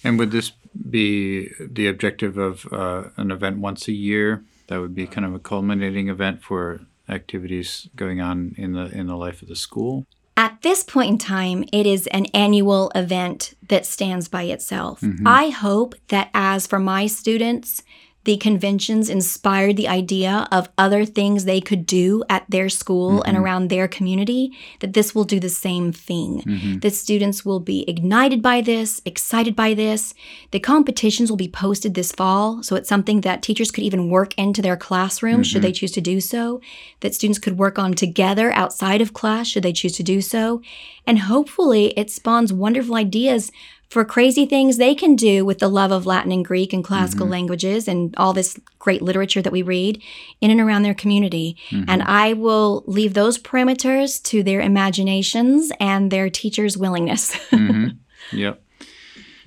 And 0.04 0.20
would 0.20 0.32
this 0.32 0.52
be 0.90 1.50
the 1.60 1.88
objective 1.88 2.38
of 2.38 2.72
uh, 2.72 3.10
an 3.18 3.32
event 3.32 3.60
once 3.60 3.88
a 3.88 3.94
year? 3.94 4.44
That 4.68 4.82
would 4.82 4.96
be 4.96 5.08
kind 5.08 5.26
of 5.26 5.34
a 5.34 5.40
culminating 5.40 6.10
event 6.10 6.44
for 6.44 6.82
activities 7.10 7.88
going 7.96 8.20
on 8.20 8.54
in 8.58 8.74
the 8.74 8.86
in 8.92 9.08
the 9.08 9.16
life 9.16 9.42
of 9.42 9.48
the 9.48 9.56
school. 9.56 10.06
At 10.36 10.62
this 10.62 10.84
point 10.84 11.10
in 11.10 11.18
time, 11.18 11.64
it 11.74 11.88
is 11.88 12.06
an 12.08 12.26
annual 12.28 12.92
event 12.94 13.56
that 13.70 13.88
stands 13.88 14.28
by 14.28 14.44
itself. 14.44 15.02
Mm-hmm. 15.02 15.28
I 15.28 15.50
hope 15.50 15.96
that 16.10 16.30
as 16.34 16.68
for 16.68 16.78
my 16.78 17.08
students, 17.08 17.82
the 18.28 18.36
conventions 18.36 19.10
inspired 19.10 19.78
the 19.78 19.88
idea 19.88 20.50
of 20.52 20.68
other 20.78 21.06
things 21.06 21.46
they 21.46 21.62
could 21.62 21.86
do 21.86 22.26
at 22.28 22.44
their 22.50 22.68
school 22.68 23.20
mm-hmm. 23.20 23.30
and 23.30 23.38
around 23.38 23.70
their 23.70 23.88
community, 23.88 24.52
that 24.82 24.92
this 24.92 25.16
will 25.16 25.24
do 25.24 25.40
the 25.40 25.48
same 25.48 25.94
thing. 25.94 26.42
Mm-hmm. 26.42 26.80
That 26.80 26.94
students 26.94 27.46
will 27.46 27.62
be 27.62 27.90
ignited 27.90 28.42
by 28.42 28.60
this, 28.60 29.02
excited 29.06 29.56
by 29.56 29.74
this. 29.74 30.14
The 30.52 30.60
competitions 30.60 31.30
will 31.30 31.38
be 31.38 31.48
posted 31.48 31.94
this 31.94 32.12
fall, 32.12 32.62
so 32.64 32.76
it's 32.76 32.90
something 32.90 33.22
that 33.22 33.42
teachers 33.42 33.72
could 33.72 33.86
even 33.86 34.10
work 34.10 34.38
into 34.38 34.62
their 34.62 34.76
classroom 34.76 35.36
mm-hmm. 35.36 35.44
should 35.44 35.62
they 35.62 35.72
choose 35.72 35.94
to 35.94 36.02
do 36.02 36.20
so, 36.20 36.60
that 37.00 37.16
students 37.16 37.40
could 37.40 37.58
work 37.58 37.80
on 37.80 37.94
together 37.94 38.52
outside 38.52 39.00
of 39.00 39.14
class 39.14 39.48
should 39.48 39.64
they 39.64 39.72
choose 39.72 39.96
to 39.96 40.04
do 40.04 40.20
so. 40.20 40.62
And 41.06 41.20
hopefully, 41.20 41.94
it 41.96 42.12
spawns 42.12 42.52
wonderful 42.52 42.96
ideas 42.96 43.54
for 43.90 44.04
crazy 44.04 44.46
things 44.46 44.78
they 44.78 44.94
can 44.94 45.16
do 45.16 45.46
with 45.46 45.60
the 45.60 45.70
love 45.70 45.92
of 45.92 46.06
Latin 46.06 46.32
and 46.32 46.44
Greek 46.44 46.74
and 46.74 46.84
classical 46.84 47.26
mm-hmm. 47.26 47.34
languages 47.34 47.88
and 47.88 48.14
all 48.18 48.34
this 48.34 48.60
great 48.80 49.02
literature 49.02 49.42
that 49.42 49.54
we 49.54 49.62
read 49.62 50.02
in 50.42 50.52
and 50.52 50.60
around 50.60 50.82
their 50.82 50.94
community. 50.94 51.58
Mm-hmm. 51.70 51.90
And 51.90 52.04
I 52.04 52.34
will 52.34 52.84
leave 52.86 53.14
those 53.14 53.38
parameters 53.38 54.22
to 54.24 54.44
their 54.44 54.60
imaginations 54.60 55.72
and 55.80 56.12
their 56.12 56.30
teachers' 56.30 56.78
willingness. 56.78 57.36
mm-hmm. 57.52 58.38
Yep. 58.38 58.62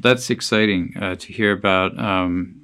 That's 0.01 0.31
exciting 0.31 0.95
uh, 0.99 1.17
to 1.17 1.33
hear 1.33 1.53
about. 1.53 1.99
Um, 1.99 2.57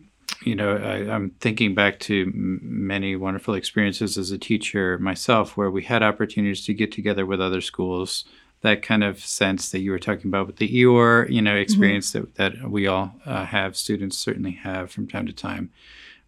you 0.46 0.54
know, 0.54 0.76
I, 0.76 1.14
am 1.14 1.30
thinking 1.40 1.74
back 1.74 1.98
to 2.00 2.30
many 2.34 3.16
wonderful 3.16 3.54
experiences 3.54 4.16
as 4.16 4.30
a 4.30 4.38
teacher 4.38 4.96
myself 4.98 5.56
where 5.56 5.70
we 5.70 5.82
had 5.82 6.04
opportunities 6.04 6.64
to 6.66 6.74
get 6.74 6.92
together 6.92 7.26
with 7.26 7.40
other 7.40 7.60
schools 7.60 8.24
that 8.62 8.82
kind 8.82 9.04
of 9.04 9.20
sense 9.20 9.70
that 9.70 9.80
you 9.80 9.90
were 9.90 9.98
talking 9.98 10.28
about 10.28 10.46
with 10.46 10.56
the 10.56 10.68
Eeyore, 10.68 11.28
you 11.30 11.42
know, 11.42 11.52
mm-hmm. 11.52 11.60
experience 11.60 12.12
mm-hmm. 12.12 12.30
that, 12.36 12.60
that 12.60 12.70
we 12.70 12.86
all 12.86 13.14
uh, 13.24 13.44
have, 13.44 13.76
students 13.76 14.18
certainly 14.18 14.52
have 14.52 14.90
from 14.90 15.06
time 15.06 15.26
to 15.26 15.32
time, 15.32 15.70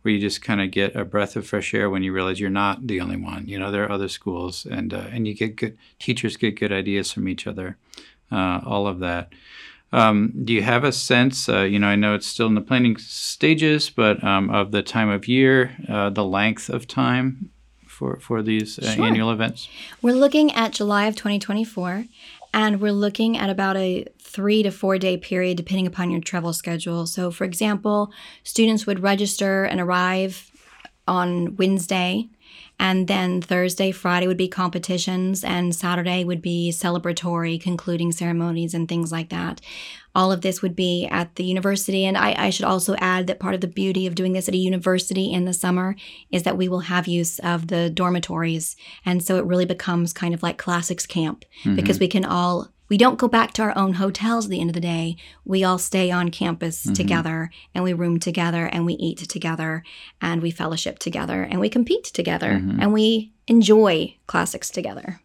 where 0.02 0.14
you 0.14 0.20
just 0.20 0.42
kind 0.42 0.60
of 0.60 0.70
get 0.70 0.94
a 0.94 1.04
breath 1.04 1.36
of 1.36 1.46
fresh 1.46 1.74
air 1.74 1.90
when 1.90 2.02
you 2.02 2.12
realize 2.12 2.38
you're 2.38 2.50
not 2.50 2.86
the 2.86 3.00
only 3.00 3.16
one. 3.16 3.46
You 3.46 3.58
know, 3.58 3.70
there 3.70 3.84
are 3.84 3.92
other 3.92 4.08
schools, 4.08 4.66
and 4.66 4.92
uh, 4.92 5.06
and 5.10 5.26
you 5.26 5.34
get 5.34 5.56
good 5.56 5.76
teachers 5.98 6.36
get 6.36 6.58
good 6.58 6.72
ideas 6.72 7.10
from 7.10 7.28
each 7.28 7.46
other, 7.46 7.76
uh, 8.30 8.60
all 8.64 8.86
of 8.86 9.00
that. 9.00 9.32
Um, 9.90 10.34
do 10.44 10.52
you 10.52 10.62
have 10.62 10.84
a 10.84 10.92
sense? 10.92 11.48
Uh, 11.48 11.62
you 11.62 11.78
know, 11.78 11.86
I 11.88 11.96
know 11.96 12.14
it's 12.14 12.26
still 12.26 12.46
in 12.46 12.54
the 12.54 12.60
planning 12.60 12.98
stages, 12.98 13.88
but 13.88 14.22
um, 14.22 14.50
of 14.50 14.70
the 14.70 14.82
time 14.82 15.08
of 15.08 15.26
year, 15.26 15.74
uh, 15.88 16.10
the 16.10 16.24
length 16.24 16.68
of 16.68 16.86
time 16.86 17.50
for, 17.98 18.20
for 18.20 18.42
these 18.42 18.78
uh, 18.78 18.92
sure. 18.92 19.04
annual 19.04 19.32
events? 19.32 19.68
We're 20.00 20.14
looking 20.14 20.52
at 20.52 20.72
July 20.72 21.06
of 21.06 21.16
2024, 21.16 22.04
and 22.54 22.80
we're 22.80 22.92
looking 22.92 23.36
at 23.36 23.50
about 23.50 23.76
a 23.76 24.06
three 24.20 24.62
to 24.62 24.70
four 24.70 24.98
day 24.98 25.16
period 25.16 25.56
depending 25.56 25.86
upon 25.86 26.10
your 26.12 26.20
travel 26.20 26.52
schedule. 26.52 27.06
So, 27.06 27.32
for 27.32 27.44
example, 27.44 28.12
students 28.44 28.86
would 28.86 29.00
register 29.02 29.64
and 29.64 29.80
arrive 29.80 30.50
on 31.08 31.56
Wednesday 31.56 32.28
and 32.80 33.08
then 33.08 33.40
Thursday, 33.42 33.90
Friday 33.90 34.28
would 34.28 34.36
be 34.36 34.48
competitions, 34.48 35.42
and 35.42 35.74
Saturday 35.74 36.24
would 36.24 36.40
be 36.40 36.70
celebratory, 36.72 37.60
concluding 37.60 38.12
ceremonies 38.12 38.72
and 38.72 38.88
things 38.88 39.10
like 39.10 39.30
that. 39.30 39.60
All 40.18 40.32
of 40.32 40.40
this 40.40 40.62
would 40.62 40.74
be 40.74 41.06
at 41.06 41.36
the 41.36 41.44
university. 41.44 42.04
And 42.04 42.18
I, 42.18 42.34
I, 42.46 42.50
should 42.50 42.64
also 42.64 42.96
add 42.96 43.28
that 43.28 43.38
part 43.38 43.54
of 43.54 43.60
the 43.60 43.68
beauty 43.68 44.04
of 44.08 44.16
doing 44.16 44.32
this 44.32 44.48
at 44.48 44.54
a 44.54 44.58
university 44.72 45.32
in 45.32 45.44
the 45.44 45.52
summer 45.52 45.94
is 46.32 46.42
that 46.42 46.56
we 46.56 46.68
will 46.68 46.80
have 46.80 47.06
use 47.06 47.38
of 47.38 47.68
the 47.68 47.88
dormitories. 47.88 48.76
And 49.06 49.22
so 49.22 49.36
it 49.36 49.44
really 49.44 49.64
becomes 49.64 50.12
kind 50.12 50.34
of 50.34 50.42
like 50.42 50.58
classics 50.58 51.06
camp 51.06 51.44
mm-hmm. 51.62 51.76
because 51.76 52.00
we 52.00 52.08
can 52.08 52.24
all 52.24 52.68
we 52.88 52.96
don't 52.96 53.18
go 53.18 53.28
back 53.28 53.52
to 53.52 53.62
our 53.62 53.76
own 53.76 53.94
hotels 53.94 54.46
at 54.46 54.50
the 54.50 54.60
end 54.60 54.70
of 54.70 54.74
the 54.74 54.80
day. 54.80 55.16
We 55.44 55.62
all 55.62 55.78
stay 55.78 56.10
on 56.10 56.30
campus 56.30 56.84
mm-hmm. 56.84 56.94
together 56.94 57.50
and 57.74 57.84
we 57.84 57.92
room 57.92 58.18
together 58.18 58.66
and 58.66 58.86
we 58.86 58.94
eat 58.94 59.18
together 59.28 59.84
and 60.20 60.42
we 60.42 60.50
fellowship 60.50 60.98
together 60.98 61.42
and 61.42 61.60
we 61.60 61.68
compete 61.68 62.04
together 62.04 62.54
mm-hmm. 62.54 62.80
and 62.80 62.92
we 62.92 63.32
enjoy 63.46 64.16
classics 64.26 64.70
together. 64.70 65.20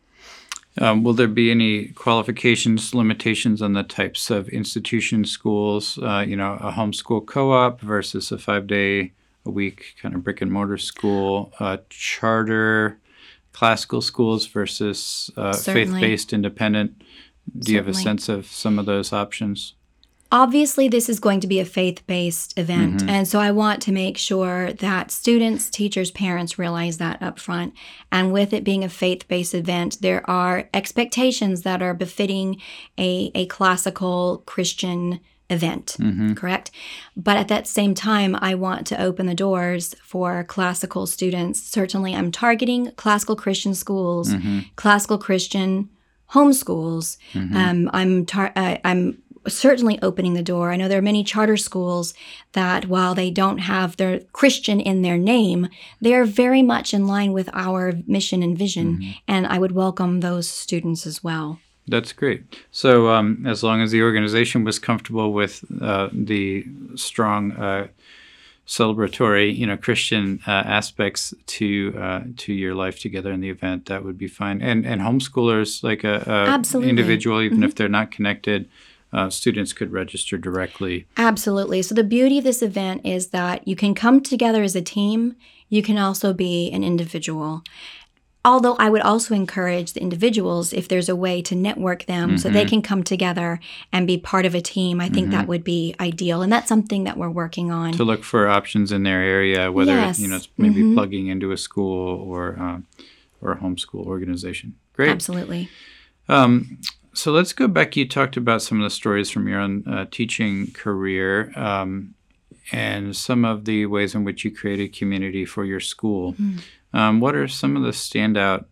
Um, 0.80 1.04
will 1.04 1.14
there 1.14 1.28
be 1.28 1.52
any 1.52 1.90
qualifications, 1.90 2.96
limitations 2.96 3.62
on 3.62 3.74
the 3.74 3.84
types 3.84 4.32
of 4.32 4.50
institution 4.50 5.24
schools? 5.24 6.00
Uh, 6.02 6.26
you 6.28 6.36
know, 6.36 6.54
a 6.54 6.72
homeschool 6.72 7.26
co-op 7.26 7.80
versus 7.82 8.32
a 8.32 8.38
five-day 8.38 9.14
a 9.46 9.52
week 9.52 9.96
kind 10.02 10.16
of 10.16 10.24
brick 10.24 10.42
and 10.42 10.52
mortar 10.52 10.78
school, 10.78 11.54
uh, 11.60 11.78
charter 11.90 12.98
classical 13.52 14.02
schools 14.02 14.48
versus 14.48 15.30
uh, 15.38 15.56
faith-based 15.56 16.34
independent 16.34 17.04
do 17.58 17.72
you 17.72 17.78
have 17.78 17.88
a 17.88 17.94
sense 17.94 18.30
of 18.30 18.46
some 18.48 18.80
of 18.80 18.86
those 18.86 19.12
options? 19.12 19.76
Obviously, 20.34 20.88
this 20.88 21.10
is 21.10 21.20
going 21.20 21.40
to 21.42 21.48
be 21.48 21.60
a 21.60 21.66
faith 21.66 22.06
based 22.08 22.58
event. 22.58 23.02
Mm-hmm. 23.02 23.10
And 23.10 23.28
so 23.28 23.40
I 23.40 23.52
want 23.52 23.84
to 23.84 23.92
make 23.92 24.18
sure 24.18 24.74
that 24.74 25.12
students, 25.12 25.70
teachers, 25.70 26.10
parents 26.10 26.58
realize 26.58 26.98
that 26.98 27.22
up 27.22 27.38
front. 27.38 27.76
And 28.12 28.34
with 28.34 28.52
it 28.52 28.64
being 28.64 28.84
a 28.84 28.90
faith 28.90 29.28
based 29.28 29.54
event, 29.54 30.00
there 30.02 30.28
are 30.28 30.68
expectations 30.74 31.62
that 31.62 31.84
are 31.84 31.94
befitting 31.94 32.60
a, 32.98 33.30
a 33.36 33.46
classical 33.46 34.42
Christian 34.48 35.20
event, 35.52 35.98
mm-hmm. 36.00 36.34
correct? 36.34 36.72
But 37.16 37.38
at 37.38 37.48
that 37.50 37.68
same 37.68 37.94
time, 37.94 38.36
I 38.36 38.56
want 38.56 38.88
to 38.88 39.00
open 39.00 39.28
the 39.28 39.36
doors 39.36 39.94
for 40.02 40.44
classical 40.46 41.06
students. 41.06 41.62
Certainly, 41.62 42.16
I'm 42.16 42.32
targeting 42.32 42.92
classical 42.94 43.36
Christian 43.36 43.76
schools, 43.76 44.34
mm-hmm. 44.34 44.62
classical 44.78 45.20
Christian 45.20 45.92
homeschools. 46.32 47.18
Um, 47.36 47.90
I'm 47.94 48.26
tar- 48.26 48.54
uh, 48.56 48.78
I'm 48.84 49.22
certainly 49.48 50.00
opening 50.02 50.34
the 50.34 50.44
door. 50.44 50.72
I 50.72 50.76
know 50.76 50.88
there 50.88 51.00
are 51.00 51.02
many 51.02 51.24
charter 51.24 51.58
schools 51.58 52.14
that, 52.54 52.88
while 52.88 53.16
they 53.16 53.30
don't 53.30 53.60
have 53.60 53.98
their 53.98 54.20
Christian 54.32 54.80
in 54.80 55.02
their 55.02 55.18
name, 55.18 55.68
they 56.02 56.14
are 56.14 56.26
very 56.26 56.62
much 56.62 56.94
in 56.94 57.08
line 57.08 57.34
with 57.34 57.50
our 57.54 57.94
mission 58.08 58.44
and 58.44 58.58
vision. 58.58 59.16
And 59.28 59.48
I 59.48 59.58
would 59.60 59.74
welcome 59.74 60.20
those 60.20 60.48
students 60.48 61.06
as 61.06 61.24
well. 61.24 61.60
That's 61.88 62.14
great. 62.14 62.44
So, 62.72 63.10
um, 63.10 63.46
as 63.46 63.64
long 63.64 63.82
as 63.82 63.92
the 63.92 64.02
organization 64.02 64.64
was 64.64 64.80
comfortable 64.80 65.34
with 65.34 65.66
uh, 65.82 66.10
the 66.14 66.66
strong 66.96 67.52
uh, 67.52 67.88
celebratory, 68.66 69.56
you 69.56 69.68
know, 69.68 69.76
Christian 69.76 70.40
uh, 70.48 70.52
aspects 70.52 71.34
to 71.46 71.94
uh, 71.98 72.22
to 72.38 72.54
your 72.54 72.74
life 72.74 73.00
together 73.00 73.34
in 73.34 73.42
the 73.42 73.50
event, 73.50 73.88
that 73.88 74.06
would 74.06 74.18
be 74.18 74.28
fine. 74.28 74.62
And 74.62 74.86
and 74.86 75.02
homeschoolers, 75.02 75.84
like 75.84 76.06
a, 76.06 76.24
a 76.26 76.50
Absolutely. 76.50 76.90
individual, 76.90 77.42
even 77.42 77.64
if 77.64 77.76
they're 77.76 77.90
not 77.90 78.12
connected, 78.12 78.70
uh, 79.14 79.30
students 79.30 79.72
could 79.74 79.92
register 79.94 80.38
directly. 80.38 81.06
Absolutely. 81.18 81.82
So, 81.84 81.94
the 81.96 82.04
beauty 82.04 82.40
of 82.40 82.44
this 82.44 82.62
event 82.62 83.06
is 83.06 83.28
that 83.28 83.68
you 83.68 83.76
can 83.76 83.94
come 83.94 84.22
together 84.22 84.64
as 84.64 84.76
a 84.76 84.82
team, 84.82 85.36
you 85.70 85.82
can 85.84 85.98
also 85.98 86.34
be 86.34 86.70
an 86.72 86.84
individual. 86.84 87.64
Although 88.46 88.76
I 88.76 88.90
would 88.90 89.02
also 89.02 89.34
encourage 89.34 89.94
the 89.94 90.02
individuals, 90.02 90.74
if 90.74 90.90
there's 90.90 91.08
a 91.08 91.16
way 91.16 91.42
to 91.44 91.56
network 91.56 92.08
them 92.08 92.38
so 92.38 92.50
they 92.50 92.66
can 92.66 92.82
come 92.82 93.02
together 93.02 93.62
and 93.94 94.06
be 94.06 94.18
part 94.18 94.46
of 94.46 94.54
a 94.54 94.60
team, 94.60 95.00
I 95.00 95.08
think 95.08 95.32
that 95.32 95.48
would 95.48 95.64
be 95.64 95.96
ideal. 95.98 96.42
And 96.42 96.52
that's 96.52 96.68
something 96.68 97.06
that 97.06 97.16
we're 97.16 97.30
working 97.30 97.72
on. 97.72 97.94
to 97.94 98.04
look 98.04 98.22
for 98.26 98.50
options 98.50 98.92
in 98.92 99.04
their 99.04 99.22
area, 99.22 99.72
whether 99.72 99.94
Yes. 99.94 100.20
you 100.20 100.28
know 100.28 100.36
it's 100.36 100.50
maybe 100.58 100.94
plugging 100.94 101.28
into 101.28 101.54
a 101.54 101.58
school 101.58 102.20
or 102.30 102.60
uh, 102.60 102.80
or 103.40 103.54
a 103.54 103.58
homeschool 103.58 104.06
organization. 104.06 104.76
Great. 104.92 105.10
Absolutely. 105.10 105.70
Um, 106.28 106.80
so 107.14 107.32
let's 107.32 107.54
go 107.54 107.68
back. 107.68 107.96
You 107.96 108.08
talked 108.08 108.38
about 108.38 108.62
some 108.62 108.80
of 108.80 108.84
the 108.84 108.90
stories 108.90 109.30
from 109.30 109.48
your 109.48 109.60
own 109.60 109.84
uh, 109.88 110.06
teaching 110.10 110.72
career 110.72 111.52
um, 111.56 112.16
and 112.72 113.16
some 113.16 113.46
of 113.46 113.66
the 113.66 113.86
ways 113.86 114.16
in 114.16 114.24
which 114.24 114.44
you 114.44 114.52
created 114.52 114.96
community 114.96 115.46
for 115.46 115.64
your 115.64 115.80
school. 115.80 116.36
Um, 116.94 117.20
what 117.20 117.36
are 117.36 117.48
some 117.48 117.76
of 117.76 117.84
the 117.84 117.90
standout 117.90 118.66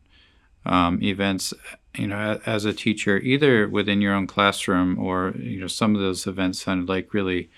um, 0.66 1.02
events, 1.02 1.54
you 1.96 2.08
know, 2.08 2.40
as 2.46 2.66
a 2.66 2.74
teacher, 2.74 3.18
either 3.20 3.68
within 3.68 4.02
your 4.02 4.14
own 4.14 4.28
classroom 4.28 5.00
or, 5.00 5.34
you 5.38 5.60
know, 5.60 5.68
some 5.68 5.96
of 5.96 6.02
those 6.02 6.28
events 6.28 6.62
sounded 6.62 6.90
like 6.90 7.14
really 7.14 7.50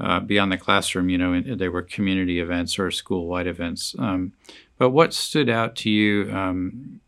uh, 0.00 0.20
beyond 0.20 0.50
the 0.50 0.58
classroom, 0.58 1.08
you 1.08 1.18
know, 1.18 1.40
they 1.40 1.68
were 1.68 1.82
community 1.82 2.40
events 2.40 2.78
or 2.78 2.90
school 2.90 3.26
wide 3.26 3.46
events. 3.46 3.94
Um, 3.98 4.32
but 4.78 4.90
what 4.90 5.14
stood 5.14 5.48
out 5.48 5.76
to 5.76 5.90
you? 5.90 6.30
Um, 6.32 7.00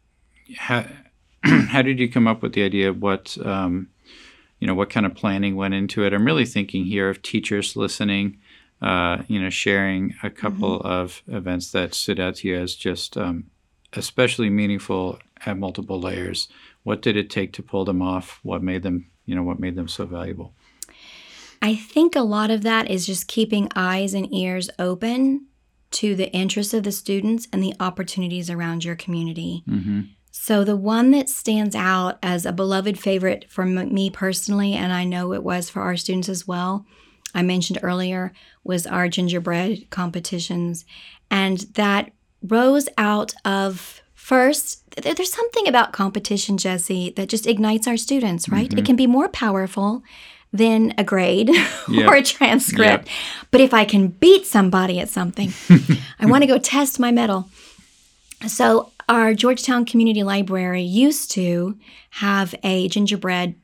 how, 1.69 1.83
did 1.83 1.99
you 1.99 2.11
come 2.11 2.27
up 2.27 2.43
with 2.43 2.55
the 2.55 2.63
idea 2.63 2.89
of 2.89 3.01
what 3.01 3.37
um, 3.45 3.89
you 4.59 4.67
know 4.67 4.75
what 4.75 4.91
kind 4.91 5.07
of 5.07 5.15
planning 5.15 5.57
went 5.57 5.75
into 5.75 6.05
it? 6.05 6.13
I'm 6.13 6.25
really 6.25 6.47
thinking 6.47 6.85
here 6.85 7.09
of 7.09 7.23
teachers 7.23 7.77
listening 7.77 8.39
uh, 8.83 9.23
you 9.29 9.41
know 9.41 9.51
sharing 9.51 10.15
a 10.23 10.31
couple 10.31 10.81
of 10.83 11.23
events 11.29 11.71
that 11.73 11.95
stood 11.95 12.21
out 12.21 12.37
to 12.37 12.49
you 12.49 12.57
as 12.57 12.75
just 12.75 13.17
um, 13.17 13.45
especially 13.95 14.51
meaningful 14.51 15.19
at 15.45 15.59
multiple 15.59 16.01
layers. 16.01 16.49
What 16.83 17.03
did 17.03 17.17
it 17.17 17.31
take 17.31 17.53
to 17.55 17.63
pull 17.63 17.85
them 17.85 18.03
off? 18.03 18.41
What 18.43 18.63
made 18.63 18.83
them 18.83 19.11
you 19.25 19.35
know 19.35 19.43
what 19.43 19.61
made 19.61 19.77
them 19.77 19.89
so 19.89 20.05
valuable? 20.07 20.53
I 21.63 21.75
think 21.75 22.15
a 22.15 22.21
lot 22.21 22.51
of 22.51 22.63
that 22.63 22.91
is 22.91 23.07
just 23.07 23.29
keeping 23.29 23.71
eyes 23.75 24.13
and 24.13 24.33
ears 24.33 24.69
open 24.79 25.47
to 25.93 26.15
the 26.15 26.31
interests 26.33 26.75
of 26.75 26.83
the 26.83 26.93
students 26.93 27.49
and 27.53 27.63
the 27.63 27.75
opportunities 27.81 28.51
around 28.51 28.85
your 28.85 28.97
community. 28.97 29.65
mm-hmm. 29.67 30.01
So, 30.39 30.65
the 30.65 30.77
one 30.77 31.11
that 31.13 31.31
stands 31.31 31.75
out 31.75 32.19
as 32.23 32.45
a 32.45 32.53
beloved 32.53 33.01
favorite 33.01 33.47
for 33.49 33.65
me 33.65 34.11
personally, 34.11 34.75
and 34.75 34.93
I 34.93 35.03
know 35.03 35.33
it 35.33 35.43
was 35.43 35.71
for 35.71 35.81
our 35.81 35.97
students 35.97 36.29
as 36.29 36.47
well, 36.47 36.87
I 37.35 37.43
mentioned 37.43 37.81
earlier, 37.83 38.33
was 38.63 38.87
our 38.87 39.09
gingerbread 39.09 39.91
competitions. 39.91 40.85
And 41.31 41.61
that 41.75 42.13
rose 42.43 42.87
out 42.97 43.33
of 43.45 44.03
first, 44.15 44.85
there's 45.03 45.33
something 45.33 45.67
about 45.67 45.93
competition, 45.93 46.59
Jesse, 46.59 47.11
that 47.17 47.31
just 47.31 47.47
ignites 47.47 47.89
our 47.89 47.97
students, 47.97 48.49
right? 48.49 48.67
It 48.67 48.77
mm-hmm. 48.77 48.85
can 48.85 48.97
be 48.97 49.07
more 49.09 49.31
powerful 49.31 50.05
than 50.53 50.95
a 50.99 51.03
grade 51.03 51.49
Yep. 51.89 52.09
or 52.09 52.15
a 52.15 52.23
transcript. 52.23 53.09
But 53.51 53.63
if 53.63 53.73
I 53.75 53.85
can 53.85 54.09
beat 54.09 54.47
somebody 54.47 55.01
at 55.01 55.09
something, 55.09 55.53
I 56.21 56.27
want 56.27 56.43
to 56.43 56.47
go 56.47 56.59
test 56.59 57.01
my 57.01 57.11
mettle. 57.11 57.49
So, 58.47 58.93
our 59.09 59.35
Georgetown 59.35 59.85
Community 59.85 60.23
Library 60.23 60.83
used 60.83 61.31
to 61.33 61.79
have 62.11 62.55
a 62.63 62.89
gingerbread 62.89 63.55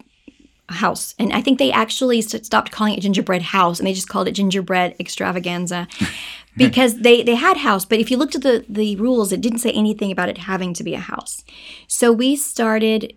house. 0.68 1.14
And 1.18 1.32
I 1.32 1.40
think 1.40 1.58
they 1.58 1.72
actually 1.72 2.22
stopped 2.22 2.70
calling 2.70 2.94
it 2.94 3.00
gingerbread 3.00 3.42
house 3.42 3.78
and 3.78 3.86
they 3.86 3.92
just 3.92 4.08
called 4.08 4.28
it 4.28 4.32
gingerbread 4.32 4.96
extravaganza 4.98 5.88
because 6.56 7.00
they, 7.00 7.22
they 7.22 7.34
had 7.34 7.58
house. 7.58 7.84
But 7.84 7.98
if 7.98 8.10
you 8.10 8.16
looked 8.16 8.34
at 8.34 8.42
the, 8.42 8.64
the 8.68 8.96
rules, 8.96 9.32
it 9.32 9.40
didn't 9.40 9.58
say 9.58 9.72
anything 9.72 10.10
about 10.10 10.28
it 10.28 10.38
having 10.38 10.74
to 10.74 10.84
be 10.84 10.94
a 10.94 11.00
house. 11.00 11.44
So 11.88 12.12
we 12.12 12.36
started, 12.36 13.16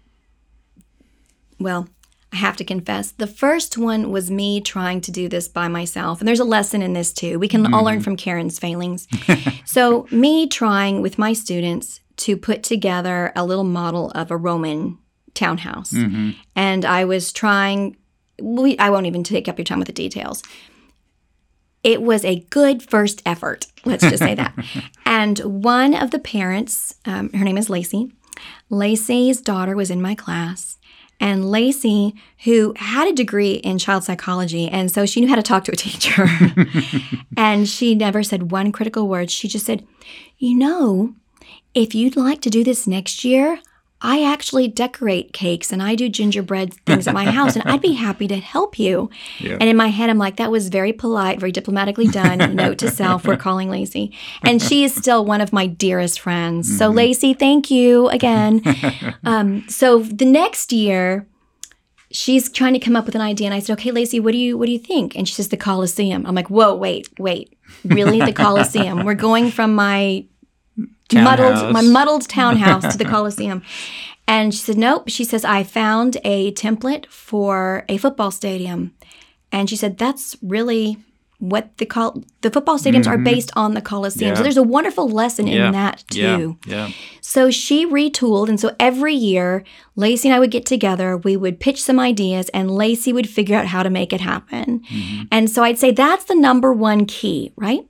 well, 1.59 1.88
I 2.34 2.38
have 2.38 2.57
to 2.57 2.65
confess, 2.65 3.11
the 3.11 3.28
first 3.28 3.78
one 3.78 4.11
was 4.11 4.30
me 4.30 4.59
trying 4.59 4.99
to 5.01 5.11
do 5.11 5.30
this 5.30 5.47
by 5.47 5.69
myself. 5.69 6.19
And 6.19 6.28
there's 6.28 6.41
a 6.41 6.45
lesson 6.45 6.82
in 6.82 6.93
this 6.93 7.13
too. 7.13 7.39
We 7.39 7.47
can 7.47 7.73
all 7.73 7.86
learn 7.86 7.95
mm-hmm. 7.95 8.03
from 8.03 8.17
Karen's 8.17 8.59
failings. 8.59 9.07
so, 9.65 10.05
me 10.11 10.47
trying 10.47 11.01
with 11.01 11.17
my 11.17 11.32
students 11.32 12.01
to 12.18 12.38
put 12.38 12.63
together 12.63 13.32
a 13.36 13.45
little 13.45 13.63
model 13.63 14.11
of 14.11 14.32
a 14.32 14.38
Roman 14.38 14.97
townhouse. 15.34 15.93
And 16.55 16.86
I 16.86 17.05
was 17.05 17.32
trying, 17.32 17.97
we, 18.41 18.78
I 18.78 18.89
won't 18.89 19.05
even 19.05 19.24
take 19.24 19.47
up 19.47 19.57
your 19.57 19.66
time 19.66 19.80
with 19.80 19.88
the 19.88 19.93
details. 19.93 20.41
It 21.84 22.01
was 22.01 22.26
a 22.26 22.39
good 22.49 22.82
first 22.82 23.22
effort, 23.26 23.68
let's 23.86 24.03
just 24.03 24.20
say 24.24 24.36
that. 24.36 24.53
And 25.07 25.39
one 25.39 25.93
of 25.93 26.11
the 26.11 26.20
parents, 26.20 26.95
um, 27.05 27.32
her 27.34 27.45
name 27.45 27.57
is 27.57 27.70
Lacey, 27.70 28.11
Lacey's 28.70 29.39
daughter 29.39 29.76
was 29.76 29.91
in 29.91 30.01
my 30.01 30.16
class. 30.16 30.78
And 31.20 31.49
Lacey, 31.49 32.13
who 32.43 32.74
had 32.76 33.07
a 33.07 33.13
degree 33.13 33.53
in 33.53 33.78
child 33.78 34.03
psychology, 34.03 34.68
and 34.68 34.91
so 34.91 35.05
she 35.05 35.22
knew 35.22 35.30
how 35.30 35.36
to 35.36 35.41
talk 35.41 35.63
to 35.66 35.72
a 35.72 35.76
teacher. 35.76 36.28
and 37.38 37.70
she 37.70 37.95
never 37.95 38.22
said 38.22 38.51
one 38.51 38.74
critical 38.74 39.07
word. 39.07 39.32
She 39.32 39.47
just 39.47 39.66
said, 39.66 39.88
You 40.38 40.57
know, 40.57 41.16
if 41.76 41.93
you'd 41.93 42.15
like 42.15 42.41
to 42.41 42.49
do 42.49 42.63
this 42.63 42.88
next 42.88 43.23
year, 43.23 43.59
I 44.01 44.23
actually 44.23 44.67
decorate 44.67 45.34
cakes 45.34 45.71
and 45.71 45.82
I 45.82 45.95
do 45.95 46.09
gingerbread 46.09 46.73
things 46.86 47.07
at 47.07 47.13
my 47.13 47.26
house, 47.26 47.55
and 47.55 47.63
I'd 47.69 47.82
be 47.82 47.93
happy 48.07 48.28
to 48.28 48.38
help 48.38 48.78
you. 48.78 49.09
Yeah. 49.39 49.57
And 49.59 49.69
in 49.69 49.76
my 49.76 49.88
head, 49.88 50.09
I'm 50.09 50.17
like, 50.17 50.38
that 50.38 50.51
was 50.51 50.69
very 50.69 50.93
polite, 50.93 51.39
very 51.39 51.51
diplomatically 51.51 52.07
done. 52.07 52.38
Note 52.55 52.78
to 52.80 52.89
self, 52.89 53.26
we're 53.26 53.38
calling 53.38 53.69
Lacey. 53.69 54.13
And 54.43 54.61
she 54.61 54.84
is 54.84 54.93
still 54.93 55.26
one 55.26 55.41
of 55.41 55.51
my 55.51 55.65
dearest 55.65 56.19
friends. 56.19 56.78
So, 56.78 56.89
Lacey, 56.89 57.34
thank 57.34 57.71
you 57.71 58.07
again. 58.09 58.61
um, 59.23 59.67
so, 59.67 59.99
the 59.99 60.26
next 60.26 60.71
year, 60.71 61.28
she's 62.11 62.49
trying 62.49 62.73
to 62.73 62.80
come 62.80 62.95
up 62.95 63.05
with 63.05 63.15
an 63.15 63.21
idea 63.21 63.47
and 63.47 63.53
I 63.53 63.59
said, 63.59 63.73
"Okay, 63.80 63.91
Lacey, 63.91 64.19
what 64.19 64.32
do 64.32 64.38
you 64.38 64.57
what 64.57 64.67
do 64.67 64.71
you 64.71 64.80
think?" 64.80 65.15
And 65.15 65.28
she 65.28 65.34
says 65.34 65.49
the 65.49 65.57
Coliseum. 65.57 66.26
I'm 66.26 66.36
like, 66.36 66.49
"Whoa, 66.49 66.76
wait, 66.76 67.09
wait. 67.19 67.57
Really 67.84 68.19
the 68.19 68.34
Coliseum? 68.34 69.03
We're 69.03 69.15
going 69.15 69.51
from 69.51 69.73
my 69.73 70.26
muddled 71.13 71.71
my 71.71 71.81
muddled 71.81 72.27
townhouse 72.29 72.91
to 72.91 72.97
the 72.97 73.05
Coliseum." 73.05 73.61
And 74.27 74.53
she 74.53 74.59
said, 74.59 74.77
"Nope." 74.77 75.03
She 75.07 75.23
says, 75.23 75.45
"I 75.45 75.63
found 75.63 76.17
a 76.23 76.51
template 76.53 77.05
for 77.07 77.85
a 77.87 77.97
football 77.97 78.31
stadium." 78.31 78.93
And 79.51 79.69
she 79.69 79.75
said, 79.75 79.97
"That's 79.97 80.35
really 80.41 80.97
what 81.39 81.77
the 81.77 81.85
col- 81.85 82.23
the 82.41 82.49
football 82.49 82.79
stadiums 82.79 83.07
are 83.07 83.15
mm-hmm. 83.15 83.23
based 83.25 83.51
on 83.55 83.73
the 83.75 83.81
Coliseum." 83.81 84.29
Yeah. 84.29 84.35
So 84.35 84.43
there's 84.43 84.57
a 84.57 84.63
wonderful 84.63 85.07
lesson 85.07 85.45
Yeah. 85.47 85.67
in 85.67 85.73
that 85.73 86.03
too. 86.09 86.57
yeah 86.65 86.87
yeah 86.87 86.91
So 87.21 87.51
she 87.51 87.85
retooled. 87.85 88.49
And 88.49 88.59
so 88.59 88.73
every 88.79 89.13
year, 89.13 89.63
Lacey 89.95 90.29
and 90.29 90.35
I 90.35 90.39
would 90.39 90.49
get 90.51 90.65
together, 90.65 91.17
we 91.17 91.37
would 91.37 91.59
pitch 91.59 91.81
some 91.83 91.99
ideas, 91.99 92.49
and 92.49 92.71
Lacey 92.71 93.13
would 93.13 93.29
figure 93.29 93.55
out 93.57 93.67
how 93.67 93.83
to 93.83 93.89
make 93.89 94.11
it 94.11 94.21
happen. 94.21 94.79
Mm-hmm. 94.79 95.23
And 95.31 95.49
so 95.49 95.61
I'd 95.63 95.77
say 95.77 95.91
that's 95.91 96.23
the 96.25 96.35
number 96.35 96.73
one 96.73 97.05
key, 97.05 97.51
right? 97.57 97.85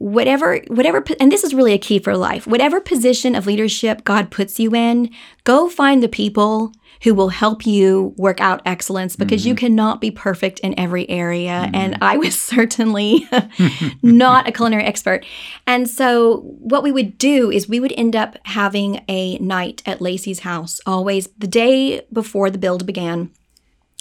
Whatever, 0.00 0.60
whatever, 0.68 1.04
and 1.20 1.30
this 1.30 1.44
is 1.44 1.52
really 1.52 1.74
a 1.74 1.78
key 1.78 1.98
for 1.98 2.16
life. 2.16 2.46
Whatever 2.46 2.80
position 2.80 3.34
of 3.34 3.46
leadership 3.46 4.02
God 4.02 4.30
puts 4.30 4.58
you 4.58 4.74
in, 4.74 5.10
go 5.44 5.68
find 5.68 6.02
the 6.02 6.08
people 6.08 6.72
who 7.02 7.14
will 7.14 7.30
help 7.30 7.66
you 7.66 8.14
work 8.16 8.40
out 8.40 8.60
excellence 8.66 9.16
because 9.16 9.46
you 9.46 9.54
mm-hmm. 9.54 9.66
cannot 9.66 10.00
be 10.00 10.10
perfect 10.10 10.58
in 10.60 10.78
every 10.78 11.08
area. 11.08 11.64
Mm-hmm. 11.64 11.74
And 11.74 11.98
I 12.00 12.16
was 12.16 12.38
certainly 12.40 13.28
not 14.02 14.48
a 14.48 14.52
culinary 14.52 14.84
expert. 14.84 15.24
And 15.66 15.88
so, 15.88 16.38
what 16.60 16.82
we 16.82 16.92
would 16.92 17.18
do 17.18 17.50
is 17.50 17.68
we 17.68 17.80
would 17.80 17.92
end 17.92 18.16
up 18.16 18.36
having 18.44 19.04
a 19.08 19.38
night 19.38 19.82
at 19.86 20.00
Lacey's 20.00 20.40
house, 20.40 20.80
always 20.86 21.28
the 21.38 21.46
day 21.46 22.02
before 22.12 22.50
the 22.50 22.58
build 22.58 22.86
began. 22.86 23.30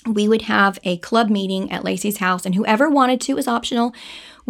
We 0.06 0.30
would 0.30 0.44
have 0.44 0.80
a 0.86 0.98
club 0.98 1.30
meeting 1.30 1.70
at 1.72 1.84
Lacey's 1.84 2.18
house, 2.18 2.46
and 2.46 2.56
whoever 2.56 2.90
wanted 2.90 3.20
to, 3.22 3.36
was 3.36 3.50
optional, 3.50 3.94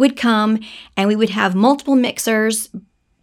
would 0.00 0.16
come, 0.16 0.58
and 0.96 1.06
we 1.06 1.16
would 1.16 1.30
have 1.30 1.54
multiple 1.54 1.94
mixers 1.94 2.68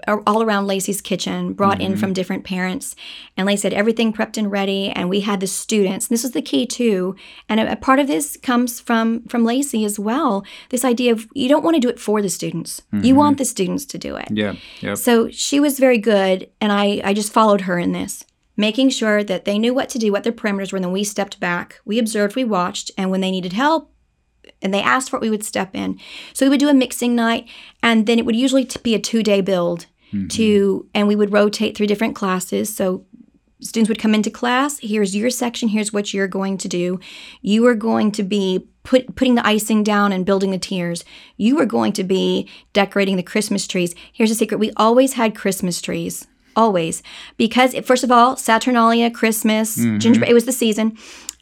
all 0.07 0.43
around 0.43 0.67
Lacey's 0.67 1.01
kitchen, 1.01 1.53
brought 1.53 1.81
in 1.81 1.91
mm-hmm. 1.91 1.99
from 1.99 2.13
different 2.13 2.43
parents. 2.43 2.95
And 3.35 3.47
Lacey 3.47 3.67
had 3.67 3.73
everything 3.73 4.13
prepped 4.13 4.37
and 4.37 4.49
ready. 4.49 4.89
And 4.91 5.09
we 5.09 5.21
had 5.21 5.39
the 5.39 5.47
students. 5.47 6.07
And 6.07 6.13
this 6.13 6.23
was 6.23 6.31
the 6.31 6.41
key 6.41 6.65
too. 6.65 7.15
And 7.49 7.59
a, 7.59 7.71
a 7.71 7.75
part 7.75 7.99
of 7.99 8.07
this 8.07 8.37
comes 8.37 8.79
from 8.79 9.23
from 9.27 9.43
Lacey 9.43 9.83
as 9.83 9.99
well. 9.99 10.45
This 10.69 10.85
idea 10.85 11.11
of 11.11 11.27
you 11.33 11.49
don't 11.49 11.63
want 11.63 11.75
to 11.75 11.81
do 11.81 11.89
it 11.89 11.99
for 11.99 12.21
the 12.21 12.29
students. 12.29 12.81
You 12.91 12.99
mm-hmm. 12.99 13.17
want 13.17 13.37
the 13.37 13.45
students 13.45 13.85
to 13.85 13.97
do 13.97 14.15
it. 14.15 14.27
Yeah. 14.29 14.55
Yep. 14.81 14.97
So 14.97 15.29
she 15.29 15.59
was 15.59 15.79
very 15.79 15.97
good, 15.97 16.49
and 16.61 16.71
I, 16.71 17.01
I 17.03 17.13
just 17.13 17.33
followed 17.33 17.61
her 17.61 17.79
in 17.79 17.91
this, 17.91 18.23
making 18.55 18.89
sure 18.91 19.23
that 19.23 19.45
they 19.45 19.57
knew 19.59 19.73
what 19.73 19.89
to 19.89 19.99
do, 19.99 20.11
what 20.11 20.23
their 20.23 20.31
parameters 20.31 20.71
were. 20.71 20.77
And 20.77 20.85
then 20.85 20.93
we 20.93 21.03
stepped 21.03 21.39
back, 21.39 21.81
we 21.85 21.99
observed, 21.99 22.35
we 22.35 22.45
watched, 22.45 22.91
and 22.97 23.09
when 23.11 23.21
they 23.21 23.31
needed 23.31 23.53
help 23.53 23.91
and 24.61 24.73
they 24.73 24.81
asked 24.81 25.09
for 25.09 25.17
it, 25.17 25.21
we 25.21 25.29
would 25.29 25.43
step 25.43 25.75
in. 25.75 25.99
So 26.33 26.45
we 26.45 26.49
would 26.49 26.59
do 26.59 26.69
a 26.69 26.73
mixing 26.73 27.15
night, 27.15 27.47
and 27.81 28.05
then 28.07 28.19
it 28.19 28.25
would 28.25 28.35
usually 28.35 28.65
t- 28.65 28.79
be 28.83 28.95
a 28.95 28.99
two 28.99 29.23
day 29.23 29.41
build. 29.41 29.87
Mm-hmm. 30.13 30.27
To 30.27 30.89
and 30.93 31.05
we 31.05 31.17
would 31.17 31.33
rotate 31.33 31.75
through 31.75 31.87
different 31.87 32.15
classes. 32.15 32.73
So 32.73 33.05
students 33.59 33.89
would 33.89 33.99
come 33.99 34.13
into 34.13 34.29
class. 34.29 34.79
Here's 34.79 35.15
your 35.15 35.29
section. 35.29 35.69
Here's 35.69 35.91
what 35.91 36.13
you're 36.13 36.27
going 36.27 36.57
to 36.59 36.67
do. 36.67 36.99
You 37.41 37.65
are 37.67 37.75
going 37.75 38.11
to 38.13 38.23
be 38.23 38.67
put, 38.83 39.15
putting 39.15 39.35
the 39.35 39.45
icing 39.45 39.83
down 39.83 40.11
and 40.11 40.25
building 40.25 40.51
the 40.51 40.57
tiers. 40.57 41.03
You 41.35 41.59
are 41.59 41.65
going 41.65 41.93
to 41.93 42.03
be 42.03 42.47
decorating 42.73 43.17
the 43.17 43.23
Christmas 43.23 43.67
trees. 43.67 43.95
Here's 44.13 44.31
a 44.31 44.35
secret: 44.35 44.59
we 44.59 44.71
always 44.77 45.13
had 45.13 45.35
Christmas 45.35 45.81
trees. 45.81 46.27
Always, 46.55 47.03
because 47.37 47.75
first 47.85 48.03
of 48.03 48.11
all, 48.11 48.35
Saturnalia, 48.35 49.11
Christmas, 49.11 49.77
mm-hmm. 49.77 49.99
gingerbread, 49.99 50.31
it 50.31 50.33
was 50.33 50.45
the 50.45 50.51
season, 50.51 50.97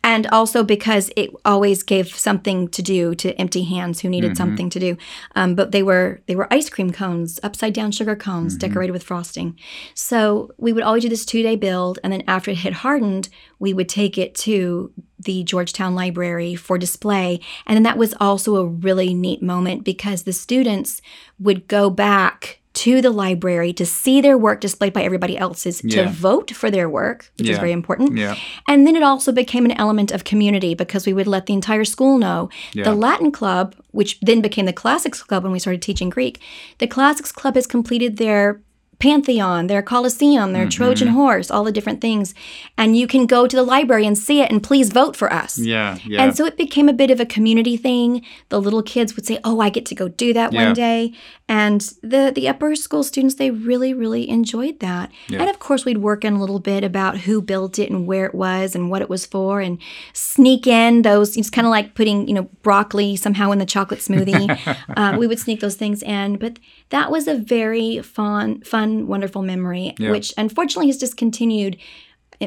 and 0.06 0.28
also 0.28 0.64
because 0.64 1.10
it 1.18 1.32
always 1.44 1.82
gave 1.82 2.16
something 2.16 2.68
to 2.68 2.84
do 2.84 3.16
to 3.16 3.34
empty 3.42 3.64
hands 3.64 4.02
who 4.02 4.08
needed 4.08 4.38
something 4.38 4.70
to 4.70 4.80
do. 4.80 4.98
Um, 5.36 5.56
but 5.56 5.72
they 5.72 5.82
were 5.82 6.22
they 6.28 6.36
were 6.36 6.54
ice 6.54 6.70
cream 6.70 6.92
cones, 6.92 7.40
upside 7.42 7.74
down 7.74 7.92
sugar 7.92 8.16
cones, 8.16 8.56
decorated 8.56 8.92
with 8.92 9.02
frosting. 9.02 9.60
So 9.96 10.52
we 10.60 10.72
would 10.72 10.84
always 10.84 11.02
do 11.02 11.10
this 11.10 11.26
two 11.26 11.42
day 11.42 11.56
build, 11.56 11.98
and 12.04 12.14
then 12.14 12.24
after 12.28 12.52
it 12.52 12.58
had 12.58 12.74
hardened, 12.74 13.30
we 13.58 13.74
would 13.74 13.90
take 13.90 14.20
it 14.20 14.36
to 14.36 14.92
the 15.18 15.44
Georgetown 15.44 15.96
Library 15.96 16.54
for 16.54 16.78
display. 16.78 17.40
And 17.66 17.76
then 17.76 17.84
that 17.84 17.98
was 17.98 18.14
also 18.22 18.58
a 18.58 18.66
really 18.66 19.12
neat 19.16 19.42
moment 19.42 19.84
because 19.84 20.24
the 20.24 20.34
students 20.34 21.02
would 21.40 21.68
go 21.68 21.90
back 21.90 22.60
to 22.86 23.02
the 23.02 23.10
library 23.10 23.74
to 23.74 23.84
see 23.84 24.22
their 24.22 24.38
work 24.38 24.62
displayed 24.62 24.94
by 24.94 25.02
everybody 25.02 25.36
else's, 25.36 25.82
Yeah. 25.84 26.04
to 26.04 26.10
vote 26.10 26.52
for 26.52 26.70
their 26.70 26.88
work, 26.88 27.32
which 27.40 27.50
is 27.50 27.58
very 27.58 27.72
important. 27.72 28.16
Yeah. 28.16 28.36
And 28.68 28.86
then 28.86 28.96
it 28.96 29.02
also 29.02 29.32
became 29.32 29.66
an 29.66 29.72
element 29.72 30.12
of 30.12 30.24
community 30.24 30.76
because 30.76 31.08
we 31.08 31.14
would 31.14 31.26
let 31.26 31.48
the 31.48 31.54
entire 31.54 31.84
school 31.86 32.20
know. 32.20 32.50
Yeah. 32.74 32.84
The 32.84 32.94
Latin 32.94 33.32
Club, 33.32 33.76
which 33.90 34.20
then 34.22 34.40
became 34.40 34.68
the 34.68 34.74
Classics 34.74 35.24
Club 35.24 35.42
when 35.44 35.52
we 35.52 35.58
started 35.58 35.82
teaching 35.82 36.12
Greek, 36.12 36.40
the 36.78 36.86
Classics 36.86 37.32
Club 37.32 37.56
has 37.56 37.66
completed 37.66 38.18
their 38.18 38.62
Pantheon, 39.00 39.68
their 39.68 39.82
Colosseum, 39.82 40.54
their 40.54 40.68
Trojan 40.68 41.08
Mm-hmm. 41.10 41.18
horse, 41.18 41.52
all 41.52 41.64
the 41.64 41.72
different 41.72 42.02
things. 42.02 42.34
And 42.78 42.98
you 42.98 43.08
can 43.08 43.26
go 43.26 43.46
to 43.48 43.56
the 43.56 43.64
library 43.64 44.06
and 44.08 44.18
see 44.18 44.42
it 44.42 44.52
and 44.52 44.64
please 44.64 44.90
vote 44.92 45.16
for 45.16 45.32
us. 45.32 45.58
Yeah. 45.58 45.98
Yeah. 46.06 46.24
And 46.24 46.36
so 46.36 46.46
it 46.46 46.58
became 46.58 46.88
a 46.90 46.94
bit 46.94 47.12
of 47.12 47.20
a 47.20 47.26
community 47.26 47.78
thing. 47.78 48.24
The 48.50 48.62
little 48.62 48.82
kids 48.84 49.16
would 49.16 49.26
say, 49.26 49.38
"Oh, 49.44 49.60
I 49.60 49.70
get 49.70 49.86
to 49.88 49.96
go 49.96 50.08
do 50.08 50.34
that 50.34 50.54
Yeah. 50.54 50.66
one 50.66 50.74
day," 50.74 51.14
and 51.50 51.82
the 52.02 52.32
the 52.34 52.48
upper 52.48 52.76
school 52.76 53.04
students 53.04 53.36
they 53.36 53.52
really 53.52 53.94
really 53.94 54.28
enjoyed 54.30 54.80
that. 54.80 55.12
Yeah. 55.28 55.42
And 55.42 55.50
of 55.50 55.60
course, 55.60 55.86
we'd 55.86 56.00
work 56.00 56.24
in 56.26 56.34
a 56.34 56.40
little 56.40 56.60
bit 56.60 56.84
about 56.84 57.20
who 57.26 57.42
built 57.42 57.78
it 57.80 57.90
and 57.92 58.08
where 58.08 58.26
it 58.26 58.36
was 58.36 58.76
and 58.76 58.90
what 58.90 59.02
it 59.02 59.10
was 59.10 59.26
for, 59.26 59.62
and 59.62 59.78
sneak 60.14 60.68
in 60.68 61.02
those. 61.04 61.36
It's 61.38 61.50
kind 61.50 61.68
of 61.68 61.72
like 61.72 61.96
putting 61.96 62.28
you 62.28 62.34
know 62.34 62.50
broccoli 62.64 63.16
somehow 63.16 63.52
in 63.52 63.60
the 63.60 63.66
chocolate 63.76 64.00
smoothie. 64.00 64.48
uh, 64.98 65.16
we 65.20 65.28
would 65.28 65.40
sneak 65.40 65.60
those 65.60 65.76
things 65.76 66.02
in, 66.04 66.38
but 66.38 66.60
that 66.90 67.12
was 67.12 67.28
a 67.28 67.36
very 67.36 68.00
fun, 68.02 68.62
fun, 68.62 68.85
wonderful 69.08 69.42
memory, 69.42 69.94
Yeah. 70.00 70.12
which 70.12 70.34
unfortunately 70.38 70.88
has 70.88 70.98
discontinued. 70.98 71.78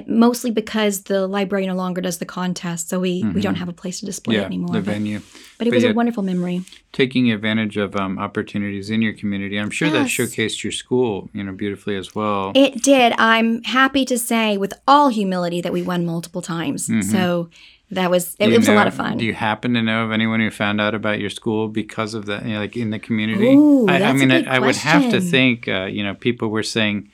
Mostly 0.07 0.51
because 0.51 1.05
the 1.05 1.26
library 1.26 1.66
no 1.66 1.74
longer 1.74 2.03
does 2.03 2.18
the 2.18 2.26
contest, 2.26 2.91
so 2.91 3.01
we, 3.01 3.24
we 3.34 3.41
don't 3.41 3.55
have 3.55 3.70
a 3.70 3.72
place 3.72 4.01
to 4.01 4.07
display 4.07 4.34
Mm-hmm. 4.34 4.41
yeah. 4.41 4.43
it 4.43 4.47
anymore. 4.47 4.72
the 4.74 4.80
but, 4.82 4.93
venue. 4.93 5.20
but 5.57 5.66
it 5.66 5.70
but 5.70 5.76
was 5.76 5.82
yeah. 5.84 5.91
a 5.91 5.95
wonderful 5.95 6.22
memory. 6.22 6.61
taking 6.93 7.32
advantage 7.32 7.78
of 7.78 7.97
um, 7.97 8.18
opportunities 8.18 8.91
in 8.91 9.01
your 9.01 9.14
community. 9.14 9.57
I'm 9.57 9.70
sure 9.70 9.89
that 9.89 10.09
showcased 10.09 10.62
your 10.62 10.72
school, 10.72 11.30
you 11.32 11.43
know, 11.43 11.53
beautifully 11.53 11.97
as 11.97 12.14
well. 12.14 12.53
It 12.55 12.82
did. 12.82 13.14
I'm 13.16 13.62
happy 13.64 14.05
to 14.05 14.18
say, 14.18 14.59
with 14.59 14.74
all 14.86 15.09
humility, 15.09 15.62
that 15.62 15.72
we 15.72 15.80
won 15.80 16.05
multiple 16.05 16.43
times. 16.43 16.91
So 17.11 17.49
that 17.91 18.11
was 18.11 18.36
it, 18.39 18.53
it 18.53 18.59
was 18.59 18.68
a 18.68 18.74
lot 18.74 18.86
of 18.86 18.95
fun. 18.95 19.16
Do 19.16 19.24
you 19.24 19.32
happen 19.32 19.74
to 19.74 19.82
know 19.82 20.05
of 20.05 20.12
anyone 20.12 20.41
who 20.41 20.51
found 20.51 20.80
out 20.80 20.95
about 20.95 21.20
your 21.20 21.30
school 21.30 21.68
because 21.68 22.14
of 22.14 22.26
that, 22.26 22.45
you 22.45 22.55
know, 22.55 22.61
like 22.61 22.76
in 22.76 22.91
the 22.91 22.99
community? 22.99 23.55
Ooh, 23.55 23.86
I, 23.89 24.03
I 24.03 24.12
mean, 24.12 24.30
I, 24.30 24.57
I 24.57 24.59
would 24.59 24.76
have 24.76 25.11
to 25.11 25.20
think, 25.20 25.68
uh, 25.68 25.84
you 25.84 26.03
know, 26.05 26.14
people 26.14 26.49
were 26.49 26.62
saying, 26.62 27.11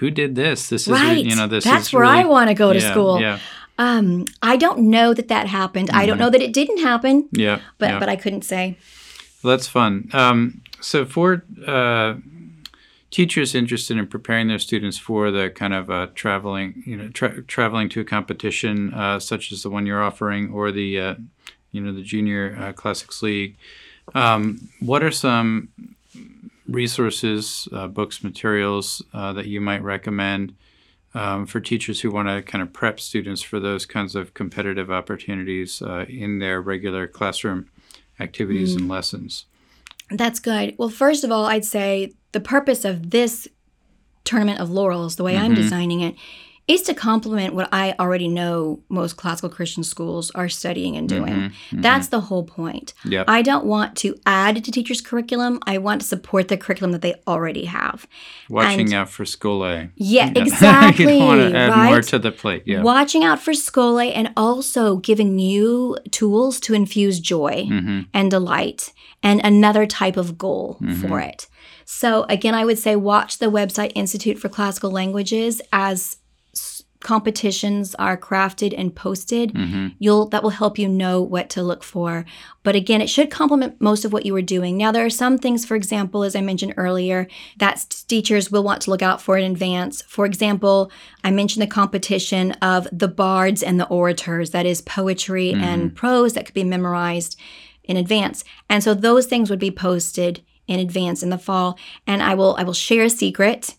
"Who 0.00 0.10
did 0.10 0.34
this? 0.34 0.68
This 0.68 0.88
is, 0.88 0.92
right. 0.92 1.24
you 1.24 1.36
know, 1.36 1.46
this 1.46 1.64
That's 1.64 1.88
is 1.88 1.92
where 1.92 2.04
I 2.04 2.24
want 2.24 2.48
to 2.48 2.54
go 2.54 2.72
to 2.72 2.78
Yeah, 2.78 2.90
school. 2.90 3.20
Yeah, 3.20 3.38
Um, 3.78 4.24
I 4.42 4.56
don't 4.56 4.90
know 4.90 5.14
that 5.14 5.28
that 5.28 5.46
happened. 5.46 5.90
I 5.92 6.06
don't 6.06 6.18
know 6.18 6.30
that 6.30 6.42
it 6.42 6.52
didn't 6.52 6.78
happen, 6.78 7.28
yeah, 7.32 7.60
but 7.78 7.90
yeah. 7.90 7.98
but 8.00 8.08
I 8.08 8.16
couldn't 8.16 8.42
say. 8.42 8.76
Well, 9.42 9.56
that's 9.56 9.68
fun. 9.68 10.10
Um, 10.12 10.62
so 10.80 11.04
for 11.04 11.44
uh, 11.66 12.14
teachers 13.16 13.54
interested 13.54 13.96
in 13.96 14.06
preparing 14.06 14.46
their 14.46 14.58
students 14.58 14.98
for 14.98 15.30
the 15.30 15.48
kind 15.48 15.72
of 15.72 15.90
uh, 15.90 16.06
traveling, 16.14 16.82
you 16.84 16.94
know, 16.94 17.08
tra- 17.08 17.40
traveling 17.44 17.88
to 17.88 17.98
a 17.98 18.04
competition 18.04 18.92
uh, 18.92 19.18
such 19.18 19.50
as 19.50 19.62
the 19.62 19.70
one 19.70 19.86
you're 19.86 20.02
offering, 20.02 20.52
or 20.52 20.70
the, 20.70 21.00
uh, 21.00 21.14
you 21.72 21.80
know, 21.80 21.94
the 21.94 22.02
Junior 22.02 22.54
uh, 22.60 22.74
Classics 22.74 23.22
League, 23.22 23.56
um, 24.14 24.68
what 24.80 25.02
are 25.02 25.10
some 25.10 25.70
resources, 26.68 27.66
uh, 27.72 27.86
books, 27.86 28.22
materials 28.22 29.02
uh, 29.14 29.32
that 29.32 29.46
you 29.46 29.62
might 29.62 29.82
recommend? 29.82 30.54
Um, 31.14 31.46
for 31.46 31.60
teachers 31.60 32.02
who 32.02 32.10
want 32.10 32.28
to 32.28 32.42
kind 32.42 32.60
of 32.60 32.74
prep 32.74 33.00
students 33.00 33.40
for 33.40 33.58
those 33.58 33.86
kinds 33.86 34.14
of 34.14 34.34
competitive 34.34 34.90
opportunities 34.90 35.80
uh, 35.80 36.04
in 36.10 36.40
their 36.40 36.60
regular 36.60 37.06
classroom 37.06 37.70
activities 38.20 38.74
and 38.74 38.86
lessons. 38.86 39.46
That's 40.10 40.38
good. 40.38 40.74
Well, 40.78 40.88
first 40.88 41.24
of 41.24 41.32
all, 41.32 41.46
I'd 41.46 41.64
say 41.64 42.12
the 42.32 42.40
purpose 42.40 42.84
of 42.84 43.10
this 43.10 43.48
tournament 44.24 44.60
of 44.60 44.70
laurels, 44.70 45.16
the 45.16 45.24
way 45.24 45.36
I'm 45.36 45.52
mm-hmm. 45.52 45.62
designing 45.62 46.00
it, 46.00 46.14
is 46.68 46.82
to 46.82 46.94
complement 46.94 47.54
what 47.54 47.68
I 47.72 47.94
already 48.00 48.26
know 48.26 48.80
most 48.88 49.16
classical 49.16 49.48
Christian 49.48 49.84
schools 49.84 50.32
are 50.32 50.48
studying 50.48 50.96
and 50.96 51.08
doing. 51.08 51.52
That's 51.70 52.08
the 52.08 52.20
whole 52.22 52.42
point. 52.44 52.92
Yep. 53.04 53.26
I 53.28 53.42
don't 53.42 53.64
want 53.66 53.96
to 53.98 54.16
add 54.26 54.64
to 54.64 54.72
teachers' 54.72 55.00
curriculum. 55.00 55.60
I 55.64 55.78
want 55.78 56.00
to 56.00 56.06
support 56.08 56.48
the 56.48 56.56
curriculum 56.56 56.90
that 56.90 57.02
they 57.02 57.14
already 57.28 57.66
have. 57.66 58.08
Watching 58.50 58.80
and- 58.80 58.94
out 58.94 59.08
for 59.10 59.24
School 59.24 59.64
A. 59.64 59.90
Yeah, 59.94 60.26
you 60.34 60.42
exactly. 60.42 61.04
don't 61.20 61.26
want 61.26 61.40
to 61.52 61.56
add 61.56 61.70
right? 61.70 61.86
more 61.90 62.02
to 62.02 62.18
the 62.18 62.32
plate. 62.32 62.64
Yeah. 62.66 62.82
Watching 62.82 63.22
out 63.22 63.38
for 63.40 63.52
Scholé 63.52 64.10
and 64.12 64.32
also 64.36 64.96
giving 64.96 65.38
you 65.38 65.96
tools 66.10 66.58
to 66.60 66.74
infuse 66.74 67.20
joy 67.20 67.66
Mm-hmm. 67.68 68.00
and 68.12 68.30
delight 68.30 68.92
and 69.22 69.40
another 69.44 69.86
type 69.86 70.16
of 70.16 70.36
goal 70.36 70.78
Mm-hmm. 70.82 71.06
for 71.08 71.20
it. 71.20 71.46
So, 71.84 72.24
again, 72.28 72.54
I 72.54 72.64
would 72.64 72.78
say 72.78 72.96
watch 72.96 73.38
the 73.38 73.46
website 73.46 73.92
Institute 73.94 74.38
for 74.40 74.48
Classical 74.48 74.90
Languages 74.90 75.62
as 75.72 76.16
competitions 77.06 77.94
are 78.00 78.16
crafted 78.16 78.74
and 78.76 78.94
posted 78.94 79.54
Mm-hmm. 79.54 79.88
you'll 80.00 80.28
that 80.30 80.42
will 80.42 80.50
help 80.62 80.76
you 80.76 80.88
know 80.88 81.22
what 81.22 81.48
to 81.50 81.62
look 81.62 81.84
for. 81.84 82.24
But 82.64 82.74
again 82.74 83.00
it 83.00 83.08
should 83.08 83.30
complement 83.30 83.80
most 83.80 84.04
of 84.04 84.12
what 84.12 84.26
you 84.26 84.32
were 84.32 84.42
doing. 84.56 84.76
Now 84.76 84.90
there 84.90 85.06
are 85.06 85.20
some 85.22 85.38
things 85.38 85.64
for 85.64 85.76
example 85.76 86.24
as 86.24 86.34
i 86.34 86.40
mentioned 86.40 86.74
earlier 86.76 87.28
that 87.58 87.76
teachers 88.08 88.50
will 88.50 88.64
want 88.64 88.82
to 88.82 88.90
look 88.90 89.02
out 89.02 89.22
for 89.22 89.38
in 89.38 89.52
advance. 89.52 90.02
For 90.02 90.26
example 90.26 90.90
i 91.22 91.30
mentioned 91.30 91.62
the 91.62 91.78
competition 91.80 92.52
of 92.74 92.88
the 93.02 93.08
bards 93.08 93.62
and 93.62 93.78
the 93.78 93.88
orators 93.88 94.50
that 94.50 94.66
is 94.66 94.80
poetry 94.80 95.52
and 95.52 95.94
prose 95.94 96.32
that 96.32 96.44
could 96.46 96.54
be 96.62 96.64
memorized 96.64 97.38
in 97.84 97.96
advance. 97.96 98.42
And 98.68 98.82
so 98.82 98.94
those 98.94 99.26
things 99.26 99.48
would 99.48 99.60
be 99.68 99.70
posted 99.70 100.42
in 100.66 100.80
advance 100.80 101.22
in 101.22 101.30
the 101.30 101.38
fall. 101.46 101.78
And 102.06 102.20
i 102.20 102.34
will 102.34 102.56
i 102.58 102.64
will 102.64 102.80
share 102.86 103.04
a 103.04 103.10
secret 103.10 103.76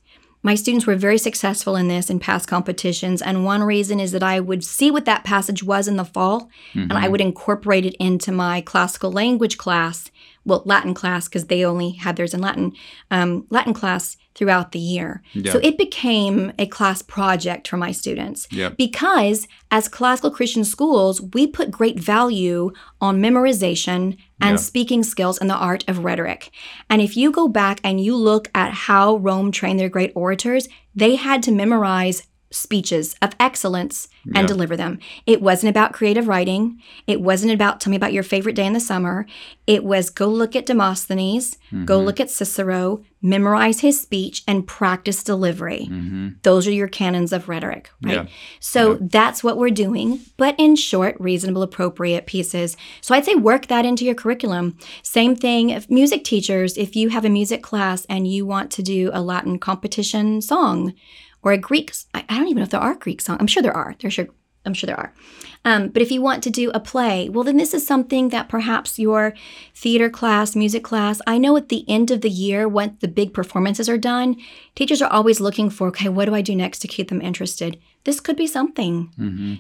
my 0.48 0.56
students 0.56 0.88
were 0.88 0.96
very 0.96 1.18
successful 1.18 1.76
in 1.76 1.90
this 1.90 2.10
in 2.10 2.20
past 2.22 2.48
competitions, 2.48 3.22
and 3.22 3.44
one 3.44 3.62
reason 3.64 4.00
is 4.00 4.14
that 4.14 4.24
I 4.24 4.40
would 4.40 4.64
see 4.64 4.90
what 4.90 5.04
that 5.04 5.26
passage 5.26 5.62
was 5.62 5.90
in 5.90 5.98
the 5.98 6.06
fall, 6.06 6.50
and 6.90 6.94
I 6.94 7.10
would 7.10 7.20
incorporate 7.20 7.86
it 7.86 7.96
into 8.00 8.32
my 8.32 8.62
classical 8.62 9.12
language 9.12 9.58
class, 9.58 10.10
well, 10.46 10.62
Latin 10.64 10.94
class, 10.94 11.28
because 11.28 11.48
they 11.48 11.66
only 11.66 11.92
had 11.92 12.16
theirs 12.16 12.34
in 12.34 12.40
Latin, 12.40 12.72
um, 13.12 13.46
Latin 13.50 13.74
class 13.74 14.16
throughout 14.38 14.72
the 14.72 14.80
year. 14.80 15.22
Yeah. 15.34 15.52
So 15.52 15.60
it 15.64 15.78
became 15.78 16.54
a 16.60 16.68
class 16.68 17.02
project 17.02 17.68
for 17.68 17.76
my 17.78 17.92
students. 17.92 18.48
Yep. 18.52 18.78
Because 18.78 19.48
as 19.72 19.90
classical 19.90 20.32
Christian 20.32 20.64
schools, 20.64 21.20
we 21.20 21.48
put 21.48 21.72
great 21.72 22.00
value 22.00 22.72
on 23.02 23.20
memorization 23.22 24.16
and 24.40 24.52
Yeah. 24.52 24.56
speaking 24.58 25.04
skills 25.04 25.40
and 25.40 25.50
the 25.50 25.56
art 25.56 25.84
of 25.88 26.04
rhetoric. 26.04 26.52
And 26.90 27.02
if 27.02 27.18
you 27.18 27.32
go 27.32 27.48
back 27.48 27.80
and 27.84 28.00
you 28.00 28.16
look 28.16 28.50
at 28.54 28.72
how 28.74 29.18
Rome 29.18 29.52
trained 29.52 29.80
their 29.80 29.90
great 29.90 30.12
orators, 30.16 30.70
they 30.96 31.16
had 31.16 31.42
to 31.44 31.52
memorize 31.52 32.24
speeches 32.50 33.16
of 33.22 33.34
excellence 33.40 34.08
and 34.26 34.44
Yeah. 34.44 34.48
deliver 34.48 34.78
them. 34.78 35.00
It 35.26 35.42
wasn't 35.42 35.70
about 35.70 35.94
creative 35.94 36.28
writing. 36.28 36.80
It 37.06 37.22
wasn't 37.22 37.54
about 37.54 37.80
tell 37.80 37.92
me 37.92 37.98
about 37.98 38.14
your 38.14 38.24
favorite 38.24 38.56
day 38.56 38.66
in 38.66 38.74
the 38.74 38.80
summer. 38.80 39.26
It 39.66 39.84
was 39.84 40.10
go 40.10 40.28
look 40.28 40.56
at 40.56 40.66
Demosthenes, 40.66 41.58
go 41.86 41.98
mm-hmm. 41.98 42.06
look 42.06 42.20
at 42.20 42.30
Cicero, 42.30 43.04
memorize 43.22 43.82
his 43.82 44.00
speech, 44.00 44.44
and 44.48 44.68
practice 44.68 45.24
delivery. 45.24 45.88
Mm-hmm. 45.92 46.28
Those 46.44 46.68
are 46.68 46.72
your 46.72 46.88
canons 46.88 47.34
of 47.34 47.50
rhetoric, 47.50 47.90
right? 48.02 48.14
Yeah. 48.14 48.26
So 48.60 48.98
that's 49.02 49.44
what 49.44 49.58
we're 49.58 49.70
doing, 49.70 50.22
but 50.38 50.56
in 50.58 50.76
short, 50.76 51.16
reasonable, 51.20 51.64
appropriate 51.64 52.28
pieces. 52.28 52.78
So 53.02 53.14
I'd 53.16 53.26
say 53.26 53.36
work 53.36 53.68
that 53.68 53.86
into 53.86 54.06
your 54.06 54.16
curriculum. 54.16 54.78
Same 55.04 55.36
thing, 55.36 55.70
if 55.72 55.90
music 55.90 56.24
teachers, 56.24 56.78
if 56.78 56.96
you 56.96 57.10
have 57.10 57.26
a 57.26 57.30
music 57.30 57.62
class 57.64 58.06
and 58.06 58.28
you 58.28 58.46
want 58.46 58.72
to 58.72 58.84
do 58.84 59.10
a 59.14 59.22
Latin 59.22 59.60
competition 59.60 60.42
song 60.42 60.94
or 61.48 61.54
a 61.54 61.58
Greek, 61.58 61.94
I 62.14 62.26
I 62.28 62.38
don't 62.38 62.48
even 62.48 62.58
know 62.58 62.64
if 62.64 62.70
there 62.70 62.80
are 62.82 62.96
Greek 62.96 63.22
songs. 63.22 63.40
I'm 63.40 63.48
sure 63.48 63.64
there 63.64 63.76
are. 63.76 63.96
There's 64.00 64.14
sure. 64.14 64.28
I'm 64.66 64.74
sure 64.74 64.88
there 64.88 65.00
are. 65.00 65.14
Um, 65.64 65.88
but 65.88 66.02
if 66.02 66.12
you 66.12 66.22
want 66.22 66.44
to 66.44 66.50
do 66.50 66.72
a 66.72 66.80
play, 66.82 67.30
well, 67.30 67.46
then 67.46 67.56
this 67.56 67.74
is 67.74 67.88
something 67.88 68.30
that 68.30 68.50
perhaps 68.50 69.00
your 69.00 69.34
theater 69.74 70.10
class, 70.10 70.58
music 70.58 70.84
class, 70.84 71.22
I 71.26 71.38
know 71.38 71.56
at 71.56 71.70
the 71.70 71.86
end 71.88 72.12
of 72.12 72.20
the 72.20 72.30
year, 72.30 72.68
when 72.68 72.98
the 73.00 73.08
big 73.08 73.34
performances 73.34 73.88
are 73.88 73.98
done, 73.98 74.36
teachers 74.76 75.02
are 75.02 75.10
always 75.10 75.40
looking 75.40 75.70
for, 75.70 75.88
okay, 75.88 76.10
what 76.10 76.26
do 76.26 76.36
I 76.36 76.42
do 76.42 76.54
next 76.54 76.80
to 76.80 76.88
keep 76.90 77.08
them 77.08 77.22
interested? 77.22 77.80
This 78.04 78.20
could 78.20 78.36
be 78.36 78.46
something. 78.48 79.10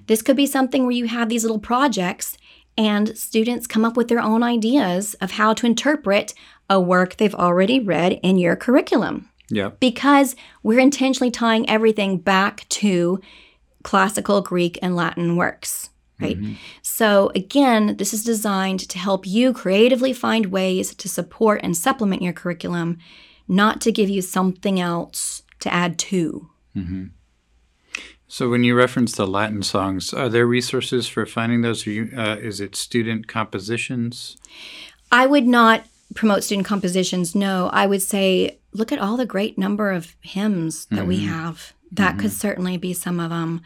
This 0.07 0.21
could 0.21 0.35
be 0.35 0.45
something 0.45 0.83
where 0.83 0.99
you 0.99 1.07
have 1.07 1.29
these 1.29 1.45
little 1.45 1.59
projects 1.59 2.37
and 2.77 3.17
students 3.17 3.65
come 3.65 3.85
up 3.85 3.95
with 3.95 4.09
their 4.09 4.21
own 4.21 4.43
ideas 4.43 5.13
of 5.21 5.31
how 5.31 5.53
to 5.53 5.65
interpret 5.65 6.33
a 6.69 6.81
work 6.81 7.15
they've 7.15 7.33
already 7.35 7.79
read 7.79 8.19
in 8.23 8.37
your 8.37 8.57
curriculum 8.57 9.29
Yeah. 9.49 9.71
because 9.79 10.35
we're 10.63 10.79
intentionally 10.79 11.31
tying 11.31 11.69
everything 11.69 12.17
back 12.17 12.67
to 12.69 13.21
classical 13.83 14.41
Greek 14.41 14.77
and 14.81 14.95
Latin 14.95 15.35
works, 15.37 15.89
right? 16.19 16.37
So, 16.81 17.31
again, 17.35 17.95
this 17.97 18.13
is 18.13 18.23
designed 18.23 18.81
to 18.89 18.97
help 18.97 19.25
you 19.25 19.53
creatively 19.53 20.11
find 20.13 20.47
ways 20.47 20.93
to 20.95 21.07
support 21.07 21.61
and 21.63 21.77
supplement 21.77 22.21
your 22.21 22.33
curriculum, 22.33 22.97
not 23.47 23.79
to 23.81 23.91
give 23.91 24.09
you 24.09 24.21
something 24.21 24.79
else 24.79 25.43
to 25.59 25.73
add 25.73 25.97
to. 25.99 26.49
So 28.27 28.49
when 28.49 28.63
you 28.65 28.75
reference 28.75 29.15
the 29.15 29.25
Latin 29.25 29.63
songs, 29.63 30.13
are 30.13 30.27
there 30.27 30.45
resources 30.45 31.07
for 31.07 31.25
finding 31.25 31.61
those? 31.61 31.87
Are 31.87 31.91
you, 31.91 32.11
uh, 32.15 32.35
is 32.39 32.59
it 32.59 32.75
student 32.75 33.27
compositions? 33.27 34.35
I 35.11 35.25
would 35.27 35.47
not 35.47 35.85
promote 36.13 36.43
student 36.43 36.67
compositions. 36.67 37.35
No, 37.35 37.69
I 37.71 37.85
would 37.85 38.01
say 38.01 38.59
look 38.77 38.91
at 38.91 38.99
all 38.99 39.17
the 39.17 39.25
great 39.25 39.57
number 39.57 39.91
of 39.91 40.15
hymns 40.21 40.85
that 40.87 41.07
we 41.07 41.19
have. 41.25 41.73
That 41.91 42.19
could 42.19 42.31
certainly 42.31 42.77
be 42.77 42.93
some 42.93 43.19
of 43.19 43.29
them. 43.29 43.61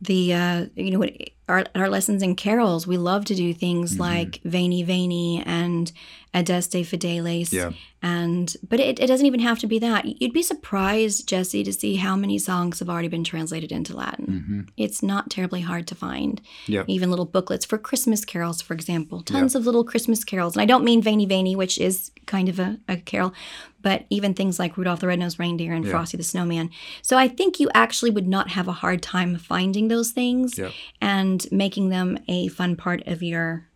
The 0.00 0.34
uh, 0.34 0.66
you 0.74 0.90
know 0.90 0.98
what 0.98 1.12
our, 1.48 1.64
our 1.74 1.88
lessons 1.88 2.22
in 2.22 2.36
carols, 2.36 2.86
we 2.86 2.96
love 2.96 3.24
to 3.26 3.34
do 3.34 3.52
things 3.52 3.92
mm-hmm. 3.92 4.02
like 4.02 4.40
Veni 4.44 4.82
Veni 4.82 5.42
and 5.44 5.92
Adeste 6.34 6.84
Fideles. 6.84 7.52
Yeah. 7.52 7.72
And 8.04 8.56
but 8.68 8.80
it, 8.80 8.98
it 8.98 9.06
doesn't 9.06 9.26
even 9.26 9.40
have 9.40 9.58
to 9.60 9.66
be 9.66 9.78
that. 9.78 10.20
You'd 10.20 10.32
be 10.32 10.42
surprised, 10.42 11.28
Jesse, 11.28 11.62
to 11.62 11.72
see 11.72 11.96
how 11.96 12.16
many 12.16 12.38
songs 12.38 12.80
have 12.80 12.90
already 12.90 13.08
been 13.08 13.22
translated 13.22 13.70
into 13.70 13.96
Latin. 13.96 14.26
Mm-hmm. 14.26 14.60
It's 14.76 15.02
not 15.02 15.30
terribly 15.30 15.60
hard 15.60 15.86
to 15.88 15.94
find. 15.94 16.40
Yeah. 16.66 16.84
Even 16.88 17.10
little 17.10 17.26
booklets 17.26 17.64
for 17.64 17.78
Christmas 17.78 18.24
carols, 18.24 18.60
for 18.60 18.74
example. 18.74 19.22
Tons 19.22 19.54
of 19.54 19.66
little 19.66 19.84
Christmas 19.84 20.24
carols. 20.24 20.56
And 20.56 20.62
I 20.62 20.66
don't 20.66 20.84
mean 20.84 21.00
Veni 21.00 21.26
Veni, 21.26 21.54
which 21.54 21.78
is 21.78 22.10
kind 22.26 22.48
of 22.48 22.58
a, 22.58 22.78
a 22.88 22.96
carol, 22.96 23.34
but 23.82 24.06
even 24.10 24.34
things 24.34 24.58
like 24.58 24.76
Rudolph 24.76 25.00
the 25.00 25.06
Red-Nosed 25.06 25.38
Reindeer 25.38 25.72
and 25.72 25.88
Frosty 25.88 26.16
the 26.16 26.22
Snowman. 26.24 26.70
So 27.02 27.16
I 27.18 27.28
think 27.28 27.60
you 27.60 27.68
actually 27.74 28.10
would 28.10 28.28
not 28.28 28.50
have 28.50 28.68
a 28.68 28.72
hard 28.72 29.02
time 29.02 29.36
finding 29.36 29.88
those 29.88 30.10
things 30.10 30.58
Yeah. 30.58 30.70
and 31.00 31.31
making 31.50 31.88
them 31.90 32.18
a 32.28 32.48
fun 32.48 32.76
part 32.76 33.06
of 33.06 33.22
your 33.22 33.68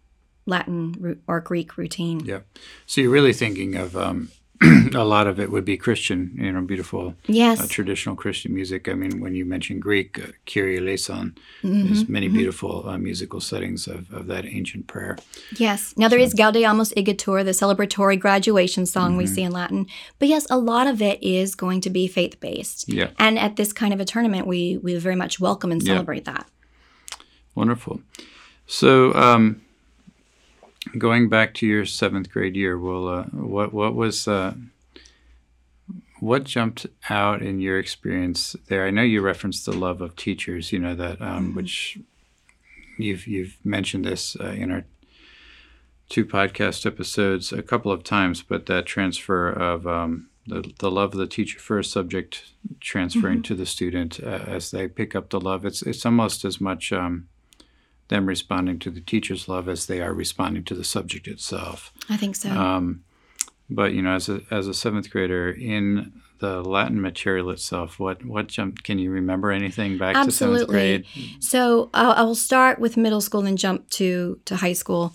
Latin 0.46 1.20
or 1.26 1.40
Greek 1.40 1.76
routine. 1.76 2.20
Yeah. 2.20 2.40
So 2.86 3.00
you're 3.00 3.10
really 3.10 3.32
thinking 3.32 3.74
of 3.74 3.96
um, 3.96 4.28
a 4.94 5.04
lot 5.04 5.26
of 5.26 5.38
it 5.40 5.50
would 5.50 5.64
be 5.64 5.76
Christian, 5.76 6.34
you 6.40 6.50
know, 6.52 6.62
beautiful 6.62 7.14
Yes. 7.26 7.60
uh, 7.60 7.66
traditional 7.68 8.14
Christian 8.14 8.54
music. 8.54 8.88
I 8.88 8.94
mean, 8.94 9.20
when 9.20 9.34
you 9.34 9.44
mention 9.44 9.80
Greek, 9.80 10.18
uh, 10.18 10.28
Kyrie 10.46 10.78
eleison, 10.78 11.34
Mm-hmm, 11.62 11.84
there's 11.86 12.08
many 12.08 12.28
beautiful 12.28 12.88
uh, 12.88 12.96
musical 12.96 13.40
settings 13.40 13.86
of, 13.88 14.10
of 14.12 14.28
that 14.28 14.46
ancient 14.46 14.86
prayer. 14.86 15.18
Yes. 15.58 15.92
Now 15.96 16.08
there 16.08 16.18
is 16.20 16.32
Gaudeamus 16.32 16.92
Igitur, 16.94 17.44
the 17.44 17.50
celebratory 17.50 18.18
graduation 18.18 18.86
song 18.86 19.10
Mm-hmm. 19.10 19.18
we 19.18 19.26
see 19.26 19.42
in 19.42 19.52
Latin. 19.52 19.86
But 20.20 20.28
yes, 20.28 20.46
a 20.48 20.56
lot 20.58 20.86
of 20.86 21.02
it 21.02 21.20
is 21.22 21.54
going 21.56 21.80
to 21.82 21.90
be 21.90 22.06
faith 22.06 22.38
based. 22.40 22.88
Yeah. 22.88 23.08
And 23.18 23.38
at 23.38 23.56
this 23.56 23.72
kind 23.72 23.92
of 23.92 23.98
a 24.00 24.04
tournament, 24.04 24.46
we 24.46 24.78
we 24.78 24.96
very 24.96 25.16
much 25.16 25.40
welcome 25.40 25.72
and 25.72 25.82
Yeah. 25.82 25.94
celebrate 25.94 26.24
that. 26.26 26.46
Wonderful. 27.56 28.02
So, 28.66 29.14
um, 29.14 29.62
going 30.98 31.28
back 31.30 31.54
to 31.54 31.66
your 31.66 31.86
seventh 31.86 32.30
grade 32.30 32.54
year, 32.54 32.78
well, 32.78 33.08
uh, 33.08 33.24
what 33.24 33.72
what 33.72 33.94
was 33.94 34.28
uh, 34.28 34.54
what 36.20 36.44
jumped 36.44 36.86
out 37.08 37.40
in 37.40 37.58
your 37.60 37.78
experience 37.78 38.54
there? 38.68 38.86
I 38.86 38.90
know 38.90 39.02
you 39.02 39.22
referenced 39.22 39.64
the 39.64 39.72
love 39.72 40.02
of 40.02 40.16
teachers. 40.16 40.70
You 40.70 40.78
know 40.80 40.94
that 40.94 41.20
um, 41.22 41.54
which 41.54 41.98
you've 42.98 43.26
you've 43.26 43.56
mentioned 43.64 44.04
this 44.04 44.36
uh, 44.38 44.50
in 44.50 44.70
our 44.70 44.84
two 46.10 46.26
podcast 46.26 46.84
episodes 46.84 47.52
a 47.54 47.62
couple 47.62 47.90
of 47.90 48.04
times, 48.04 48.42
but 48.42 48.66
that 48.66 48.84
transfer 48.84 49.48
of 49.48 49.86
um, 49.86 50.28
the, 50.46 50.72
the 50.78 50.90
love 50.90 51.12
of 51.12 51.18
the 51.18 51.26
teacher 51.26 51.58
for 51.58 51.78
a 51.78 51.84
subject 51.84 52.52
transferring 52.80 53.42
to 53.42 53.54
the 53.54 53.66
student 53.66 54.20
uh, 54.22 54.44
as 54.46 54.70
they 54.70 54.88
pick 54.88 55.14
up 55.14 55.30
the 55.30 55.40
love. 55.40 55.64
It's 55.64 55.80
it's 55.80 56.04
almost 56.04 56.44
as 56.44 56.60
much 56.60 56.92
um, 56.92 57.28
them 58.08 58.26
responding 58.26 58.78
to 58.80 58.90
the 58.90 59.00
teacher's 59.00 59.48
love 59.48 59.68
as 59.68 59.86
they 59.86 60.00
are 60.00 60.12
responding 60.12 60.64
to 60.64 60.74
the 60.74 60.84
subject 60.84 61.26
itself. 61.26 61.92
I 62.08 62.16
think 62.16 62.36
so. 62.36 62.50
Um, 62.50 63.04
but 63.68 63.92
you 63.92 64.02
know, 64.02 64.14
as 64.14 64.28
a 64.28 64.42
as 64.50 64.68
a 64.68 64.74
seventh 64.74 65.10
grader 65.10 65.50
in 65.50 66.12
the 66.38 66.62
Latin 66.62 67.00
material 67.00 67.50
itself, 67.50 67.98
what 67.98 68.24
what 68.24 68.46
jumped? 68.46 68.84
Can 68.84 68.98
you 68.98 69.10
remember 69.10 69.50
anything 69.50 69.98
back 69.98 70.14
to 70.14 70.30
seventh 70.30 70.62
Absolutely. 70.62 70.74
grade? 70.74 71.06
So 71.40 71.90
I'll, 71.92 72.12
I 72.12 72.22
will 72.22 72.34
start 72.34 72.78
with 72.78 72.96
middle 72.96 73.20
school 73.20 73.44
and 73.44 73.58
jump 73.58 73.90
to 73.90 74.40
to 74.44 74.56
high 74.56 74.72
school. 74.72 75.12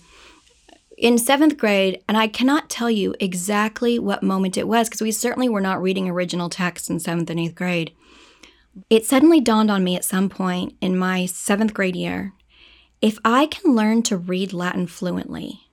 In 0.98 1.18
seventh 1.18 1.56
grade, 1.56 2.00
and 2.06 2.16
I 2.16 2.28
cannot 2.28 2.70
tell 2.70 2.90
you 2.90 3.14
exactly 3.18 3.98
what 3.98 4.22
moment 4.22 4.56
it 4.56 4.68
was 4.68 4.88
because 4.88 5.02
we 5.02 5.10
certainly 5.10 5.48
were 5.48 5.60
not 5.60 5.82
reading 5.82 6.08
original 6.08 6.48
text 6.48 6.90
in 6.90 7.00
seventh 7.00 7.30
and 7.30 7.40
eighth 7.40 7.54
grade. 7.54 7.92
It 8.88 9.04
suddenly 9.04 9.40
dawned 9.40 9.70
on 9.70 9.82
me 9.82 9.96
at 9.96 10.04
some 10.04 10.28
point 10.28 10.76
in 10.80 10.96
my 10.96 11.26
seventh 11.26 11.74
grade 11.74 11.96
year 11.96 12.32
if 13.02 13.18
I 13.24 13.46
can 13.46 13.74
learn 13.74 14.02
to 14.04 14.16
read 14.16 14.52
Latin 14.52 14.86
fluently, 14.86 15.66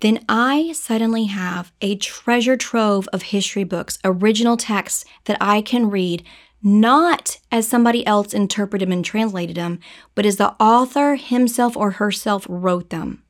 then 0.00 0.24
I 0.28 0.72
suddenly 0.72 1.26
have 1.26 1.72
a 1.80 1.96
treasure 1.96 2.56
trove 2.56 3.08
of 3.12 3.22
history 3.22 3.64
books, 3.64 3.98
original 4.04 4.56
texts 4.56 5.04
that 5.24 5.38
I 5.40 5.62
can 5.62 5.88
read, 5.90 6.24
not 6.62 7.38
as 7.50 7.68
somebody 7.68 8.04
else 8.06 8.34
interpreted 8.34 8.88
them 8.88 8.92
and 8.92 9.04
translated 9.04 9.56
them, 9.56 9.78
but 10.14 10.26
as 10.26 10.36
the 10.36 10.54
author 10.60 11.14
himself 11.14 11.76
or 11.76 11.92
herself 11.92 12.44
wrote 12.48 12.90
them, 12.90 13.22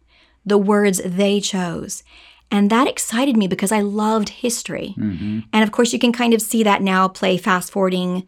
the 0.44 0.58
words 0.58 1.00
they 1.04 1.40
chose. 1.40 2.02
And 2.50 2.70
that 2.70 2.88
excited 2.88 3.36
me 3.36 3.46
because 3.46 3.72
I 3.72 3.80
loved 3.80 4.30
history. 4.30 4.94
Mm-hmm. 4.98 5.40
And 5.52 5.62
of 5.62 5.70
course, 5.70 5.92
you 5.92 5.98
can 5.98 6.12
kind 6.12 6.32
of 6.32 6.40
see 6.40 6.62
that 6.62 6.80
now 6.80 7.06
play 7.06 7.36
fast 7.36 7.70
forwarding 7.70 8.26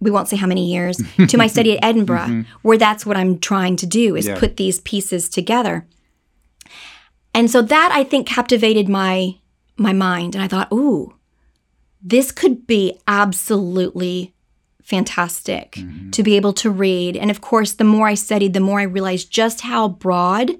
we 0.00 0.10
won't 0.10 0.28
say 0.28 0.36
how 0.36 0.46
many 0.46 0.72
years 0.72 1.00
to 1.28 1.36
my 1.36 1.46
study 1.46 1.76
at 1.76 1.84
Edinburgh, 1.84 2.20
mm-hmm. 2.20 2.42
where 2.62 2.78
that's 2.78 3.04
what 3.04 3.16
I'm 3.16 3.38
trying 3.38 3.76
to 3.76 3.86
do 3.86 4.16
is 4.16 4.26
Yeah. 4.26 4.38
put 4.38 4.56
these 4.56 4.80
pieces 4.80 5.28
together. 5.28 5.86
And 7.34 7.50
so 7.50 7.62
that 7.62 7.90
I 7.92 8.04
think 8.04 8.26
captivated 8.26 8.88
my 8.88 9.36
my 9.76 9.92
mind 9.92 10.34
and 10.34 10.42
I 10.42 10.48
thought, 10.48 10.72
"Ooh, 10.72 11.14
this 12.02 12.32
could 12.32 12.66
be 12.66 12.98
absolutely 13.06 14.34
fantastic 14.82 15.72
mm-hmm. 15.72 16.10
to 16.10 16.22
be 16.22 16.36
able 16.36 16.52
to 16.54 16.70
read." 16.70 17.16
And 17.16 17.30
of 17.30 17.40
course, 17.40 17.72
the 17.72 17.84
more 17.84 18.08
I 18.08 18.14
studied, 18.14 18.52
the 18.52 18.60
more 18.60 18.80
I 18.80 18.84
realized 18.84 19.30
just 19.30 19.60
how 19.60 19.88
broad 19.88 20.50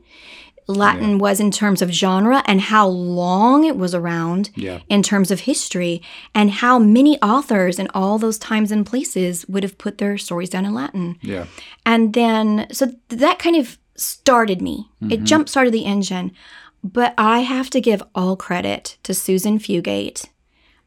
Latin 0.71 1.19
was 1.19 1.41
in 1.41 1.51
terms 1.51 1.83
of 1.83 1.91
genre 1.91 2.43
and 2.47 2.61
how 2.61 2.87
long 2.87 3.65
it 3.65 3.77
was 3.77 3.95
around 3.95 4.51
Yeah. 4.57 4.81
in 4.89 5.03
terms 5.03 5.31
of 5.31 5.41
history 5.41 6.03
and 6.35 6.51
how 6.51 6.79
many 6.79 7.21
authors 7.23 7.79
in 7.79 7.89
all 7.95 8.19
those 8.19 8.39
times 8.39 8.71
and 8.71 8.87
places 8.87 9.47
would 9.49 9.63
have 9.63 9.79
put 9.79 9.99
their 9.99 10.19
stories 10.19 10.51
down 10.51 10.65
in 10.65 10.75
Latin. 10.75 11.19
Yeah. 11.23 11.47
And 11.85 12.13
then, 12.13 12.67
so 12.73 12.93
that 13.09 13.39
kind 13.39 13.57
of 13.57 13.79
started 13.97 14.63
me. 14.63 14.89
It 15.03 15.07
mm-hmm. 15.07 15.25
jump 15.25 15.49
started 15.49 15.75
the 15.75 15.85
engine. 15.85 16.33
But 16.83 17.15
I 17.19 17.41
have 17.41 17.69
to 17.71 17.81
give 17.81 18.03
all 18.15 18.37
credit 18.37 18.97
to 19.03 19.13
Susan 19.13 19.59
Fugate, 19.59 20.27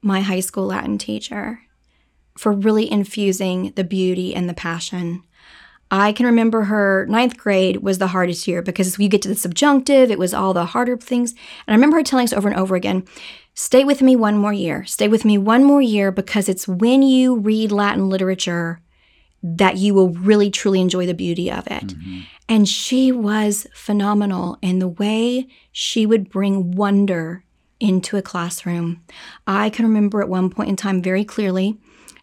my 0.02 0.22
high 0.22 0.40
school 0.40 0.66
Latin 0.66 0.98
teacher, 0.98 1.62
for 2.36 2.52
really 2.52 2.92
infusing 2.92 3.74
the 3.76 3.84
beauty 3.84 4.34
and 4.34 4.50
the 4.50 4.56
passion. 4.56 5.24
I 5.94 6.12
can 6.12 6.26
remember 6.26 6.64
her 6.64 7.06
ninth 7.08 7.38
grade 7.38 7.84
was 7.84 8.00
the 8.00 8.08
hardest 8.08 8.48
year 8.48 8.64
because 8.64 8.98
we 8.98 9.08
get 9.08 9.22
to 9.22 9.30
the 9.30 9.36
subjunctive, 9.36 10.10
it 10.10 10.18
was 10.18 10.34
all 10.34 10.52
the 10.52 10.66
harder 10.66 10.98
things. 10.98 11.34
And 11.34 11.40
I 11.68 11.74
remember 11.74 11.98
her 11.98 12.04
telling 12.04 12.24
us 12.24 12.34
over 12.34 12.50
and 12.50 12.58
over 12.58 12.76
again, 12.76 13.06
stay 13.54 13.84
with 13.84 14.02
me 14.02 14.16
one 14.16 14.36
more 14.36 14.52
year, 14.52 14.86
stay 14.86 15.08
with 15.08 15.24
me 15.24 15.38
one 15.38 15.64
more 15.64 15.84
year 15.84 16.12
because 16.12 16.50
it's 16.50 16.68
when 16.68 17.04
you 17.04 17.38
read 17.38 17.72
Latin 17.72 18.10
literature 18.10 18.82
that 19.44 19.78
you 19.78 19.94
will 19.94 20.10
really 20.10 20.50
truly 20.50 20.82
enjoy 20.82 21.06
the 21.06 21.14
beauty 21.14 21.52
of 21.52 21.68
it. 21.68 21.86
Mm-hmm. 21.86 22.22
And 22.50 22.68
she 22.68 23.12
was 23.12 23.68
phenomenal 23.76 24.58
in 24.64 24.80
the 24.80 24.88
way 24.88 25.48
she 25.72 26.08
would 26.08 26.28
bring 26.28 26.72
wonder 26.72 27.44
into 27.80 28.18
a 28.18 28.24
classroom. 28.24 29.04
I 29.46 29.70
can 29.70 29.86
remember 29.86 30.24
at 30.24 30.30
one 30.30 30.50
point 30.50 30.70
in 30.70 30.76
time 30.76 31.04
very 31.04 31.24
clearly 31.24 31.78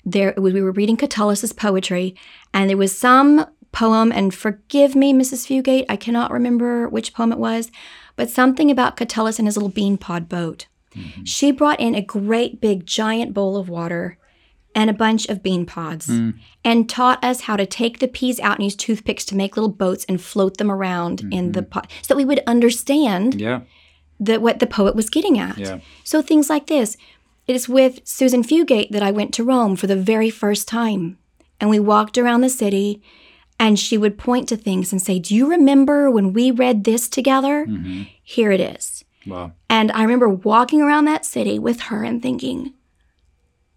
there 0.04 0.34
we 0.36 0.60
were 0.60 0.72
reading 0.72 0.96
Catullus's 0.96 1.52
poetry 1.52 2.16
and 2.52 2.68
there 2.68 2.76
was 2.76 2.96
some 2.96 3.46
poem 3.72 4.10
and 4.12 4.34
forgive 4.34 4.94
me 4.96 5.12
Mrs. 5.12 5.46
Fugate, 5.46 5.84
I 5.88 5.96
cannot 5.96 6.30
remember 6.32 6.88
which 6.88 7.14
poem 7.14 7.32
it 7.32 7.38
was, 7.38 7.70
but 8.16 8.30
something 8.30 8.70
about 8.70 8.96
Catullus 8.96 9.38
and 9.38 9.46
his 9.46 9.56
little 9.56 9.68
bean 9.70 9.96
pod 9.96 10.28
boat. 10.28 10.66
Mm-hmm. 10.94 11.24
She 11.24 11.52
brought 11.52 11.78
in 11.80 11.94
a 11.94 12.02
great 12.02 12.60
big 12.60 12.84
giant 12.84 13.32
bowl 13.32 13.56
of 13.56 13.68
water 13.68 14.18
and 14.74 14.88
a 14.90 14.92
bunch 14.94 15.26
of 15.28 15.42
bean 15.42 15.66
pods 15.66 16.06
Mm. 16.06 16.34
and 16.64 16.88
taught 16.88 17.22
us 17.24 17.42
how 17.42 17.56
to 17.56 17.66
take 17.66 17.98
the 17.98 18.06
peas 18.08 18.38
out 18.40 18.56
and 18.56 18.64
use 18.64 18.76
toothpicks 18.76 19.24
to 19.26 19.36
make 19.36 19.56
little 19.56 19.70
boats 19.70 20.04
and 20.08 20.20
float 20.20 20.58
them 20.58 20.70
around 20.70 21.22
in 21.32 21.52
the 21.52 21.62
pot 21.62 21.90
so 22.02 22.14
that 22.14 22.16
we 22.16 22.24
would 22.24 22.42
understand 22.46 23.40
Yeah. 23.40 23.60
the, 24.20 24.38
what 24.38 24.58
the 24.60 24.66
poet 24.68 24.94
was 24.94 25.10
getting 25.10 25.38
at. 25.38 25.58
Yeah. 25.58 25.80
So 26.04 26.22
things 26.22 26.48
like 26.48 26.66
this. 26.66 26.96
It 27.48 27.56
is 27.56 27.68
with 27.68 28.00
Susan 28.04 28.44
Fugate 28.44 28.90
that 28.90 29.02
I 29.02 29.10
went 29.10 29.34
to 29.34 29.44
Rome 29.44 29.74
for 29.74 29.88
the 29.88 29.96
very 29.96 30.30
first 30.30 30.68
time. 30.68 31.18
And 31.60 31.68
we 31.68 31.80
walked 31.80 32.16
around 32.16 32.42
the 32.42 32.48
city 32.48 33.02
and 33.60 33.78
she 33.78 33.98
would 33.98 34.18
point 34.18 34.48
to 34.48 34.56
things 34.56 34.90
and 34.90 35.00
say, 35.00 35.20
Do 35.20 35.36
you 35.36 35.48
remember 35.48 36.10
when 36.10 36.32
we 36.32 36.50
read 36.50 36.82
this 36.84 37.08
together? 37.08 37.66
Mm-hmm. 37.66 38.04
Here 38.22 38.50
it 38.50 38.60
is. 38.60 39.04
Wow. 39.26 39.52
And 39.68 39.92
I 39.92 40.02
remember 40.02 40.28
walking 40.30 40.80
around 40.80 41.04
that 41.04 41.26
city 41.26 41.58
with 41.58 41.82
her 41.82 42.02
and 42.02 42.22
thinking, 42.22 42.72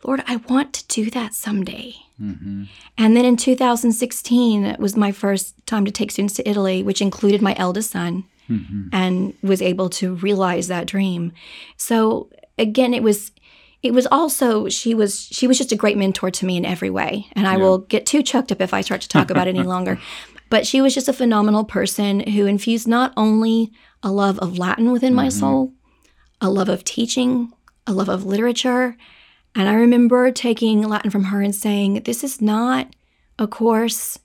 Lord, 0.03 0.23
I 0.25 0.37
want 0.37 0.73
to 0.73 0.87
do 0.87 1.11
that 1.11 1.33
someday. 1.33 1.95
Mm-hmm. 2.19 2.63
And 2.97 3.17
then 3.17 3.25
in 3.25 3.37
2016, 3.37 4.65
it 4.65 4.79
was 4.79 4.95
my 4.95 5.11
first 5.11 5.55
time 5.67 5.85
to 5.85 5.91
take 5.91 6.11
students 6.11 6.35
to 6.35 6.49
Italy, 6.49 6.81
which 6.81 7.01
included 7.01 7.41
my 7.41 7.53
eldest 7.57 7.91
son, 7.91 8.23
Mm-hmm. 8.49 8.89
and 8.91 9.33
was 9.41 9.61
able 9.61 9.89
to 9.89 10.15
realize 10.15 10.67
that 10.67 10.85
dream. 10.85 11.31
So 11.77 12.29
again, 12.57 12.93
it 12.93 13.01
was. 13.01 13.31
It 13.83 13.93
was 13.93 14.07
also 14.07 14.69
she 14.69 14.95
was 14.95 15.19
she 15.19 15.45
was 15.45 15.57
just 15.57 15.71
a 15.73 15.75
great 15.75 15.97
mentor 15.97 16.31
to 16.31 16.45
me 16.45 16.55
in 16.57 16.65
every 16.65 16.89
way, 16.89 17.27
and 17.33 17.45
I 17.47 17.51
Yeah. 17.53 17.57
will 17.63 17.77
get 17.79 18.05
too 18.05 18.23
choked 18.23 18.51
up 18.51 18.61
if 18.61 18.73
I 18.73 18.81
start 18.81 19.01
to 19.01 19.09
talk 19.09 19.29
about 19.29 19.47
it 19.47 19.55
any 19.55 19.67
longer. 19.75 19.99
But 20.49 20.65
she 20.65 20.81
was 20.81 20.93
just 20.93 21.09
a 21.09 21.13
phenomenal 21.13 21.65
person 21.65 22.21
who 22.21 22.45
infused 22.45 22.87
not 22.87 23.11
only 23.17 23.71
a 24.01 24.11
love 24.11 24.39
of 24.39 24.57
Latin 24.57 24.91
within 24.91 25.13
my 25.13 25.27
Mhm. 25.27 25.31
soul, 25.39 25.73
a 26.39 26.49
love 26.49 26.69
of 26.69 26.83
teaching, 26.83 27.51
a 27.85 27.91
love 27.93 28.07
of 28.09 28.25
literature, 28.25 28.95
and 29.55 29.67
I 29.67 29.73
remember 29.73 30.31
taking 30.31 30.81
Latin 30.87 31.11
from 31.11 31.25
her 31.25 31.41
and 31.41 31.53
saying, 31.55 32.03
This 32.05 32.23
is 32.23 32.41
not 32.41 32.87
a 33.37 33.47
course 33.47 34.17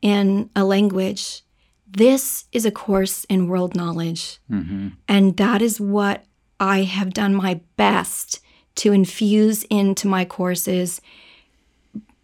in 0.00 0.50
a 0.54 0.64
language. 0.64 1.42
This 1.90 2.44
is 2.52 2.64
a 2.64 2.70
course 2.70 3.24
in 3.24 3.48
world 3.48 3.74
knowledge. 3.74 4.38
Mm-hmm. 4.50 4.88
And 5.08 5.36
that 5.38 5.60
is 5.62 5.80
what 5.80 6.24
I 6.60 6.82
have 6.82 7.12
done 7.12 7.34
my 7.34 7.60
best 7.76 8.40
to 8.76 8.92
infuse 8.92 9.64
into 9.64 10.08
my 10.08 10.24
courses, 10.24 11.00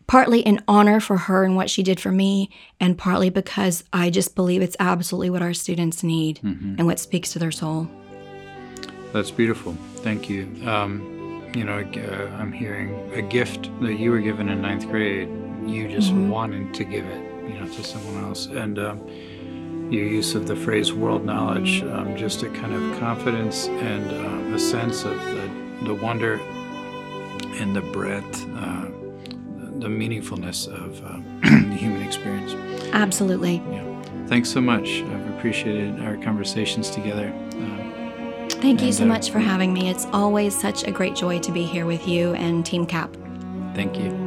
partly 0.07 0.41
in 0.41 0.63
honor 0.67 1.01
for 1.01 1.17
her 1.17 1.45
and 1.45 1.55
what 1.57 1.69
she 1.69 1.83
did 1.83 2.01
for 2.01 2.11
me, 2.11 2.51
and 2.81 2.97
partly 2.97 3.29
because 3.31 3.85
I 3.93 4.09
just 4.11 4.35
believe 4.35 4.63
it's 4.63 4.77
absolutely 4.81 5.31
what 5.31 5.43
our 5.43 5.55
students 5.55 6.03
need 6.03 6.41
Mm-hmm. 6.43 6.77
and 6.79 6.87
what 6.87 6.99
speaks 6.99 7.33
to 7.33 7.39
their 7.39 7.51
soul. 7.51 7.89
That's 9.13 9.31
beautiful. 9.31 9.77
Thank 9.97 10.29
you. 10.31 10.49
Um, 10.67 11.51
you 11.55 11.65
know, 11.65 11.79
uh, 11.79 12.37
I'm 12.39 12.53
hearing 12.53 12.95
a 13.15 13.23
gift 13.23 13.71
that 13.81 13.95
you 13.95 14.11
were 14.11 14.21
given 14.21 14.49
in 14.49 14.61
ninth 14.61 14.87
grade. 14.89 15.29
You 15.67 15.89
just 15.89 16.13
Mhm. 16.13 16.29
wanted 16.29 16.75
to 16.75 16.85
give 16.85 17.05
it, 17.07 17.23
you 17.49 17.59
know, 17.59 17.67
to 17.67 17.83
someone 17.85 18.23
else, 18.25 18.47
and 18.47 18.79
um, 18.79 19.01
your 19.91 20.05
use 20.05 20.35
of 20.35 20.47
the 20.47 20.55
phrase 20.55 20.93
"world 20.93 21.25
knowledge," 21.25 21.83
um, 21.85 22.15
just 22.17 22.43
a 22.43 22.49
kind 22.51 22.75
of 22.75 22.99
confidence 23.01 23.67
and 23.69 24.11
um, 24.27 24.53
a 24.55 24.59
sense 24.59 25.05
of 25.05 25.17
the, 25.35 25.48
the 25.83 25.95
wonder 25.95 26.35
and 27.61 27.75
the 27.75 27.81
breadth, 27.81 28.45
uh, 28.57 28.87
the 29.79 29.89
meaningfulness 29.89 30.67
of 30.69 31.05
um, 31.05 31.41
the 31.43 31.77
human 31.77 32.03
experience. 32.03 32.55
Absolutely. 32.93 33.63
Thanks 34.27 34.51
so 34.51 34.61
much. 34.61 35.03
I've 35.03 35.37
appreciated 35.37 36.01
our 36.01 36.17
conversations 36.19 36.91
together. 36.91 37.29
Um, 37.53 38.49
Thank 38.51 38.83
you 38.83 38.93
so 38.93 39.05
uh, 39.05 39.07
much 39.07 39.31
for 39.31 39.39
having 39.39 39.73
me. 39.73 39.89
It's 39.89 40.07
always 40.07 40.59
such 40.59 40.85
a 40.85 40.91
great 40.91 41.15
joy 41.15 41.39
to 41.41 41.53
be 41.53 41.65
here 41.65 41.87
with 41.87 42.07
you 42.09 42.35
and 42.35 42.65
Team 42.67 42.87
CAP. 42.87 43.17
thank 43.75 43.97
you. 43.99 44.27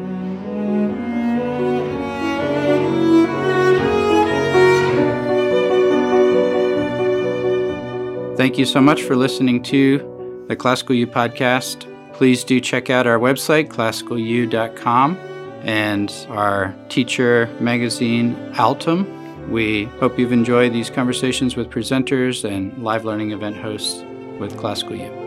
Thank 8.37 8.57
you 8.57 8.65
so 8.65 8.81
much 8.81 9.03
for 9.03 9.15
listening 9.15 9.61
to 9.63 10.10
the 10.51 10.55
Classical 10.57 10.93
U 10.93 11.07
podcast. 11.07 11.87
Please 12.13 12.43
do 12.43 12.59
check 12.59 12.89
out 12.89 13.07
our 13.07 13.17
website, 13.17 13.69
classicalu.com, 13.69 15.17
and 15.63 16.13
our 16.29 16.75
teacher 16.89 17.47
magazine, 17.61 18.35
Altum. 18.55 19.49
We 19.49 19.85
hope 20.01 20.19
you've 20.19 20.33
enjoyed 20.33 20.73
these 20.73 20.89
conversations 20.89 21.55
with 21.55 21.69
presenters 21.69 22.43
and 22.43 22.83
live 22.83 23.05
learning 23.05 23.31
event 23.31 23.57
hosts 23.57 24.03
with 24.39 24.57
Classical 24.57 24.97
U. 24.97 25.20